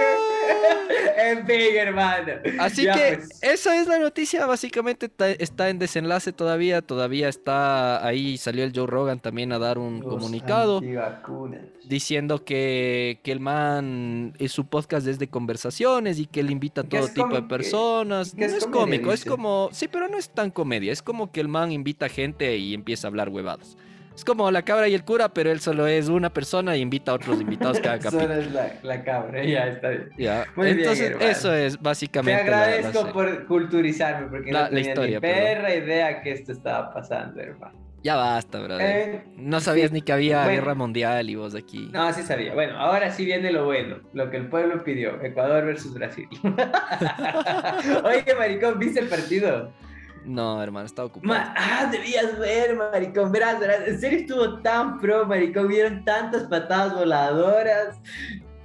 En 1.18 1.46
fin, 1.46 1.76
hermano. 1.78 2.34
Así 2.60 2.84
Ya, 2.84 2.94
que 2.94 3.18
pues. 3.18 3.40
esa 3.44 3.80
es 3.80 3.88
la 3.88 4.00
noticia, 4.00 4.46
básicamente 4.46 5.10
está 5.40 5.70
en 5.70 5.80
desenlace 5.80 6.34
todavía, 6.34 6.82
todavía 6.82 7.30
está 7.30 8.06
ahí, 8.06 8.38
salió 8.38 8.64
el 8.64 8.74
Joe 8.76 8.88
Rogan 8.88 9.20
también 9.20 9.52
a 9.52 9.60
dar 9.60 9.78
un 9.78 10.00
Los 10.02 10.10
comunicado 10.10 10.82
diciendo 11.86 12.44
que, 12.44 13.20
que 13.24 13.32
el 13.32 13.40
man, 13.40 14.34
es 14.40 14.52
su 14.52 14.66
podcast 14.66 15.08
es 15.08 15.20
de 15.20 15.28
conversaciones 15.30 16.20
y 16.20 16.26
que 16.26 16.40
él 16.40 16.52
invita 16.52 16.82
a 16.82 16.84
todo 16.86 17.08
tipo 17.08 17.30
de 17.36 17.44
personas. 17.44 18.30
es 18.30 18.36
no 18.36 18.46
es 18.46 18.66
comedia, 18.66 18.72
cómico, 18.72 19.14
es 19.14 19.26
como, 19.26 19.70
sí, 19.72 19.88
pero 19.88 20.08
no 20.08 20.18
es 20.18 20.30
tan 20.30 20.52
comedia, 20.52 20.92
es 20.92 21.02
como 21.02 21.32
que 21.32 21.42
el 21.42 21.48
man 21.48 21.72
invita 21.72 22.10
gente 22.10 22.58
y 22.58 22.74
empieza 22.74 23.08
a 23.08 23.10
hablar 23.10 23.30
huevadas. 23.30 23.78
Es 24.16 24.26
como 24.26 24.52
la 24.52 24.62
cabra 24.64 24.88
y 24.88 24.94
el 24.94 25.04
cura, 25.06 25.30
pero 25.30 25.52
él 25.52 25.60
solo 25.62 25.88
es 25.88 26.10
una 26.10 26.30
persona 26.32 26.76
y 26.76 26.82
invita 26.82 27.12
a 27.12 27.16
otros 27.16 27.40
invitados 27.42 27.80
cada 27.80 27.98
capítulo. 28.00 28.22
Solo 28.24 28.34
es 28.36 28.52
la, 28.52 28.74
la 28.84 29.04
cabra, 29.04 29.44
ya 29.44 29.68
está 29.68 29.90
bien. 29.90 30.10
Ya. 30.18 30.46
Muy 30.56 30.68
bien, 30.68 30.80
Entonces, 30.80 31.10
hermano. 31.12 31.30
eso 31.30 31.54
es 31.54 31.74
Te 31.78 31.80
básicamente. 31.84 32.44
la- 32.44 32.50
la 32.52 32.64
agradezco 32.64 33.12
por 33.14 33.46
culturizarme, 33.48 34.28
porque 34.28 34.52
La- 34.52 34.64
no 34.64 34.70
tenía 34.70 34.82
historia, 34.90 35.18
ni 35.18 35.22
perdón. 35.22 35.40
perra 35.44 35.76
idea 35.76 36.22
que 36.22 36.32
esto 36.34 36.52
estaba 36.52 36.94
pasando, 36.94 37.40
hermano. 37.42 37.80
Ya 38.04 38.16
basta, 38.16 38.60
brother. 38.60 38.82
Eh, 38.82 39.24
No 39.38 39.60
sabías 39.60 39.90
sí. 39.90 39.94
ni 39.94 40.02
que 40.02 40.12
había 40.12 40.44
Bueno. 40.44 40.60
guerra 40.60 40.74
mundial 40.76 41.30
y 41.30 41.36
vos 41.36 41.54
aquí. 41.56 41.88
No, 41.94 42.12
sí 42.12 42.24
sabía. 42.24 42.52
Bueno, 42.54 42.78
ahora 42.80 43.12
sí 43.12 43.26
viene 43.26 43.52
lo 43.52 43.66
bueno, 43.66 43.98
lo 44.14 44.30
que 44.32 44.38
el 44.38 44.50
pueblo 44.50 44.84
pidió, 44.84 45.22
Ecuador 45.24 45.66
versus 45.66 45.94
Brasil. 45.94 46.28
Oye, 48.04 48.36
maricón, 48.38 48.80
¿viste 48.80 49.00
el 49.00 49.08
partido? 49.08 49.72
No, 50.26 50.62
hermano, 50.62 50.86
estaba 50.86 51.08
ocupado. 51.08 51.52
Ah, 51.56 51.90
debías 51.92 52.38
ver, 52.38 52.76
maricón, 52.76 53.32
verás, 53.32 53.60
verás. 53.60 53.88
En 53.88 54.00
serio 54.00 54.20
estuvo 54.20 54.60
tan 54.62 55.00
pro, 55.00 55.26
maricón, 55.26 55.68
vieron 55.68 56.04
tantas 56.06 56.44
patadas 56.44 56.94
voladoras, 56.94 58.00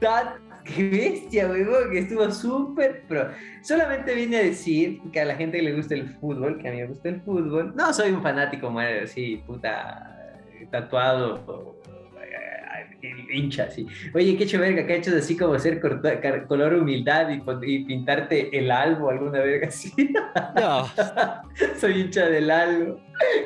tan... 0.00 0.44
¡Qué 0.64 0.90
bestia, 0.90 1.46
huevón! 1.46 1.92
Que 1.92 2.00
estuvo 2.00 2.28
súper 2.32 3.06
pro. 3.06 3.28
Solamente 3.62 4.14
vine 4.14 4.38
a 4.38 4.42
decir 4.42 5.00
que 5.12 5.20
a 5.20 5.24
la 5.24 5.36
gente 5.36 5.58
que 5.58 5.62
le 5.62 5.74
gusta 5.74 5.94
el 5.94 6.08
fútbol, 6.16 6.58
que 6.60 6.68
a 6.68 6.72
mí 6.72 6.78
me 6.78 6.88
gusta 6.88 7.08
el 7.08 7.20
fútbol, 7.22 7.72
no 7.76 7.92
soy 7.92 8.10
un 8.10 8.20
fanático, 8.20 8.68
madre, 8.68 9.04
así, 9.04 9.42
puta, 9.46 10.40
tatuado, 10.72 11.44
o, 11.46 11.76
hincha, 13.02 13.64
así. 13.64 13.86
Oye, 14.14 14.36
qué 14.36 14.58
verga, 14.58 14.86
que 14.86 14.92
ha 14.92 14.96
hecho 14.96 15.16
así 15.16 15.36
como 15.36 15.58
ser 15.58 15.80
color 15.80 16.74
humildad 16.74 17.28
y, 17.30 17.42
y 17.66 17.84
pintarte 17.84 18.56
el 18.56 18.70
albo, 18.70 19.10
alguna 19.10 19.40
verga 19.40 19.68
así. 19.68 19.92
No, 20.54 20.86
Soy 21.80 22.00
hincha 22.00 22.26
del 22.26 22.50
algo. 22.50 23.00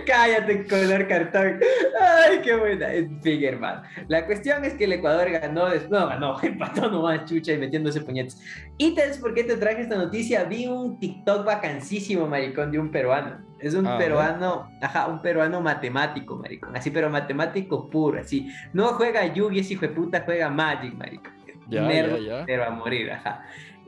Cállate, 0.06 0.66
color 0.66 1.06
cartón. 1.06 1.60
Ay, 2.00 2.40
qué 2.42 2.56
buena. 2.56 2.92
En 2.92 3.20
fin, 3.22 3.44
hermano. 3.44 3.82
La 4.08 4.26
cuestión 4.26 4.64
es 4.64 4.74
que 4.74 4.84
el 4.84 4.94
Ecuador 4.94 5.30
ganó. 5.30 5.68
No, 5.88 6.08
ganó, 6.08 6.36
empató 6.42 6.90
nomás 6.90 7.24
chucha 7.26 7.52
y 7.52 7.58
metiéndose 7.58 8.00
puñetes. 8.00 8.40
¿Y 8.78 8.94
sabes 8.96 9.18
por 9.18 9.34
qué 9.34 9.44
te 9.44 9.56
traje 9.56 9.82
esta 9.82 9.96
noticia? 9.96 10.44
Vi 10.44 10.66
un 10.66 10.98
TikTok 10.98 11.44
vacancísimo, 11.44 12.26
maricón, 12.26 12.72
de 12.72 12.78
un 12.78 12.90
peruano. 12.90 13.49
Es 13.60 13.74
un 13.74 13.86
Ah, 13.86 13.98
peruano, 13.98 14.70
ajá, 14.80 15.06
un 15.08 15.20
peruano 15.20 15.60
matemático, 15.60 16.36
maricón. 16.36 16.76
Así, 16.76 16.90
pero 16.90 17.10
matemático 17.10 17.88
puro, 17.90 18.20
así. 18.20 18.50
No 18.72 18.88
juega 18.94 19.26
Yugi, 19.26 19.60
ese 19.60 19.74
hijo 19.74 19.82
de 19.82 19.88
puta, 19.90 20.22
juega 20.24 20.48
Magic, 20.50 20.94
maricón. 20.94 21.32
Ya, 21.68 21.82
Nerd, 21.82 22.16
ya, 22.18 22.38
ya. 22.40 22.46
pero 22.46 22.64
a 22.64 22.70
morir, 22.70 23.12
ajá. 23.12 23.44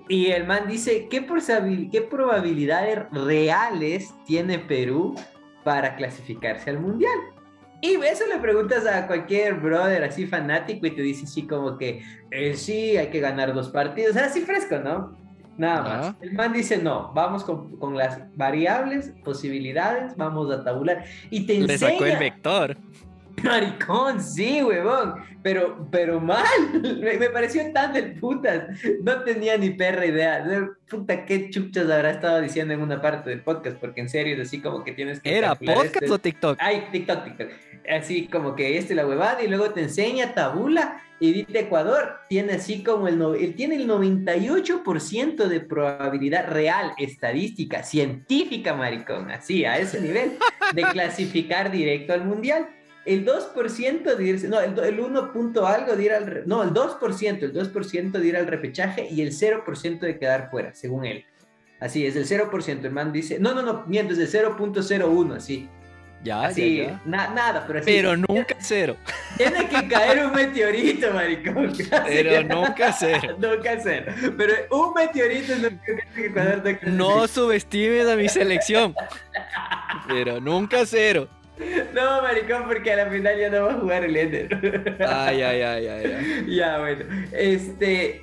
Y 0.08 0.26
el 0.30 0.46
man 0.46 0.68
dice, 0.68 1.08
¿qué, 1.08 1.26
¿qué 1.90 2.02
probabilidades 2.02 3.10
reales 3.12 4.14
tiene 4.26 4.58
Perú 4.58 5.14
para 5.64 5.96
clasificarse 5.96 6.70
al 6.70 6.80
Mundial? 6.80 7.18
Y 7.80 7.96
eso 7.96 8.24
le 8.28 8.38
preguntas 8.38 8.86
a 8.86 9.08
cualquier 9.08 9.54
brother 9.54 10.04
así 10.04 10.26
fanático 10.26 10.86
y 10.86 10.92
te 10.92 11.02
dice 11.02 11.24
así 11.24 11.46
como 11.46 11.76
que, 11.78 12.02
eh, 12.30 12.54
sí, 12.54 12.96
hay 12.96 13.08
que 13.08 13.18
ganar 13.18 13.52
dos 13.54 13.70
partidos, 13.70 14.16
así 14.16 14.42
fresco, 14.42 14.78
¿no? 14.78 15.16
Nada 15.56 15.82
más. 15.82 16.06
Ajá. 16.06 16.16
El 16.20 16.32
man 16.32 16.52
dice, 16.52 16.78
no, 16.78 17.12
vamos 17.14 17.44
con, 17.44 17.76
con 17.76 17.96
las 17.96 18.20
variables, 18.36 19.12
posibilidades, 19.24 20.16
vamos 20.16 20.50
a 20.50 20.64
tabular. 20.64 21.04
Y 21.30 21.46
te 21.46 21.54
Le 21.54 21.72
enseña... 21.74 21.92
sacó 21.92 22.06
el 22.06 22.18
vector. 22.18 22.76
Maricón, 23.42 24.22
sí, 24.22 24.62
huevón. 24.62 25.14
Pero, 25.42 25.88
pero 25.90 26.20
mal. 26.20 26.44
Me, 27.00 27.16
me 27.16 27.30
pareció 27.30 27.72
tan 27.72 27.92
del 27.92 28.14
putas. 28.14 28.64
No 29.02 29.22
tenía 29.22 29.56
ni 29.56 29.70
perra 29.70 30.06
idea. 30.06 30.40
De- 30.44 30.68
Puta, 30.88 31.24
qué 31.24 31.48
chuchas 31.50 31.90
habrá 31.90 32.10
estado 32.10 32.40
diciendo 32.42 32.74
en 32.74 32.80
una 32.82 33.00
parte 33.00 33.30
del 33.30 33.40
podcast. 33.40 33.78
Porque 33.78 34.02
en 34.02 34.08
serio 34.08 34.34
es 34.36 34.48
así 34.48 34.60
como 34.60 34.84
que 34.84 34.92
tienes 34.92 35.20
que. 35.20 35.36
¿Era 35.36 35.54
podcast 35.54 35.96
este- 35.96 36.10
o 36.10 36.18
TikTok? 36.18 36.58
Ay, 36.60 36.86
TikTok, 36.92 37.24
TikTok. 37.24 37.48
Así 37.90 38.28
como 38.28 38.54
que 38.54 38.78
este 38.78 38.94
la 38.94 39.06
huevada 39.06 39.42
y 39.42 39.48
luego 39.48 39.70
te 39.70 39.82
enseña 39.82 40.34
tabula 40.34 41.02
dice 41.30 41.60
Ecuador 41.60 42.16
tiene 42.28 42.54
así 42.54 42.82
como 42.82 43.06
el, 43.06 43.16
no- 43.18 43.34
tiene 43.54 43.76
el 43.76 43.86
98% 43.86 45.46
de 45.46 45.60
probabilidad 45.60 46.48
real, 46.48 46.92
estadística, 46.98 47.82
científica, 47.84 48.74
maricón, 48.74 49.30
así 49.30 49.64
a 49.64 49.78
ese 49.78 50.00
nivel 50.00 50.32
de 50.74 50.82
clasificar 50.82 51.70
directo 51.70 52.12
al 52.12 52.24
mundial. 52.24 52.68
El 53.04 53.24
2% 53.26 54.16
de 54.16 54.24
irse, 54.24 54.48
no, 54.48 54.60
el, 54.60 54.78
el 54.78 55.00
1 55.00 55.32
punto 55.32 55.66
algo 55.66 55.94
de 55.96 56.04
ir 56.04 56.12
al, 56.12 56.42
no, 56.46 56.62
el 56.62 56.70
2%, 56.70 57.42
el 57.42 57.52
2% 57.52 58.10
de 58.12 58.26
ir 58.26 58.36
al 58.36 58.46
repechaje 58.46 59.08
y 59.10 59.22
el 59.22 59.30
0% 59.32 60.00
de 60.00 60.18
quedar 60.18 60.50
fuera, 60.50 60.74
según 60.74 61.04
él. 61.04 61.24
Así 61.80 62.06
es, 62.06 62.14
el 62.14 62.26
0%, 62.26 62.84
el 62.84 62.92
man 62.92 63.12
dice, 63.12 63.40
no, 63.40 63.54
no, 63.54 63.62
no, 63.62 63.84
miento, 63.86 64.14
es 64.14 64.34
el 64.34 64.44
0.01, 64.44 65.34
así. 65.36 65.68
Ya, 66.24 66.42
Así, 66.44 66.76
ya, 66.76 66.84
ya. 66.84 67.00
na- 67.04 67.28
nada, 67.34 67.64
pero 67.66 67.80
así. 67.80 67.86
Pero 67.90 68.16
nunca 68.16 68.54
cero. 68.60 68.96
Tiene 69.36 69.68
que 69.68 69.88
caer 69.88 70.24
un 70.26 70.32
meteorito, 70.32 71.12
maricón. 71.12 71.72
Pero 72.06 72.44
nunca 72.44 72.92
cero. 72.92 73.36
nunca 73.38 73.78
cero. 73.82 74.12
Pero 74.36 74.54
un 74.70 74.94
meteorito 74.94 75.52
es 75.54 75.62
lo 75.62 75.70
que 75.70 76.78
no 76.84 77.18
No 77.18 77.26
subestimes 77.28 78.06
a 78.06 78.14
mi 78.14 78.28
selección. 78.28 78.94
Pero 80.06 80.40
nunca 80.40 80.86
cero. 80.86 81.28
No, 81.92 82.22
maricón, 82.22 82.64
porque 82.66 82.92
a 82.92 82.96
la 82.96 83.06
final 83.06 83.38
ya 83.38 83.50
no 83.50 83.64
va 83.64 83.72
a 83.72 83.74
jugar 83.74 84.04
el 84.04 84.16
Ender. 84.16 84.96
Ay, 85.00 85.42
ay, 85.42 85.62
ay, 85.62 85.86
ay. 85.86 86.12
ay. 86.16 86.54
ya, 86.56 86.78
bueno. 86.78 87.04
Este. 87.32 88.22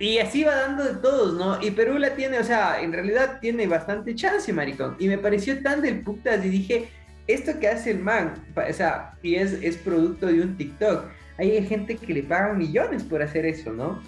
Y 0.00 0.18
así 0.18 0.44
va 0.44 0.54
dando 0.54 0.84
de 0.84 0.94
todos, 1.00 1.34
¿no? 1.34 1.60
Y 1.60 1.72
Perú 1.72 1.98
la 1.98 2.10
tiene, 2.10 2.38
o 2.38 2.44
sea, 2.44 2.80
en 2.80 2.92
realidad 2.92 3.38
tiene 3.40 3.66
bastante 3.66 4.14
chance, 4.14 4.52
maricón. 4.52 4.94
Y 5.00 5.08
me 5.08 5.18
pareció 5.18 5.60
tan 5.60 5.82
del 5.82 6.02
putas 6.02 6.44
y 6.44 6.48
dije, 6.50 6.88
esto 7.28 7.58
que 7.60 7.68
hace 7.68 7.92
el 7.92 8.00
man, 8.00 8.34
o 8.56 8.72
sea, 8.72 9.12
y 9.22 9.36
es, 9.36 9.52
es 9.62 9.76
producto 9.76 10.26
de 10.26 10.40
un 10.42 10.56
TikTok. 10.56 11.04
Hay 11.38 11.64
gente 11.66 11.96
que 11.96 12.12
le 12.12 12.22
pagan 12.24 12.58
millones 12.58 13.04
por 13.04 13.22
hacer 13.22 13.46
eso, 13.46 13.72
¿no? 13.72 14.02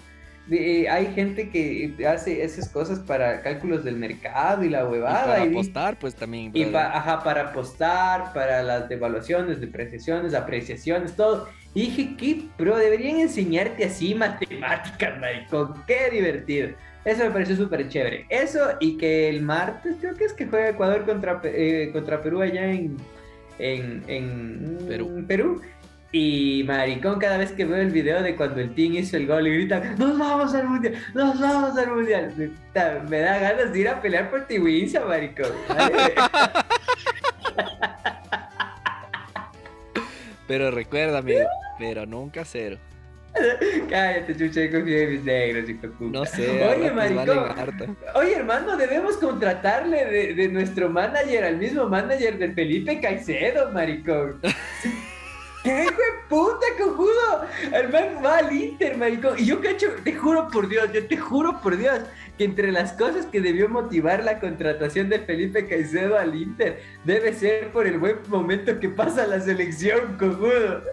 Eh, 0.49 0.89
hay 0.89 1.05
gente 1.13 1.49
que 1.49 1.95
hace 2.05 2.43
esas 2.43 2.67
cosas 2.67 2.99
para 2.99 3.41
cálculos 3.41 3.85
del 3.85 3.95
mercado 3.95 4.63
y 4.65 4.69
la 4.69 4.81
Y 4.81 4.83
huevada. 4.85 5.25
para 5.25 5.45
y 5.45 5.49
apostar, 5.49 5.97
pues 5.97 6.13
también. 6.15 6.51
y 6.53 6.65
pa- 6.65 6.87
ajá, 6.97 7.23
para 7.23 7.51
apostar, 7.51 8.33
para 8.33 8.61
las 8.63 8.89
devaluaciones, 8.89 9.61
depreciaciones, 9.61 10.33
apreciaciones, 10.33 11.15
todo. 11.15 11.47
Y 11.73 11.81
dije, 11.83 12.17
¿qué, 12.17 12.41
bro? 12.57 12.75
Deberían 12.75 13.19
enseñarte 13.21 13.85
así 13.85 14.13
matemáticas, 14.15 15.17
maricón. 15.19 15.83
Qué 15.87 16.09
divertido. 16.11 16.69
Eso 17.03 17.23
me 17.23 17.31
pareció 17.31 17.55
súper 17.55 17.87
chévere. 17.89 18.25
Eso 18.29 18.59
y 18.79 18.97
que 18.97 19.29
el 19.29 19.41
martes 19.41 19.95
creo 19.99 20.15
que 20.15 20.25
es 20.25 20.33
que 20.33 20.45
juega 20.45 20.69
Ecuador 20.69 21.05
contra, 21.05 21.41
eh, 21.43 21.89
contra 21.91 22.21
Perú 22.21 22.41
allá 22.41 22.71
en, 22.71 22.97
en, 23.59 24.03
en 24.07 24.77
Perú. 24.87 25.23
Perú. 25.27 25.61
Y 26.13 26.63
maricón, 26.67 27.19
cada 27.19 27.37
vez 27.37 27.53
que 27.53 27.63
veo 27.63 27.77
el 27.77 27.91
video 27.91 28.21
de 28.21 28.35
cuando 28.35 28.59
el 28.59 28.75
team 28.75 28.95
hizo 28.95 29.15
el 29.15 29.27
gol 29.27 29.47
y 29.47 29.53
grita, 29.53 29.79
nos 29.97 30.17
vamos 30.17 30.53
al 30.53 30.67
mundial, 30.67 30.95
nos 31.13 31.39
vamos 31.39 31.77
al 31.77 31.89
mundial. 31.89 32.51
Me 33.09 33.19
da 33.19 33.39
ganas 33.39 33.71
de 33.71 33.79
ir 33.79 33.87
a 33.87 34.01
pelear 34.01 34.29
por 34.29 34.45
Tiwinsa, 34.45 35.05
maricón. 35.05 35.51
Pero 40.47 40.69
recuerda, 40.69 41.19
amigo, 41.19 41.47
pero 41.79 42.05
nunca 42.05 42.43
cero. 42.43 42.77
Cállate, 43.89 44.35
chucha, 44.35 44.69
confío 44.69 44.97
en 44.97 45.11
mis 45.11 45.23
negros, 45.23 45.69
hijo 45.69 45.87
puta. 45.97 46.19
No 46.19 46.25
sé, 46.25 46.63
Oye, 46.65 46.91
maricón. 46.91 47.95
Oye, 48.15 48.35
hermano, 48.35 48.75
debemos 48.77 49.17
contratarle 49.17 50.05
de, 50.05 50.33
de 50.33 50.47
nuestro 50.49 50.89
manager 50.89 51.45
al 51.45 51.57
mismo 51.57 51.87
manager 51.87 52.37
de 52.37 52.51
Felipe 52.51 52.99
Caicedo, 52.99 53.71
maricón. 53.71 54.39
¿Qué 55.63 55.83
hijo 55.83 55.91
de 55.91 56.27
puta, 56.27 56.65
cojudo? 56.79 57.45
El 57.71 57.89
man 57.89 58.23
va 58.25 58.39
al 58.39 58.51
Inter, 58.51 58.97
maricón. 58.97 59.37
Y 59.37 59.45
yo 59.45 59.61
cacho, 59.61 59.87
te 60.03 60.13
juro 60.13 60.47
por 60.47 60.67
Dios, 60.67 60.91
yo 60.91 61.05
te 61.05 61.17
juro 61.17 61.61
por 61.61 61.77
Dios, 61.77 61.99
entre 62.43 62.71
las 62.71 62.93
cosas 62.93 63.25
que 63.25 63.41
debió 63.41 63.69
motivar 63.69 64.23
la 64.23 64.39
contratación 64.39 65.09
de 65.09 65.19
Felipe 65.19 65.67
Caicedo 65.67 66.17
al 66.17 66.35
Inter, 66.35 66.81
debe 67.03 67.33
ser 67.33 67.71
por 67.71 67.87
el 67.87 67.99
buen 67.99 68.17
momento 68.27 68.79
que 68.79 68.89
pasa 68.89 69.27
la 69.27 69.39
selección, 69.39 70.17
cojudo. 70.17 70.83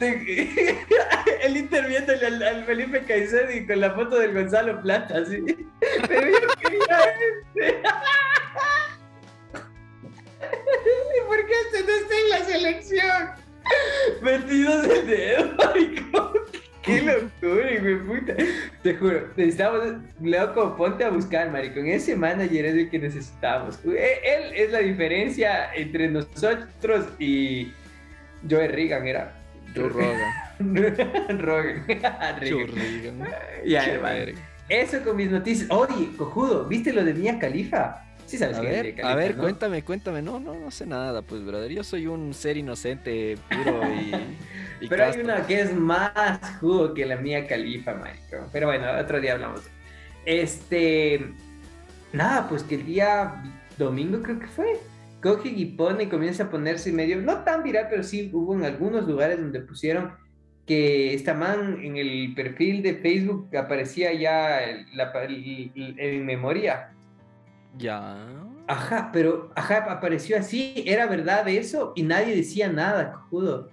El 1.42 1.56
Inter 1.56 1.86
viéndole 1.86 2.26
al, 2.26 2.64
Felipe 2.64 3.04
Caicedo 3.04 3.50
y 3.52 3.66
con 3.66 3.80
la 3.80 3.92
foto 3.92 4.18
del 4.18 4.34
Gonzalo 4.34 4.82
Plata, 4.82 5.18
así. 5.18 5.40
Este. 5.80 6.32
¿Y 10.48 11.20
por 11.26 11.46
qué 11.46 11.52
este 11.66 11.84
no 11.84 11.90
está 11.90 12.18
en 12.18 12.30
la 12.30 12.44
selección? 12.44 13.30
Metidos 14.22 14.86
el 14.86 15.06
dedo, 15.06 15.54
maricón. 15.56 16.32
Qué 16.88 17.02
locura, 17.02 17.66
de 17.66 17.96
puta. 17.96 18.34
Te 18.82 18.94
juro, 18.94 19.28
necesitamos, 19.36 19.80
loco, 20.20 20.76
ponte 20.76 21.04
a 21.04 21.10
buscar, 21.10 21.50
maricón. 21.50 21.86
Ese 21.86 22.16
manager 22.16 22.64
es 22.64 22.74
el 22.74 22.90
que 22.90 22.98
necesitamos. 22.98 23.78
E- 23.84 24.20
Él 24.24 24.52
es 24.54 24.72
la 24.72 24.78
diferencia 24.80 25.72
entre 25.74 26.08
nosotros 26.08 27.06
y 27.18 27.72
Joe 28.48 28.68
Reagan, 28.68 29.06
era. 29.06 29.34
Joe 29.76 29.88
Rogan. 29.88 30.32
Rogan. 31.38 31.84
Joe 32.48 32.66
Reagan. 32.66 33.28
Ya, 33.64 33.84
hermano. 33.84 34.32
Eso 34.68 35.02
con 35.02 35.16
mis 35.16 35.30
noticias. 35.30 35.70
Oye, 35.70 36.10
cojudo, 36.16 36.66
¿viste 36.66 36.92
lo 36.92 37.04
de 37.04 37.14
Mia 37.14 37.38
Khalifa? 37.38 38.04
Sí 38.28 38.36
sabes 38.38 38.58
A 38.58 38.62
es 38.62 38.70
ver, 38.70 39.04
a 39.04 39.14
ver, 39.14 39.36
¿no? 39.36 39.42
cuéntame, 39.42 39.82
cuéntame. 39.82 40.20
No, 40.22 40.38
no, 40.38 40.54
no 40.54 40.70
sé 40.70 40.86
nada, 40.86 41.22
pues, 41.22 41.44
brother. 41.44 41.70
Yo 41.72 41.82
soy 41.82 42.06
un 42.06 42.34
ser 42.34 42.56
inocente, 42.58 43.36
puro 43.48 43.80
y. 43.90 44.12
y 44.84 44.88
Pero 44.88 45.04
hay 45.04 45.20
una 45.20 45.46
que 45.46 45.62
es 45.62 45.74
más 45.74 46.38
jugo 46.60 46.92
que 46.94 47.06
la 47.06 47.16
mía 47.16 47.46
califa, 47.46 47.94
marico. 47.94 48.46
Pero 48.52 48.66
bueno, 48.66 48.86
otro 49.00 49.20
día 49.20 49.32
hablamos. 49.32 49.62
Este. 50.26 51.32
Nada, 52.12 52.48
pues 52.48 52.62
que 52.62 52.74
el 52.76 52.86
día 52.86 53.42
domingo 53.78 54.20
creo 54.22 54.38
que 54.38 54.46
fue. 54.46 54.78
Coge 55.22 55.48
y 55.48 55.64
pone 55.64 56.04
y 56.04 56.06
comienza 56.08 56.44
a 56.44 56.50
ponerse 56.50 56.92
medio. 56.92 57.20
No 57.20 57.38
tan 57.44 57.62
viral, 57.62 57.86
pero 57.90 58.02
sí 58.02 58.30
hubo 58.32 58.54
en 58.54 58.64
algunos 58.64 59.06
lugares 59.08 59.40
donde 59.40 59.60
pusieron 59.60 60.12
que 60.66 61.14
esta 61.14 61.32
man 61.34 61.78
en 61.82 61.96
el 61.96 62.34
perfil 62.36 62.82
de 62.82 62.94
Facebook 62.96 63.56
aparecía 63.56 64.12
ya 64.12 64.60
el- 64.62 64.86
la, 64.94 65.10
el- 65.24 65.72
el- 65.74 65.98
en 65.98 66.26
memoria. 66.26 66.90
Ya. 67.76 68.26
Ajá, 68.66 69.10
pero 69.12 69.50
ajá, 69.54 69.78
apareció 69.90 70.36
así, 70.38 70.82
era 70.86 71.06
verdad 71.06 71.48
eso 71.48 71.92
y 71.96 72.02
nadie 72.02 72.34
decía 72.36 72.68
nada, 72.68 73.12
cojudo. 73.12 73.70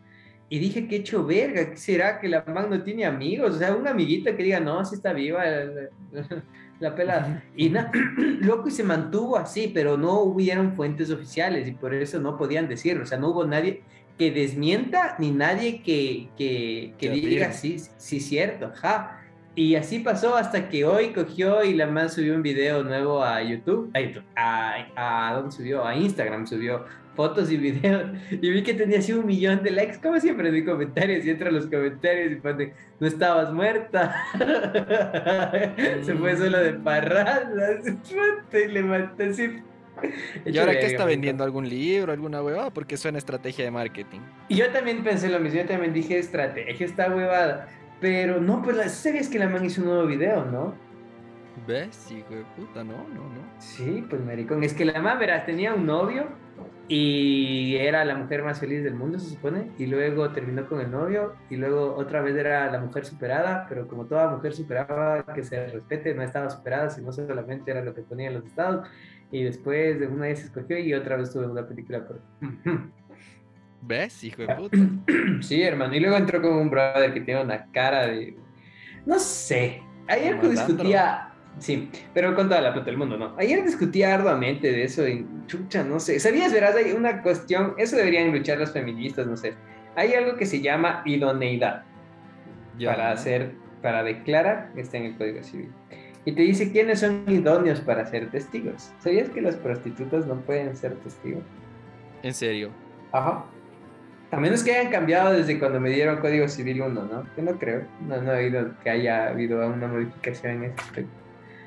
Y 0.48 0.60
dije, 0.60 0.88
qué 0.88 0.98
hecho 0.98 1.26
verga, 1.26 1.72
¿qué 1.72 1.78
será 1.78 2.20
que 2.20 2.30
la 2.30 2.44
man 2.46 2.70
no 2.70 2.84
tiene 2.84 3.06
amigos? 3.06 3.56
O 3.56 3.58
sea, 3.60 3.76
una 3.76 3.92
amiguita 3.92 4.36
que 4.38 4.44
diga, 4.44 4.60
no, 4.60 4.86
sí 4.86 4.96
está 4.96 5.12
viva 5.12 5.44
la, 5.46 5.66
la- 5.66 5.90
la 6.80 6.96
pelada. 6.96 7.44
Y 7.56 7.70
na- 7.70 7.92
loco, 8.42 8.68
y 8.68 8.72
se 8.72 8.84
mantuvo 8.84 9.38
así, 9.38 9.70
pero 9.74 9.98
no 9.98 10.22
hubieron 10.22 10.76
fuentes 10.76 11.10
oficiales 11.10 11.68
y 11.68 11.72
por 11.72 11.94
eso 11.94 12.20
no 12.20 12.38
podían 12.38 12.68
decirlo. 12.70 13.04
O 13.04 13.06
sea, 13.08 13.18
no 13.18 13.30
hubo 13.30 13.46
nadie 13.46 13.84
que 14.18 14.32
desmienta 14.32 15.16
ni 15.20 15.32
nadie 15.32 15.82
que, 15.82 16.30
que, 16.38 16.94
que 16.98 17.10
diga, 17.10 17.52
sí, 17.52 17.80
sí, 17.98 18.20
cierto, 18.20 18.68
ajá. 18.68 19.15
Y 19.56 19.76
así 19.76 20.00
pasó 20.00 20.36
hasta 20.36 20.68
que 20.68 20.84
hoy 20.84 21.14
cogió 21.14 21.64
y 21.64 21.74
la 21.74 21.88
man 21.88 22.10
subió 22.10 22.36
un 22.36 22.44
video 22.44 22.84
nuevo 22.84 23.24
a 23.24 23.42
YouTube, 23.42 23.90
a 23.94 24.02
YouTube, 24.02 24.24
a, 24.36 24.86
a 24.96 25.34
¿dónde 25.36 25.52
subió? 25.52 25.86
A 25.86 25.96
Instagram 25.96 26.46
subió 26.46 26.86
fotos 27.16 27.50
y 27.50 27.58
videos 27.58 28.12
y 28.32 28.50
vi 28.50 28.64
que 28.64 28.74
tenía 28.74 29.00
así 29.00 29.14
un 29.14 29.26
millón 29.26 29.64
de 29.64 29.72
likes, 29.72 30.00
como 30.02 30.20
siempre 30.20 30.50
en 30.50 30.56
mis 30.56 30.66
comentarios 30.66 31.26
y 31.26 31.30
entro 31.30 31.50
a 31.50 31.52
los 31.52 31.68
comentarios 31.68 32.34
y 32.34 32.36
pone, 32.36 32.74
no 33.00 33.08
estabas 33.08 33.52
muerta, 33.54 34.24
se 36.04 36.14
fue 36.16 36.38
solo 36.38 36.60
de 36.60 36.74
parranda, 36.74 37.80
y 38.54 38.68
le 38.68 39.10
así. 39.30 39.62
¿Y 40.46 40.58
ahora 40.58 40.74
qué 40.74 40.88
está 40.88 41.06
vendiendo? 41.06 41.46
¿Algún 41.46 41.70
libro, 41.70 42.12
alguna 42.12 42.44
huevada? 42.44 42.70
Porque 42.70 42.98
suena 42.98 43.18
estrategia 43.18 43.64
de 43.64 43.72
marketing. 43.72 44.20
Y 44.50 44.58
yo 44.58 44.70
también 44.70 45.02
pensé 45.06 45.30
lo 45.30 45.40
mismo, 45.40 45.62
yo 45.62 45.66
también 45.66 45.94
dije 45.94 46.20
estrategia, 46.20 46.86
está 46.86 47.10
huevada. 47.10 47.70
Pero 48.06 48.40
no, 48.40 48.62
pues 48.62 48.78
la 48.78 48.88
serie 48.88 49.20
es 49.20 49.28
que 49.28 49.40
la 49.40 49.50
man 49.50 49.66
hizo 49.66 49.82
un 49.82 49.88
nuevo 49.88 50.06
video, 50.06 50.46
¿no? 50.46 50.76
¿Ves? 51.66 52.12
Hijo 52.12 52.36
de 52.36 52.44
puta, 52.56 52.84
no, 52.84 52.94
no, 53.08 53.24
no. 53.24 53.42
Sí, 53.58 54.06
pues 54.08 54.24
maricón. 54.24 54.64
Es 54.64 54.76
que 54.76 54.86
la 54.86 55.02
man, 55.02 55.18
verás, 55.18 55.48
tenía 55.48 55.74
un 55.74 55.88
novio 55.88 56.28
y 56.88 57.76
era 57.78 58.06
la 58.06 58.16
mujer 58.16 58.44
más 58.44 58.60
feliz 58.60 58.84
del 58.84 58.94
mundo, 58.94 59.18
se 59.18 59.32
supone. 59.32 59.72
Y 59.80 59.88
luego 59.88 60.30
terminó 60.30 60.68
con 60.68 60.82
el 60.82 60.92
novio 60.92 61.34
y 61.50 61.56
luego 61.56 61.96
otra 61.96 62.22
vez 62.22 62.36
era 62.36 62.72
la 62.72 62.80
mujer 62.80 63.06
superada, 63.08 63.66
pero 63.68 63.88
como 63.88 64.06
toda 64.06 64.30
mujer 64.30 64.54
superaba, 64.54 65.26
que 65.34 65.44
se 65.44 65.66
respete, 65.66 66.14
no 66.14 66.22
estaba 66.22 66.52
superada, 66.52 66.92
sino 66.92 67.12
solamente 67.12 67.72
era 67.72 67.82
lo 67.82 67.96
que 67.96 68.04
ponía 68.04 68.28
en 68.28 68.36
los 68.36 68.46
estados. 68.46 68.88
Y 69.32 69.44
después 69.44 70.00
de 70.00 70.06
una 70.06 70.28
vez 70.28 70.42
se 70.42 70.46
escogió 70.46 70.78
y 70.78 70.94
otra 70.94 71.18
vez 71.18 71.34
tuve 71.34 71.48
una 71.48 71.68
película 71.68 72.06
por... 72.06 72.22
¿Ves? 73.82 74.24
Hijo 74.24 74.42
de 74.44 74.56
puta. 74.56 74.78
Sí, 75.42 75.62
hermano. 75.62 75.94
Y 75.96 76.00
luego 76.00 76.18
entró 76.18 76.42
con 76.42 76.54
un 76.54 76.70
brother 76.70 77.14
que 77.14 77.22
tiene 77.22 77.42
una 77.42 77.66
cara 77.72 78.08
de. 78.08 78.36
No 79.06 79.20
sé. 79.20 79.82
Ayer 80.08 80.36
Malandro. 80.36 80.50
discutía. 80.50 81.30
Sí, 81.58 81.90
pero 82.14 82.36
con 82.36 82.50
toda 82.50 82.60
la 82.62 82.74
plata 82.74 82.88
del 82.88 82.98
mundo, 82.98 83.16
¿no? 83.18 83.34
Ayer 83.38 83.64
discutía 83.64 84.14
arduamente 84.14 84.72
de 84.72 84.84
eso 84.84 85.06
en 85.06 85.46
chucha, 85.48 85.84
no 85.84 86.00
sé. 86.00 86.20
¿Sabías, 86.20 86.52
verás? 86.52 86.76
Hay 86.76 86.92
una 86.92 87.22
cuestión. 87.22 87.76
Eso 87.78 87.96
deberían 87.96 88.32
luchar 88.32 88.58
las 88.60 88.74
feministas, 88.74 89.26
no 89.28 89.38
sé. 89.38 89.54
Hay 89.96 90.14
algo 90.14 90.36
que 90.36 90.46
se 90.46 90.60
llama 90.62 91.02
idoneidad 91.06 91.84
Ya. 92.78 92.92
para 92.92 93.12
hacer, 93.12 93.54
para 93.82 94.04
declarar, 94.04 94.72
está 94.76 94.98
en 94.98 95.06
el 95.06 95.18
Código 95.18 95.42
Civil. 95.44 95.70
Y 96.26 96.34
te 96.34 96.42
dice 96.42 96.72
quiénes 96.72 97.00
son 97.00 97.24
idóneos 97.28 97.80
para 97.82 98.06
ser 98.06 98.30
testigos. 98.32 98.92
¿Sabías 99.00 99.30
que 99.30 99.42
las 99.42 99.56
prostitutas 99.56 100.26
no 100.26 100.42
pueden 100.42 100.76
ser 100.76 100.96
testigos? 100.96 101.44
En 102.24 102.34
serio. 102.34 102.72
Ajá. 103.14 103.46
A 104.32 104.38
menos 104.38 104.64
que 104.64 104.76
hayan 104.76 104.92
cambiado 104.92 105.34
desde 105.34 105.58
cuando 105.60 105.80
me 105.80 105.90
dieron 105.92 106.18
Código 106.18 106.48
Civil 106.48 106.82
1, 106.82 106.94
¿no? 107.04 107.24
Yo 107.38 107.44
no 107.44 107.58
creo. 107.58 107.84
No, 108.08 108.22
no 108.22 108.34
he 108.34 108.46
oído 108.46 108.72
que 108.84 108.90
haya 108.90 109.28
habido 109.30 109.66
una 109.68 109.88
modificación 109.88 110.54
en 110.54 110.64
ese 110.66 110.76
aspecto. 110.82 111.12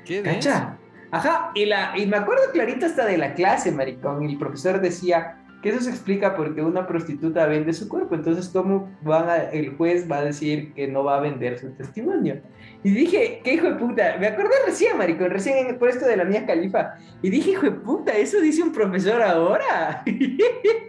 ¿Qué? 0.05 0.21
¿Cacha? 0.21 0.77
Ajá, 1.11 1.51
y, 1.55 1.65
la, 1.65 1.93
y 1.97 2.05
me 2.05 2.17
acuerdo 2.17 2.43
clarito 2.53 2.85
hasta 2.85 3.05
de 3.05 3.17
la 3.17 3.33
clase, 3.33 3.71
maricón, 3.71 4.23
y 4.23 4.33
el 4.33 4.37
profesor 4.37 4.79
decía 4.79 5.37
que 5.63 5.69
eso 5.69 5.81
se 5.81 5.89
explica 5.89 6.35
porque 6.35 6.61
una 6.61 6.85
prostituta 6.87 7.45
vende 7.47 7.73
su 7.73 7.89
cuerpo, 7.89 8.15
entonces 8.15 8.47
¿cómo 8.49 8.95
van 9.01 9.27
a- 9.27 9.37
el 9.51 9.75
juez 9.75 10.09
va 10.09 10.19
a 10.19 10.23
decir 10.25 10.71
que 10.73 10.87
no 10.87 11.03
va 11.03 11.17
a 11.17 11.19
vender 11.19 11.57
su 11.59 11.71
testimonio? 11.71 12.41
Y 12.83 12.91
dije, 12.91 13.41
qué 13.43 13.55
hijo 13.55 13.67
de 13.67 13.75
puta, 13.75 14.15
me 14.19 14.27
acordé 14.27 14.51
recién, 14.65 14.97
maricón, 14.97 15.31
recién 15.31 15.67
en- 15.67 15.79
por 15.79 15.89
esto 15.89 16.05
de 16.05 16.15
la 16.15 16.23
mía 16.23 16.45
califa, 16.45 16.93
y 17.21 17.29
dije, 17.29 17.51
hijo 17.51 17.63
de 17.63 17.71
puta, 17.71 18.15
eso 18.15 18.39
dice 18.39 18.61
un 18.63 18.71
profesor 18.71 19.21
ahora. 19.21 20.03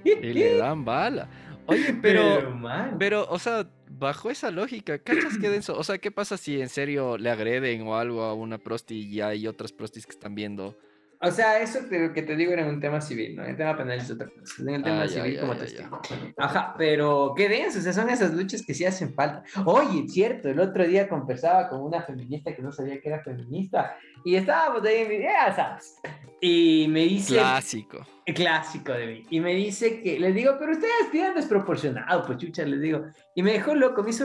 Y 0.05 0.33
le 0.33 0.57
dan 0.57 0.85
bala. 0.85 1.29
Oye, 1.71 1.95
pero, 2.03 2.51
man. 2.55 2.97
pero, 2.99 3.27
o 3.29 3.39
sea, 3.39 3.69
bajo 3.89 4.31
esa 4.31 4.51
lógica, 4.51 4.99
¿cachas 4.99 5.39
qué 5.39 5.49
denso? 5.49 5.77
O 5.79 5.85
sea, 5.85 5.99
¿qué 5.99 6.11
pasa 6.11 6.37
si 6.37 6.61
en 6.61 6.69
serio 6.69 7.17
le 7.19 7.31
agreden 7.31 7.87
o 7.87 7.97
algo 7.97 8.23
a 8.23 8.35
una 8.35 8.59
prosti 8.59 9.07
y 9.07 9.21
hay 9.21 9.47
otras 9.47 9.73
prostis 9.73 10.07
que 10.07 10.13
están 10.13 10.35
viendo? 10.35 10.77
O 11.23 11.31
sea, 11.31 11.61
eso 11.61 11.81
te- 11.89 12.13
que 12.15 12.23
te 12.23 12.35
digo 12.35 12.53
era 12.53 12.67
un 12.67 12.81
tema 12.81 13.01
civil, 13.01 13.37
¿no? 13.37 13.45
El 13.45 13.55
tema 13.57 13.77
penal 13.77 13.99
es 13.99 14.11
otra 14.11 14.27
cosa. 14.29 14.63
En 14.63 14.71
el 14.71 14.83
tema 14.83 15.03
Ah, 15.03 15.07
ya, 15.07 15.23
civil 15.23 15.35
ya, 15.35 15.41
como 15.43 15.53
ya, 15.55 15.61
testigo. 15.61 16.01
Ajá, 16.39 16.75
pero 16.79 17.35
qué 17.37 17.49
denso, 17.49 17.79
o 17.79 17.83
sea, 17.83 17.93
son 17.93 18.09
esas 18.09 18.33
luchas 18.33 18.63
que 18.65 18.73
sí 18.73 18.87
hacen 18.87 19.13
falta. 19.13 19.43
Oye, 19.67 20.09
cierto, 20.09 20.49
el 20.49 20.59
otro 20.61 20.87
día 20.87 21.09
conversaba 21.09 21.69
con 21.69 21.83
una 21.83 22.01
feminista 22.03 22.55
que 22.57 22.63
no 22.63 22.73
sabía 22.73 23.01
que 23.03 23.09
era 23.11 23.23
feminista 23.23 23.97
y 24.25 24.35
estábamos 24.37 24.83
ahí 24.87 25.03
en 25.03 25.09
mi- 25.11 25.19
ya 25.23 25.55
sabes. 25.55 26.01
Y 26.41 26.87
me 26.89 27.01
dice... 27.01 27.35
Clásico. 27.35 27.99
Clásico 28.35 28.93
de 28.93 29.07
mí. 29.07 29.27
Y 29.29 29.41
me 29.41 29.55
dice 29.55 30.01
que, 30.03 30.19
les 30.19 30.35
digo, 30.35 30.55
pero 30.59 30.73
ustedes 30.73 30.93
piden 31.13 31.35
desproporcionado, 31.35 32.25
pues 32.25 32.39
chucha, 32.39 32.65
les 32.65 32.81
digo. 32.81 33.05
Y 33.35 33.43
me 33.43 33.53
dejó 33.53 33.75
loco, 33.75 34.03
me 34.03 34.09
hizo, 34.11 34.25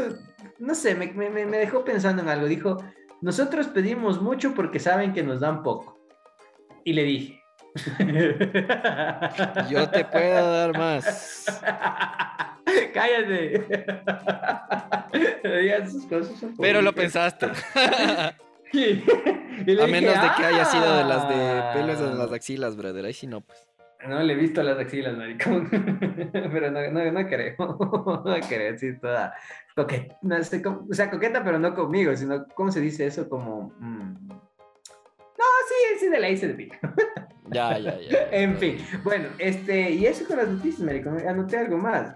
no 0.59 0.73
sé, 0.75 0.95
me, 0.95 1.07
me, 1.11 1.29
me 1.45 1.57
dejó 1.57 1.83
pensando 1.83 2.21
en 2.21 2.29
algo. 2.29 2.47
Dijo, 2.47 2.77
nosotros 3.19 3.67
pedimos 3.67 4.21
mucho 4.21 4.53
porque 4.53 4.79
saben 4.79 5.11
que 5.11 5.23
nos 5.23 5.41
dan 5.41 5.61
poco. 5.61 5.94
Y 6.85 6.93
le 6.93 7.03
dije. 7.03 7.41
Yo 9.69 9.89
te 9.89 10.05
puedo 10.05 10.51
dar 10.53 10.77
más. 10.77 11.45
Cállate. 12.93 13.65
Cosas 16.09 16.43
Pero 16.59 16.81
lo 16.81 16.93
pensaste. 16.93 17.47
Y 18.73 19.01
A 19.01 19.63
dije, 19.65 19.87
menos 19.87 20.13
de 20.21 20.27
que 20.37 20.45
haya 20.45 20.65
sido 20.65 20.97
de 20.97 21.03
las 21.03 21.27
de 21.29 21.35
"Ah". 21.35 21.71
pelos 21.73 21.99
en 21.99 22.17
las 22.17 22.31
axilas, 22.31 22.75
brother. 22.77 23.05
Ahí 23.05 23.13
sí 23.13 23.27
no, 23.27 23.41
pues. 23.41 23.67
No 24.07 24.21
le 24.21 24.33
he 24.33 24.35
visto 24.35 24.61
las 24.61 24.77
axilas, 24.77 25.17
maricón. 25.17 25.67
pero 26.31 26.69
no, 26.71 26.91
no, 26.91 27.11
no 27.11 27.27
creo. 27.27 27.55
No 27.57 28.35
creo, 28.47 28.77
sí, 28.77 28.97
toda 28.99 29.33
coqueta. 29.75 30.15
No 30.21 30.43
sé 30.43 30.61
o 30.65 30.93
sea, 30.93 31.09
coqueta, 31.09 31.43
pero 31.43 31.57
no 31.59 31.73
conmigo, 31.73 32.15
sino, 32.15 32.45
¿cómo 32.53 32.71
se 32.71 32.81
dice 32.81 33.07
eso? 33.07 33.27
Como. 33.27 33.73
mm, 33.79 34.29
No, 35.37 35.45
sí, 35.67 35.99
sí, 35.99 36.07
de 36.09 36.19
la 36.19 36.29
hice 36.29 36.47
de 36.47 36.53
pica. 36.53 36.79
Ya, 37.51 37.77
ya, 37.77 37.95
ya. 37.99 38.09
ya. 38.09 38.27
En 38.31 38.57
fin, 38.57 38.79
bueno, 39.03 39.29
este, 39.37 39.91
y 39.91 40.07
eso 40.07 40.25
con 40.25 40.37
las 40.37 40.47
noticias, 40.47 40.81
maricón. 40.81 41.25
Anoté 41.27 41.57
algo 41.57 41.77
más. 41.77 42.15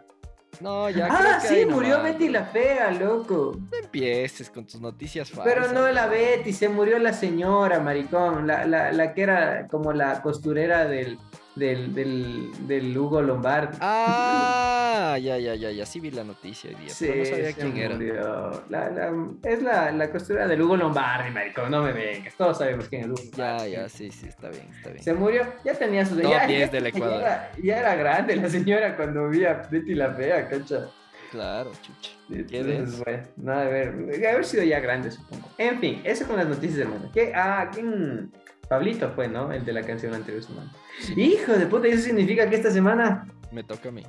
No, 0.60 0.90
ya. 0.90 1.08
ah, 1.10 1.38
creo 1.40 1.54
que 1.56 1.62
sí, 1.62 1.66
murió 1.68 1.98
nomás, 1.98 2.14
Betty 2.14 2.30
la 2.30 2.46
fea, 2.46 2.92
loco. 2.92 3.56
No 3.72 3.78
empieces 3.78 4.50
con 4.50 4.66
tus 4.66 4.82
noticias 4.82 5.30
falsas. 5.30 5.54
Pero 5.54 5.72
no 5.72 5.88
la. 5.92 6.08
Betty, 6.08 6.52
se 6.52 6.68
murió 6.68 6.98
la 6.98 7.14
señora, 7.14 7.80
maricón, 7.80 8.48
la, 8.48 8.66
la, 8.66 8.92
la 8.92 9.14
que 9.14 9.22
era 9.22 9.68
como 9.68 9.94
la 9.94 10.22
costurera 10.22 10.86
del, 10.86 11.20
del, 11.60 11.93
del, 11.93 12.49
del 12.68 12.97
Hugo 12.97 13.22
Lombardi. 13.22 13.78
Ah, 13.82 15.18
ya, 15.22 15.38
ya, 15.38 15.55
ya, 15.55 15.70
ya. 15.72 15.86
Sí 15.86 15.99
vi 15.99 16.12
la 16.12 16.24
noticia 16.24 16.70
hoy 16.70 16.76
día. 16.78 16.93
pero 16.99 17.16
no 17.16 17.26
sabía 17.26 17.53
quién 17.53 17.78
era. 17.78 18.51
La, 18.70 18.89
la- 18.89 19.14
es 19.43 19.62
la, 19.62 19.91
la 19.91 20.10
costurera 20.10 20.47
del 20.47 20.62
Hugo 20.62 20.78
Lombardi, 20.78 21.32
maricón, 21.32 21.70
no 21.72 21.84
me 21.84 21.91
vengas, 21.93 22.34
todos 22.36 22.57
sabemos 22.57 22.88
quién 22.89 23.01
es 23.03 23.07
Hugo 23.10 23.22
Ya, 23.36 23.47
Lombardi. 23.51 23.72
ya, 23.74 23.89
sí, 23.89 24.12
sí, 24.12 24.28
está 24.28 24.49
bien, 24.49 24.68
está 24.76 24.89
bien. 24.91 25.03
Se 25.03 25.14
murió, 25.14 25.43
ya 25.64 25.74
tenía 25.74 26.05
sus... 26.05 26.22
Top 26.22 26.32
ya, 26.32 26.47
10 26.47 26.60
ya- 26.60 26.68
del 26.72 26.88
Ecuador. 26.88 27.20
Ya 27.22 27.26
era, 27.28 27.51
ya 27.62 27.80
era 27.80 27.95
grande 27.95 28.36
la 28.36 28.49
señora 28.49 28.95
cuando 28.95 29.30
vi 29.30 29.45
a 29.45 29.53
Betty 29.70 29.93
la 29.95 30.14
fea, 30.14 30.47
cacha. 30.47 30.88
Claro, 31.32 31.72
chucha. 31.82 32.12
Qué 32.28 32.60
Entonces, 32.60 33.03
bueno, 33.03 33.24
nada, 33.38 33.62
a 33.62 33.70
ver, 33.70 33.95
de 33.95 34.28
haber 34.28 34.45
sido 34.45 34.64
ya 34.64 34.80
grande, 34.80 35.12
supongo. 35.12 35.47
En 35.60 35.80
fin, 35.80 36.01
eso 36.03 36.26
con 36.26 36.38
las 36.38 36.47
noticias, 36.47 36.80
hermano. 36.80 37.12
¿Qué? 37.14 37.32
Ah, 37.36 37.70
¿quién? 37.72 38.32
Pablito 38.70 39.10
fue, 39.10 39.28
¿no? 39.28 39.52
El 39.52 39.66
de 39.66 39.74
la 39.74 39.82
canción 39.82 40.14
anterior 40.14 40.44
semana. 40.44 40.72
Hijo 41.16 41.54
de 41.54 41.66
puta, 41.66 41.88
¿y 41.88 41.92
eso 41.92 42.04
significa 42.04 42.48
que 42.48 42.56
esta 42.56 42.70
semana? 42.70 43.28
Me 43.52 43.64
toca 43.64 43.90
a 43.90 43.92
mí. 43.92 44.04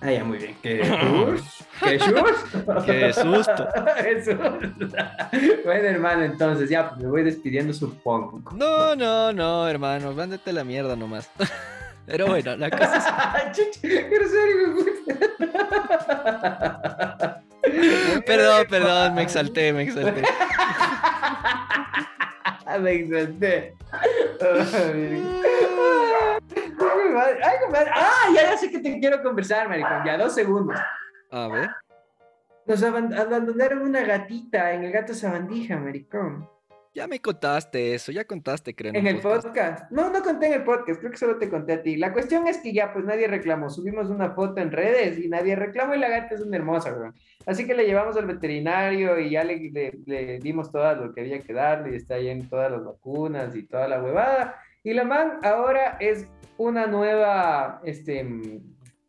Ah, 0.00 0.10
ya, 0.10 0.24
muy 0.24 0.38
bien. 0.38 0.56
¿Qué? 0.62 0.80
¿Qué 1.84 1.98
sus? 1.98 2.84
Qué 2.86 3.12
susto. 3.12 3.68
Qué 4.02 4.24
susto. 4.24 4.94
bueno, 5.64 5.88
hermano, 5.88 6.24
entonces 6.24 6.70
ya 6.70 6.88
pues, 6.88 7.02
me 7.02 7.08
voy 7.08 7.24
despidiendo, 7.24 7.74
supongo. 7.74 8.42
No, 8.54 8.96
no, 8.96 9.34
no, 9.34 9.68
hermano. 9.68 10.12
Mándate 10.12 10.50
la 10.52 10.64
mierda 10.64 10.96
nomás. 10.96 11.30
Pero 12.06 12.28
bueno, 12.28 12.56
la 12.56 12.70
cosa 12.70 13.44
es... 13.50 13.80
Perdón, 18.24 18.66
perdón, 18.70 19.14
me 19.14 19.22
exalté, 19.22 19.72
me 19.72 19.82
exalté. 19.82 20.22
Me 22.80 22.92
exalté. 22.92 23.74
Ay, 27.42 27.56
compadre. 27.62 27.90
Ah, 27.94 28.28
ya, 28.34 28.42
ya 28.50 28.56
sé 28.56 28.70
que 28.70 28.78
te 28.78 28.98
quiero 29.00 29.22
conversar, 29.22 29.68
maricón. 29.68 30.04
Ya, 30.04 30.18
dos 30.18 30.34
segundos. 30.34 30.76
A 31.30 31.48
ver. 31.48 31.70
Nos 32.66 32.82
aban- 32.82 33.14
abandonaron 33.14 33.82
una 33.82 34.02
gatita 34.02 34.72
en 34.72 34.84
el 34.84 34.92
gato 34.92 35.14
sabandija, 35.14 35.76
maricón. 35.76 36.48
Ya 36.96 37.06
me 37.06 37.20
contaste 37.20 37.94
eso, 37.94 38.10
ya 38.10 38.24
contaste, 38.24 38.74
creo. 38.74 38.92
En 38.94 39.06
el 39.06 39.20
podcast. 39.20 39.90
No, 39.90 40.10
no 40.10 40.22
conté 40.22 40.46
en 40.46 40.54
el 40.54 40.64
podcast, 40.64 40.98
creo 40.98 41.12
que 41.12 41.18
solo 41.18 41.36
te 41.36 41.50
conté 41.50 41.74
a 41.74 41.82
ti. 41.82 41.96
La 41.96 42.10
cuestión 42.14 42.46
es 42.48 42.56
que 42.56 42.72
ya, 42.72 42.94
pues 42.94 43.04
nadie 43.04 43.28
reclamó. 43.28 43.68
Subimos 43.68 44.08
una 44.08 44.30
foto 44.30 44.62
en 44.62 44.72
redes 44.72 45.18
y 45.18 45.28
nadie 45.28 45.56
reclamó 45.56 45.94
y 45.94 45.98
la 45.98 46.08
gata 46.08 46.34
es 46.34 46.40
una 46.40 46.56
hermosa, 46.56 46.94
weón. 46.94 47.14
Así 47.44 47.66
que 47.66 47.74
le 47.74 47.84
llevamos 47.84 48.16
al 48.16 48.24
veterinario 48.24 49.20
y 49.20 49.28
ya 49.30 49.44
le, 49.44 49.56
le- 49.70 49.92
le 50.06 50.38
dimos 50.38 50.72
todo 50.72 50.94
lo 50.94 51.12
que 51.12 51.20
había 51.20 51.40
que 51.42 51.52
darle 51.52 51.92
y 51.92 51.96
está 51.96 52.14
ahí 52.14 52.28
en 52.28 52.48
todas 52.48 52.72
las 52.72 52.82
vacunas 52.82 53.54
y 53.54 53.64
toda 53.64 53.88
la 53.88 54.02
huevada. 54.02 54.56
Y 54.82 54.94
la 54.94 55.04
man 55.04 55.38
ahora 55.42 55.98
es 56.00 56.26
una 56.56 56.86
nueva, 56.86 57.82
este, 57.84 58.24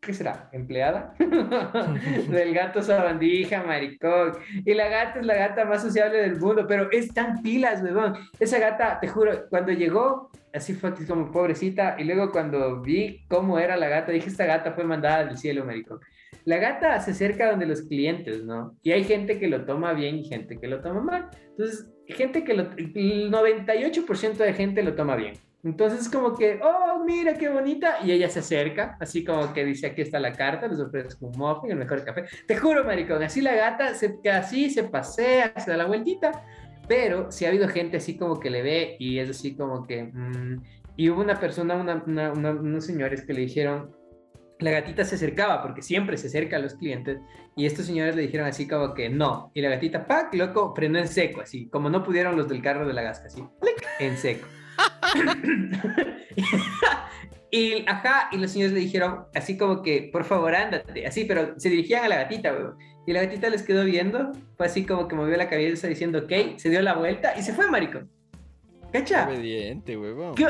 ¿qué 0.00 0.14
será? 0.14 0.48
¿Empleada? 0.52 1.14
del 1.18 2.54
gato 2.54 2.82
sabandija, 2.82 3.62
maricón. 3.62 4.32
Y 4.64 4.74
la 4.74 4.88
gata 4.88 5.20
es 5.20 5.26
la 5.26 5.34
gata 5.34 5.64
más 5.64 5.82
sociable 5.82 6.18
del 6.18 6.38
mundo, 6.38 6.66
pero 6.66 6.90
es 6.90 7.12
tan 7.12 7.42
pilas, 7.42 7.82
weón. 7.82 8.14
Esa 8.38 8.58
gata, 8.58 8.98
te 9.00 9.08
juro, 9.08 9.48
cuando 9.48 9.72
llegó, 9.72 10.30
así 10.52 10.74
fue 10.74 10.94
como 11.06 11.30
pobrecita, 11.30 11.96
y 11.98 12.04
luego 12.04 12.30
cuando 12.30 12.80
vi 12.80 13.24
cómo 13.28 13.58
era 13.58 13.76
la 13.76 13.88
gata, 13.88 14.12
dije, 14.12 14.28
esta 14.28 14.46
gata 14.46 14.72
fue 14.72 14.84
mandada 14.84 15.24
del 15.24 15.36
cielo, 15.36 15.64
maricón. 15.64 16.00
La 16.44 16.56
gata 16.56 16.98
se 17.00 17.10
acerca 17.10 17.50
donde 17.50 17.66
los 17.66 17.82
clientes, 17.82 18.44
¿no? 18.44 18.76
Y 18.82 18.92
hay 18.92 19.04
gente 19.04 19.38
que 19.38 19.48
lo 19.48 19.64
toma 19.64 19.92
bien 19.92 20.16
y 20.16 20.24
gente 20.24 20.58
que 20.58 20.68
lo 20.68 20.80
toma 20.80 21.02
mal. 21.02 21.28
Entonces, 21.50 21.90
gente 22.06 22.44
que 22.44 22.54
lo... 22.54 22.62
El 22.76 23.30
98% 23.30 24.36
de 24.36 24.52
gente 24.54 24.82
lo 24.82 24.94
toma 24.94 25.16
bien. 25.16 25.34
Entonces, 25.64 26.02
es 26.02 26.08
como 26.08 26.34
que, 26.36 26.60
oh, 26.62 27.02
mira 27.04 27.34
qué 27.34 27.48
bonita. 27.48 27.96
Y 28.04 28.12
ella 28.12 28.28
se 28.28 28.38
acerca, 28.38 28.96
así 29.00 29.24
como 29.24 29.52
que 29.52 29.64
dice, 29.64 29.88
aquí 29.88 30.02
está 30.02 30.20
la 30.20 30.32
carta, 30.32 30.68
les 30.68 30.78
ofrezco 30.80 31.26
un 31.26 31.38
muffin, 31.38 31.70
el 31.72 31.76
mejor 31.78 32.04
café. 32.04 32.24
Te 32.46 32.56
juro, 32.56 32.84
maricón, 32.84 33.22
así 33.22 33.40
la 33.40 33.54
gata, 33.54 33.94
se, 33.94 34.18
así 34.32 34.70
se 34.70 34.84
pasea, 34.84 35.52
se 35.58 35.70
da 35.70 35.76
la 35.76 35.86
vueltita. 35.86 36.44
Pero 36.86 37.30
sí 37.30 37.44
ha 37.44 37.48
habido 37.48 37.68
gente 37.68 37.98
así 37.98 38.16
como 38.16 38.40
que 38.40 38.48
le 38.50 38.62
ve 38.62 38.96
y 38.98 39.18
es 39.18 39.28
así 39.30 39.54
como 39.56 39.86
que... 39.86 40.04
mm, 40.04 40.62
y 40.96 41.10
hubo 41.10 41.20
una 41.20 41.38
persona, 41.38 41.74
una, 41.76 42.02
una- 42.06 42.32
una- 42.32 42.50
unos 42.52 42.86
señores 42.86 43.24
que 43.26 43.32
le 43.34 43.42
dijeron, 43.42 43.94
la 44.60 44.70
gatita 44.72 45.04
se 45.04 45.14
acercaba, 45.16 45.62
porque 45.62 45.82
siempre 45.82 46.16
se 46.16 46.26
acerca 46.28 46.56
a 46.56 46.58
los 46.60 46.74
clientes, 46.74 47.20
y 47.56 47.66
estos 47.66 47.86
señores 47.86 48.16
le 48.16 48.22
dijeron 48.22 48.46
así 48.48 48.66
como 48.66 48.94
que 48.94 49.08
no, 49.08 49.52
y 49.54 49.60
la 49.60 49.68
gatita, 49.68 50.06
¡pac! 50.06 50.34
loco, 50.34 50.74
frenó 50.74 50.98
en 50.98 51.06
seco, 51.06 51.40
así, 51.42 51.68
como 51.68 51.88
no 51.90 52.02
pudieron 52.02 52.36
los 52.36 52.48
del 52.48 52.62
carro 52.62 52.84
de 52.86 52.94
la 52.94 53.02
gasca, 53.02 53.26
así, 53.26 53.44
en 54.00 54.16
seco. 54.16 54.48
y, 57.50 57.84
ajá, 57.88 58.28
y 58.32 58.38
los 58.38 58.52
señores 58.52 58.72
le 58.72 58.80
dijeron 58.80 59.24
así 59.34 59.56
como 59.56 59.82
que, 59.82 60.10
por 60.12 60.24
favor, 60.24 60.54
ándate, 60.54 61.06
así, 61.06 61.24
pero 61.24 61.58
se 61.58 61.70
dirigían 61.70 62.04
a 62.04 62.08
la 62.08 62.16
gatita, 62.16 62.52
weón. 62.52 62.76
Y 63.06 63.12
la 63.12 63.22
gatita 63.22 63.48
les 63.48 63.62
quedó 63.62 63.84
viendo, 63.84 64.32
fue 64.56 64.66
así 64.66 64.84
como 64.84 65.08
que 65.08 65.16
movió 65.16 65.36
la 65.36 65.48
cabeza 65.48 65.88
diciendo, 65.88 66.18
ok, 66.20 66.58
se 66.58 66.68
dio 66.68 66.82
la 66.82 66.94
vuelta 66.94 67.34
y 67.38 67.42
se 67.42 67.54
fue, 67.54 67.70
maricón. 67.70 68.10
¿Cacha? 68.92 69.28
Obediente. 69.28 69.98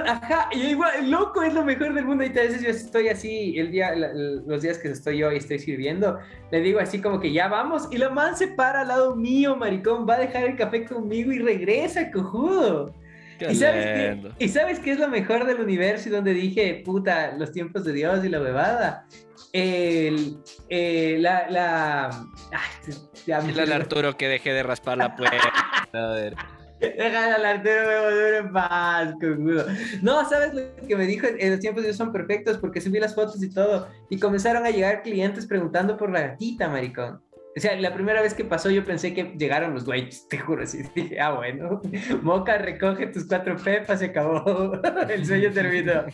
Ajá, 0.06 0.48
y 0.52 0.60
igual, 0.68 1.10
loco, 1.10 1.42
es 1.42 1.52
lo 1.54 1.64
mejor 1.64 1.92
del 1.92 2.04
mundo. 2.04 2.22
Y 2.24 2.28
a 2.28 2.42
veces 2.42 2.62
yo 2.62 2.70
estoy 2.70 3.08
así, 3.08 3.58
el 3.58 3.72
día, 3.72 3.94
la- 3.96 4.12
los 4.12 4.62
días 4.62 4.78
que 4.78 4.88
estoy 4.88 5.18
yo 5.18 5.32
y 5.32 5.38
estoy 5.38 5.58
sirviendo, 5.58 6.18
le 6.52 6.60
digo 6.60 6.78
así 6.78 7.00
como 7.00 7.18
que 7.18 7.32
ya 7.32 7.48
vamos. 7.48 7.88
Y 7.90 7.98
la 7.98 8.10
man 8.10 8.36
se 8.36 8.46
para 8.48 8.82
al 8.82 8.88
lado 8.88 9.16
mío, 9.16 9.56
maricón, 9.56 10.06
va 10.08 10.14
a 10.14 10.18
dejar 10.20 10.44
el 10.44 10.56
café 10.56 10.84
conmigo 10.84 11.32
y 11.32 11.40
regresa, 11.40 12.12
cojudo. 12.12 12.94
¿Y 13.50 13.54
sabes, 13.54 13.84
qué. 13.86 14.44
¿Y 14.44 14.48
sabes 14.48 14.78
qué 14.80 14.92
es 14.92 14.98
lo 14.98 15.08
mejor 15.08 15.46
del 15.46 15.60
universo 15.60 16.08
y 16.08 16.12
donde 16.12 16.32
dije, 16.34 16.82
puta, 16.84 17.32
los 17.36 17.52
tiempos 17.52 17.84
de 17.84 17.92
Dios 17.92 18.24
y 18.24 18.28
la 18.28 18.38
bebada? 18.38 19.06
El, 19.52 20.38
eh, 20.68 21.16
la, 21.20 21.48
la... 21.50 22.08
Ay, 22.52 22.94
ya 23.26 23.40
me- 23.40 23.60
al 23.60 23.72
Arturo 23.72 24.16
que 24.16 24.28
deje 24.28 24.52
de 24.52 24.62
raspar 24.62 24.98
la 24.98 25.14
puerta. 25.16 25.38
A 25.92 26.06
ver. 26.12 26.34
Deja 26.80 27.34
al 27.34 27.44
Arturo 27.44 27.74
me 28.30 28.36
en 28.38 28.52
paz, 28.52 29.12
cojudo. 29.14 29.66
No, 30.00 30.28
¿sabes 30.28 30.54
lo 30.54 30.86
que 30.86 30.94
me 30.96 31.06
dijo? 31.06 31.26
En 31.26 31.50
los 31.50 31.60
tiempos 31.60 31.82
de 31.82 31.88
Dios 31.88 31.96
son 31.96 32.12
perfectos 32.12 32.58
porque 32.58 32.80
subí 32.80 33.00
las 33.00 33.14
fotos 33.14 33.42
y 33.42 33.50
todo. 33.50 33.88
Y 34.10 34.18
comenzaron 34.18 34.64
a 34.64 34.70
llegar 34.70 35.02
clientes 35.02 35.46
preguntando 35.46 35.96
por 35.96 36.10
la 36.12 36.20
gatita, 36.20 36.68
maricón. 36.68 37.20
O 37.58 37.60
sea, 37.60 37.76
la 37.76 37.92
primera 37.92 38.22
vez 38.22 38.34
que 38.34 38.44
pasó 38.44 38.70
yo 38.70 38.84
pensé 38.84 39.12
que 39.12 39.34
llegaron 39.36 39.74
los 39.74 39.84
güeyes, 39.84 40.28
te 40.28 40.38
juro, 40.38 40.62
así 40.62 40.82
dije, 40.94 41.20
ah, 41.20 41.32
bueno, 41.32 41.80
Moca, 42.22 42.56
recoge 42.58 43.08
tus 43.08 43.26
cuatro 43.26 43.56
pepas, 43.56 43.98
se 43.98 44.06
acabó, 44.06 44.80
el 45.10 45.26
sueño 45.26 45.50
terminó. 45.52 46.04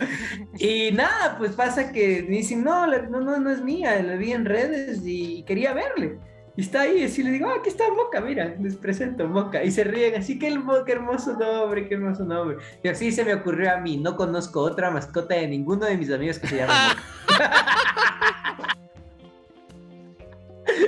Y 0.59 0.91
nada, 0.93 1.37
pues 1.39 1.53
pasa 1.53 1.93
que 1.93 2.25
me 2.29 2.37
dicen, 2.37 2.65
no, 2.65 2.87
la- 2.87 3.03
no, 3.03 3.21
no, 3.21 3.39
no 3.39 3.51
es 3.51 3.63
mía, 3.63 4.03
la 4.03 4.17
vi 4.17 4.33
en 4.33 4.45
redes 4.47 5.03
y 5.05 5.43
quería 5.45 5.75
verle. 5.75 6.19
Y 6.57 6.61
está 6.61 6.83
ahí, 6.83 7.03
así 7.03 7.23
le 7.25 7.31
digo, 7.33 7.49
ah, 7.51 7.57
aquí 7.59 7.69
está 7.69 7.85
Moca, 7.91 8.21
mira, 8.21 8.55
les 8.61 8.77
presento 8.77 9.27
Moca. 9.27 9.65
Y 9.65 9.71
se 9.73 9.83
ríen, 9.85 10.15
así 10.15 10.39
que 10.39 10.47
el 10.47 10.61
Moca, 10.61 10.93
hermoso 10.93 11.37
nombre, 11.37 11.89
qué 11.89 11.95
hermoso 11.95 12.25
nombre. 12.25 12.59
Y 12.83 12.89
así 12.89 13.11
se 13.13 13.25
me 13.25 13.35
ocurrió 13.35 13.73
a 13.73 13.79
mí, 13.79 13.97
no 13.97 14.17
conozco 14.17 14.61
otra 14.61 14.91
mascota 14.91 15.35
de 15.35 15.49
ninguno 15.49 15.85
de 15.85 15.97
mis 15.99 16.11
amigos 16.13 16.39
que 16.39 16.47
se 16.47 16.57
llame 16.59 16.73
Moca. 17.29 17.51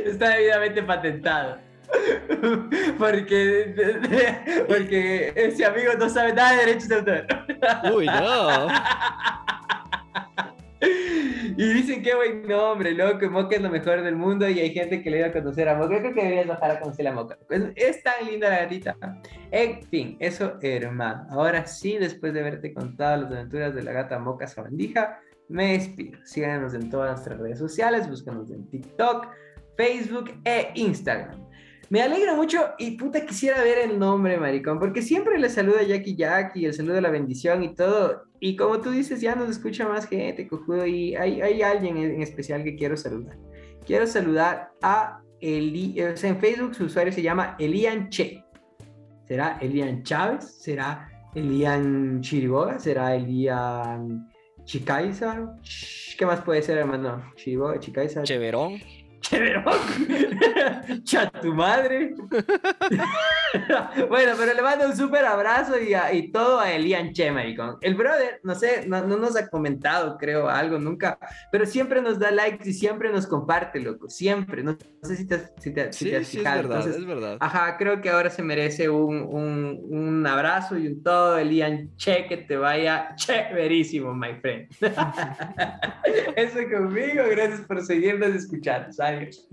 Está 0.07 0.31
debidamente 0.31 0.83
patentado. 0.83 1.59
Porque, 2.99 3.75
porque 4.69 5.33
ese 5.37 5.65
amigo 5.65 5.93
no 5.97 6.09
sabe 6.09 6.33
nada 6.33 6.53
de 6.53 6.67
derechos 6.67 6.89
de 6.89 6.95
autor. 6.97 7.27
Uy, 7.95 8.07
no. 8.07 8.67
Y 11.57 11.75
dicen 11.75 12.03
qué 12.03 12.15
buen 12.15 12.43
nombre, 12.47 12.93
loco, 12.93 13.31
Moca 13.31 13.57
es 13.57 13.63
lo 13.63 13.71
mejor 13.71 14.03
del 14.03 14.17
mundo 14.17 14.49
y 14.49 14.59
hay 14.59 14.71
gente 14.73 15.03
que 15.03 15.11
le 15.11 15.19
iba 15.19 15.29
a 15.29 15.33
conocer 15.33 15.69
a 15.69 15.77
Moca. 15.77 15.95
Yo 15.95 16.01
creo 16.01 16.15
que 16.15 16.23
deberías 16.23 16.49
bajar 16.49 16.73
a 16.73 16.81
conocer 16.81 17.07
a 17.07 17.13
Moca. 17.13 17.39
Es, 17.49 17.63
es 17.77 18.03
tan 18.03 18.27
linda 18.27 18.51
la 18.51 18.59
gatita. 18.63 18.97
En 19.51 19.83
fin, 19.85 20.17
eso, 20.19 20.59
hermano. 20.61 21.27
Ahora 21.31 21.67
sí, 21.67 21.99
después 21.99 22.35
de 22.35 22.41
haberte 22.41 22.75
contado 22.75 23.23
las 23.23 23.33
aventuras 23.33 23.75
de 23.75 23.83
la 23.85 23.93
gata 23.93 24.19
Moca 24.19 24.47
Sabandija, 24.49 25.21
me 25.49 25.73
despido. 25.73 26.19
Síganos 26.25 26.75
en 26.75 26.91
todas 26.91 27.13
nuestras 27.13 27.39
redes 27.39 27.59
sociales, 27.59 28.09
búscanos 28.09 28.51
en 28.51 28.69
TikTok, 28.69 29.29
Facebook 29.77 30.31
e 30.45 30.71
Instagram. 30.75 31.47
Me 31.89 32.03
alegra 32.03 32.35
mucho 32.35 32.59
y 32.79 32.93
puta 32.93 33.25
quisiera 33.25 33.63
ver 33.63 33.79
el 33.79 33.99
nombre, 33.99 34.39
maricón, 34.39 34.81
porque 34.81 35.03
siempre 35.03 35.39
le 35.39 35.49
saluda 35.49 35.85
Jackie 35.85 36.17
Jackie, 36.17 36.65
el 36.65 36.75
saludo 36.75 36.95
de 36.95 37.01
la 37.01 37.11
bendición 37.11 37.63
y 37.63 37.75
todo. 37.75 38.25
Y 38.41 38.57
como 38.57 38.81
tú 38.81 38.91
dices, 38.91 39.21
ya 39.21 39.37
nos 39.37 39.51
escucha 39.51 39.89
más 39.89 40.09
gente, 40.09 40.49
cojudo, 40.49 40.85
y 40.85 41.15
hay, 41.15 41.41
hay 41.41 41.63
alguien 41.63 41.97
en 41.97 42.23
especial 42.23 42.65
que 42.65 42.75
quiero 42.75 42.97
saludar. 42.97 43.37
Quiero 43.87 44.07
saludar 44.09 44.71
a 44.83 45.21
Eli, 45.41 45.95
en 45.97 46.17
Facebook 46.17 46.75
su 46.75 46.85
usuario 46.85 47.13
se 47.13 47.23
llama 47.23 47.57
Elian 47.59 48.09
Che. 48.09 48.43
¿Será 49.29 49.59
Elian 49.61 50.03
Chávez? 50.03 50.45
¿Será 50.61 51.09
Elian 51.35 52.21
Chiriboga? 52.21 52.81
¿Será 52.81 53.15
Elian 53.15 54.29
Chicaiza? 54.65 55.55
¿Qué 56.19 56.27
más 56.27 56.41
puede 56.41 56.63
ser, 56.63 56.79
hermano? 56.79 57.23
Chiriboga, 57.37 57.79
Chicaiza. 57.79 58.23
Cheverón. 58.23 58.81
Cheverón. 59.29 59.65
Cha 61.05 61.29
tu 61.31 61.53
madre. 61.55 62.15
bueno, 64.09 64.33
pero 64.39 64.55
le 64.55 64.63
mando 64.63 64.87
un 64.87 64.97
súper 64.97 65.25
abrazo 65.25 65.79
y, 65.81 65.95
a- 65.95 66.13
y 66.13 66.31
todo 66.31 66.61
a 66.61 66.73
Elian 66.73 67.13
Che, 67.13 67.31
maricón. 67.31 67.77
El 67.81 67.95
brother, 67.95 68.41
no 68.45 68.55
sé, 68.55 68.85
no, 68.87 69.05
no 69.07 69.17
nos 69.17 69.37
ha 69.37 69.49
comentado, 69.49 70.17
creo, 70.19 70.49
algo 70.49 70.79
nunca, 70.79 71.19
pero 71.51 71.67
siempre 71.67 72.01
nos 72.03 72.19
da 72.19 72.31
likes 72.31 72.69
y 72.69 72.73
siempre 72.73 73.11
nos 73.11 73.27
comparte, 73.27 73.81
loco. 73.81 74.09
Siempre. 74.09 74.63
No, 74.63 74.73
no 74.73 75.09
sé 75.09 75.17
si 75.17 75.27
te, 75.27 75.35
has- 75.37 75.53
si 75.59 75.73
te, 75.73 75.93
si 75.93 76.05
Sí, 76.05 76.11
te 76.11 76.17
has 76.19 76.27
sí, 76.27 76.37
es 76.37 76.43
fijado. 76.43 76.63
verdad, 76.63 76.77
Entonces, 76.79 77.01
es 77.03 77.07
verdad. 77.07 77.37
Ajá, 77.41 77.77
creo 77.79 78.01
que 78.01 78.11
ahora 78.11 78.31
se 78.31 78.43
merece 78.43 78.89
un, 78.89 79.23
un, 79.23 79.81
un 79.91 80.27
abrazo 80.27 80.79
y 80.79 80.87
un 80.89 81.03
todo, 81.03 81.39
Elian 81.39 81.91
Che, 81.97 82.27
que 82.29 82.37
te 82.39 82.57
vaya 82.57 83.15
chéverísimo, 83.17 84.15
my 84.15 84.35
friend. 84.41 84.69
Eso 86.37 86.59
conmigo, 86.73 87.23
gracias 87.31 87.61
por 87.63 87.83
seguirnos 87.85 88.29
y 88.35 88.37
escucharnos. 88.37 89.01
Adiós. 89.17 89.49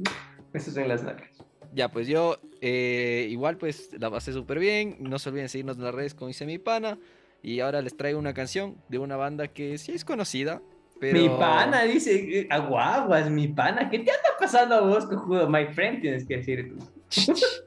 Esas 0.53 0.73
son 0.73 0.87
las 0.87 1.03
nalgas. 1.03 1.29
Ya, 1.73 1.89
pues 1.89 2.07
yo 2.07 2.37
eh, 2.61 3.27
igual 3.29 3.57
pues 3.57 3.89
la 3.99 4.11
pasé 4.11 4.31
súper 4.33 4.59
bien. 4.59 4.97
No 4.99 5.17
se 5.19 5.29
olviden 5.29 5.49
seguirnos 5.49 5.77
en 5.77 5.83
las 5.83 5.95
redes 5.95 6.13
como 6.13 6.27
dice 6.27 6.45
mi 6.45 6.59
pana. 6.59 6.97
Y 7.41 7.59
ahora 7.59 7.81
les 7.81 7.97
traigo 7.97 8.19
una 8.19 8.33
canción 8.33 8.77
de 8.87 8.99
una 8.99 9.17
banda 9.17 9.47
que 9.47 9.77
sí 9.77 9.91
es 9.91 10.05
conocida. 10.05 10.61
Pero... 10.99 11.19
Mi 11.19 11.27
pana 11.27 11.83
dice, 11.83 12.39
eh, 12.39 12.47
aguaguas, 12.49 13.29
mi 13.29 13.49
pana, 13.49 13.89
¿qué 13.89 13.99
te 13.99 14.11
anda 14.11 14.29
pasando 14.39 14.75
a 14.75 14.81
vos, 14.81 15.05
cojudo? 15.05 15.49
My 15.49 15.65
friend, 15.65 16.01
tienes 16.01 16.25
que 16.25 16.37
decir 16.37 16.69
tú. 16.69 16.85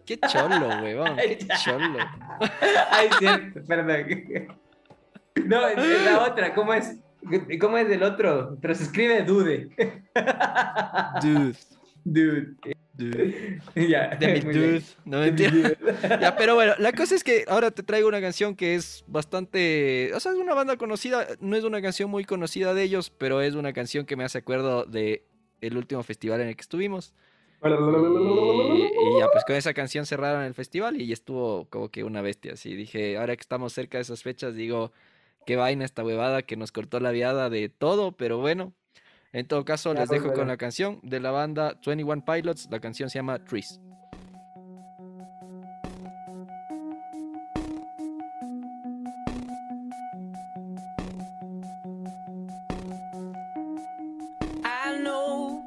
Qué 0.07 0.19
cholo, 0.19 0.69
huevón. 0.83 1.17
Qué 1.17 1.39
cholo. 1.63 1.99
Ay, 2.91 3.09
cierto, 3.19 3.61
perdón. 3.67 4.07
No, 5.45 5.69
es 5.69 5.79
es 5.79 6.05
la 6.05 6.25
otra, 6.25 6.55
¿cómo 6.55 6.73
es? 6.73 6.97
¿Cómo 7.61 7.77
es 7.77 7.89
del 7.89 8.03
otro? 8.03 8.57
Pero 8.63 8.75
se 8.75 8.85
escribe 8.85 9.23
dude. 9.23 9.69
Dude. 11.21 11.57
Dude. 12.07 12.55
Dude. 12.95 13.61
Ya. 13.75 14.17
De 14.17 14.29
mi 14.29 14.41
dude. 14.41 14.83
No 15.05 15.21
dude. 15.21 15.77
Ya, 16.21 16.37
pero 16.37 16.55
bueno, 16.55 16.75
la 16.79 16.93
cosa 16.93 17.15
es 17.15 17.25
que 17.25 17.45
ahora 17.49 17.73
te 17.73 17.83
traigo 17.83 18.09
una 18.09 18.21
canción 18.21 18.55
que 18.55 18.77
es 18.77 19.05
bastante. 19.09 20.13
O 20.15 20.21
sea, 20.21 20.33
es 20.33 20.39
una 20.39 20.55
banda 20.55 20.77
conocida. 20.77 21.27
No 21.41 21.57
es 21.57 21.65
una 21.65 21.83
canción 21.83 22.09
muy 22.09 22.25
conocida 22.25 22.75
de 22.75 22.85
ellos, 22.85 23.11
pero 23.11 23.43
es 23.43 23.55
una 23.55 23.73
canción 23.73 24.07
que 24.07 24.17
me 24.17 24.25
hace 24.25 24.39
acuerdo 24.39 24.85
de 24.85 25.25
el 25.61 25.77
último 25.77 26.03
festival 26.05 26.41
en 26.41 26.49
el 26.49 26.57
que 26.57 26.63
estuvimos. 26.63 27.13
Y, 27.65 28.85
y 28.85 29.19
ya, 29.19 29.29
pues 29.33 29.45
con 29.45 29.57
esa 29.57 29.75
canción 29.75 30.07
cerraron 30.07 30.45
el 30.45 30.55
festival 30.55 31.01
y 31.01 31.13
estuvo 31.13 31.69
como 31.69 31.91
que 31.91 32.05
una 32.05 32.23
bestia. 32.23 32.53
Así 32.53 32.77
dije, 32.77 33.17
ahora 33.19 33.35
que 33.35 33.41
estamos 33.41 33.73
cerca 33.73 33.99
de 33.99 34.03
esas 34.03 34.23
fechas, 34.23 34.55
digo, 34.55 34.93
qué 35.45 35.57
vaina 35.57 35.85
esta 35.85 36.05
huevada 36.05 36.43
que 36.43 36.57
nos 36.57 36.71
cortó 36.71 37.01
la 37.01 37.11
viada 37.11 37.51
de 37.51 37.69
todo, 37.69 38.13
pero 38.13 38.39
bueno. 38.39 38.73
En 39.37 39.47
todo 39.47 39.67
caso, 39.67 39.93
Ya, 39.93 40.01
les 40.01 40.09
dejo 40.09 40.33
con 40.33 40.49
la 40.49 40.57
canción 40.57 40.99
de 41.03 41.21
la 41.21 41.31
banda 41.31 41.77
21 41.85 42.25
Pilots. 42.25 42.69
La 42.71 42.81
canción 42.81 43.11
se 43.11 43.19
llama 43.19 43.39
Trees. 43.39 43.79
I 54.65 54.99
know 55.03 55.63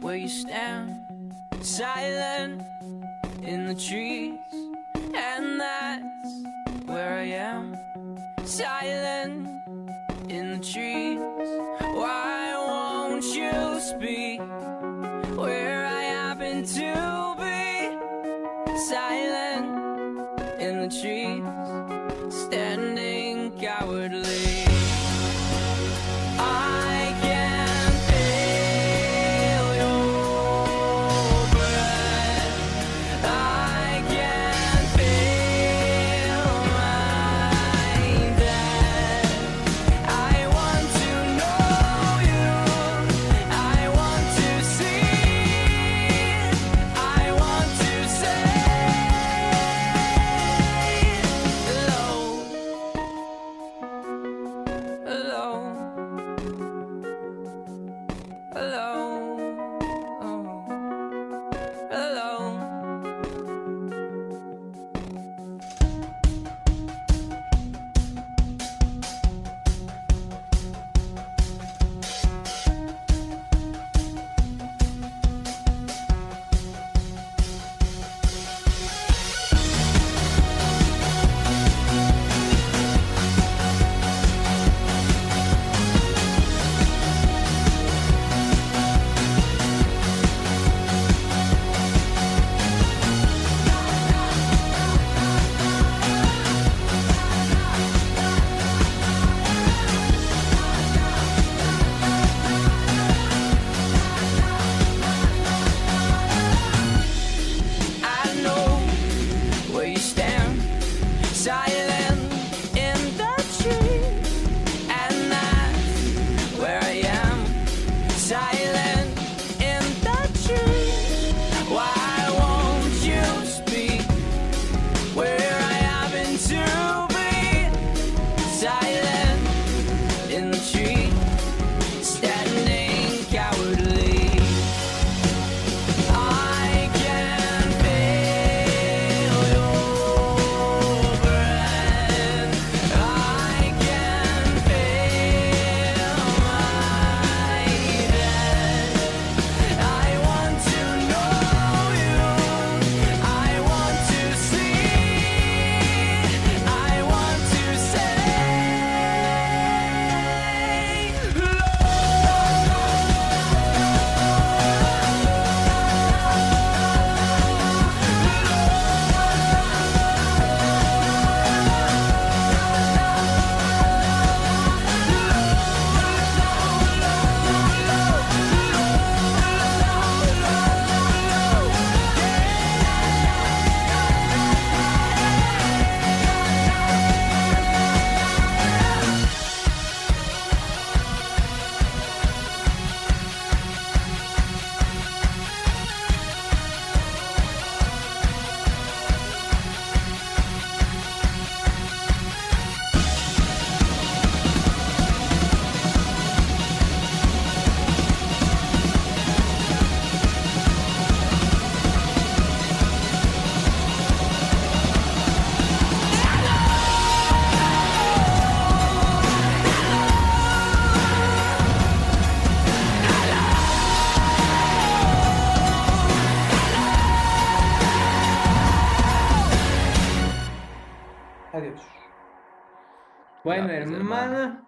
where 0.00 0.16
you 0.16 0.28
stand, 0.28 1.04
silent 1.60 2.62
in 3.42 3.66
the 3.66 3.74
trees, 3.74 4.38
you 13.84 13.90
speak 13.90 14.23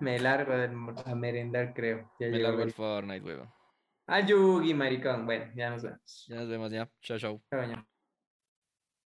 me 0.07 0.20
largo 0.20 0.52
a 1.04 1.14
merendar, 1.16 1.74
creo. 1.74 2.12
Ya 2.20 2.28
Me 2.28 2.38
largo 2.38 2.62
el 2.62 2.72
Fortnite, 2.72 3.24
huevón. 3.24 3.52
Ayugi, 4.07 4.72
maricón. 4.72 5.26
Bueno, 5.26 5.52
ya 5.57 5.70
nos 5.70 5.82
vemos. 5.82 6.24
Ya 6.28 6.36
nos 6.36 6.48
vemos 6.48 6.70
ya. 6.70 6.88
Chao, 7.00 7.18
chao. 7.18 7.42
Chao, 7.50 7.66
ña. 7.66 7.84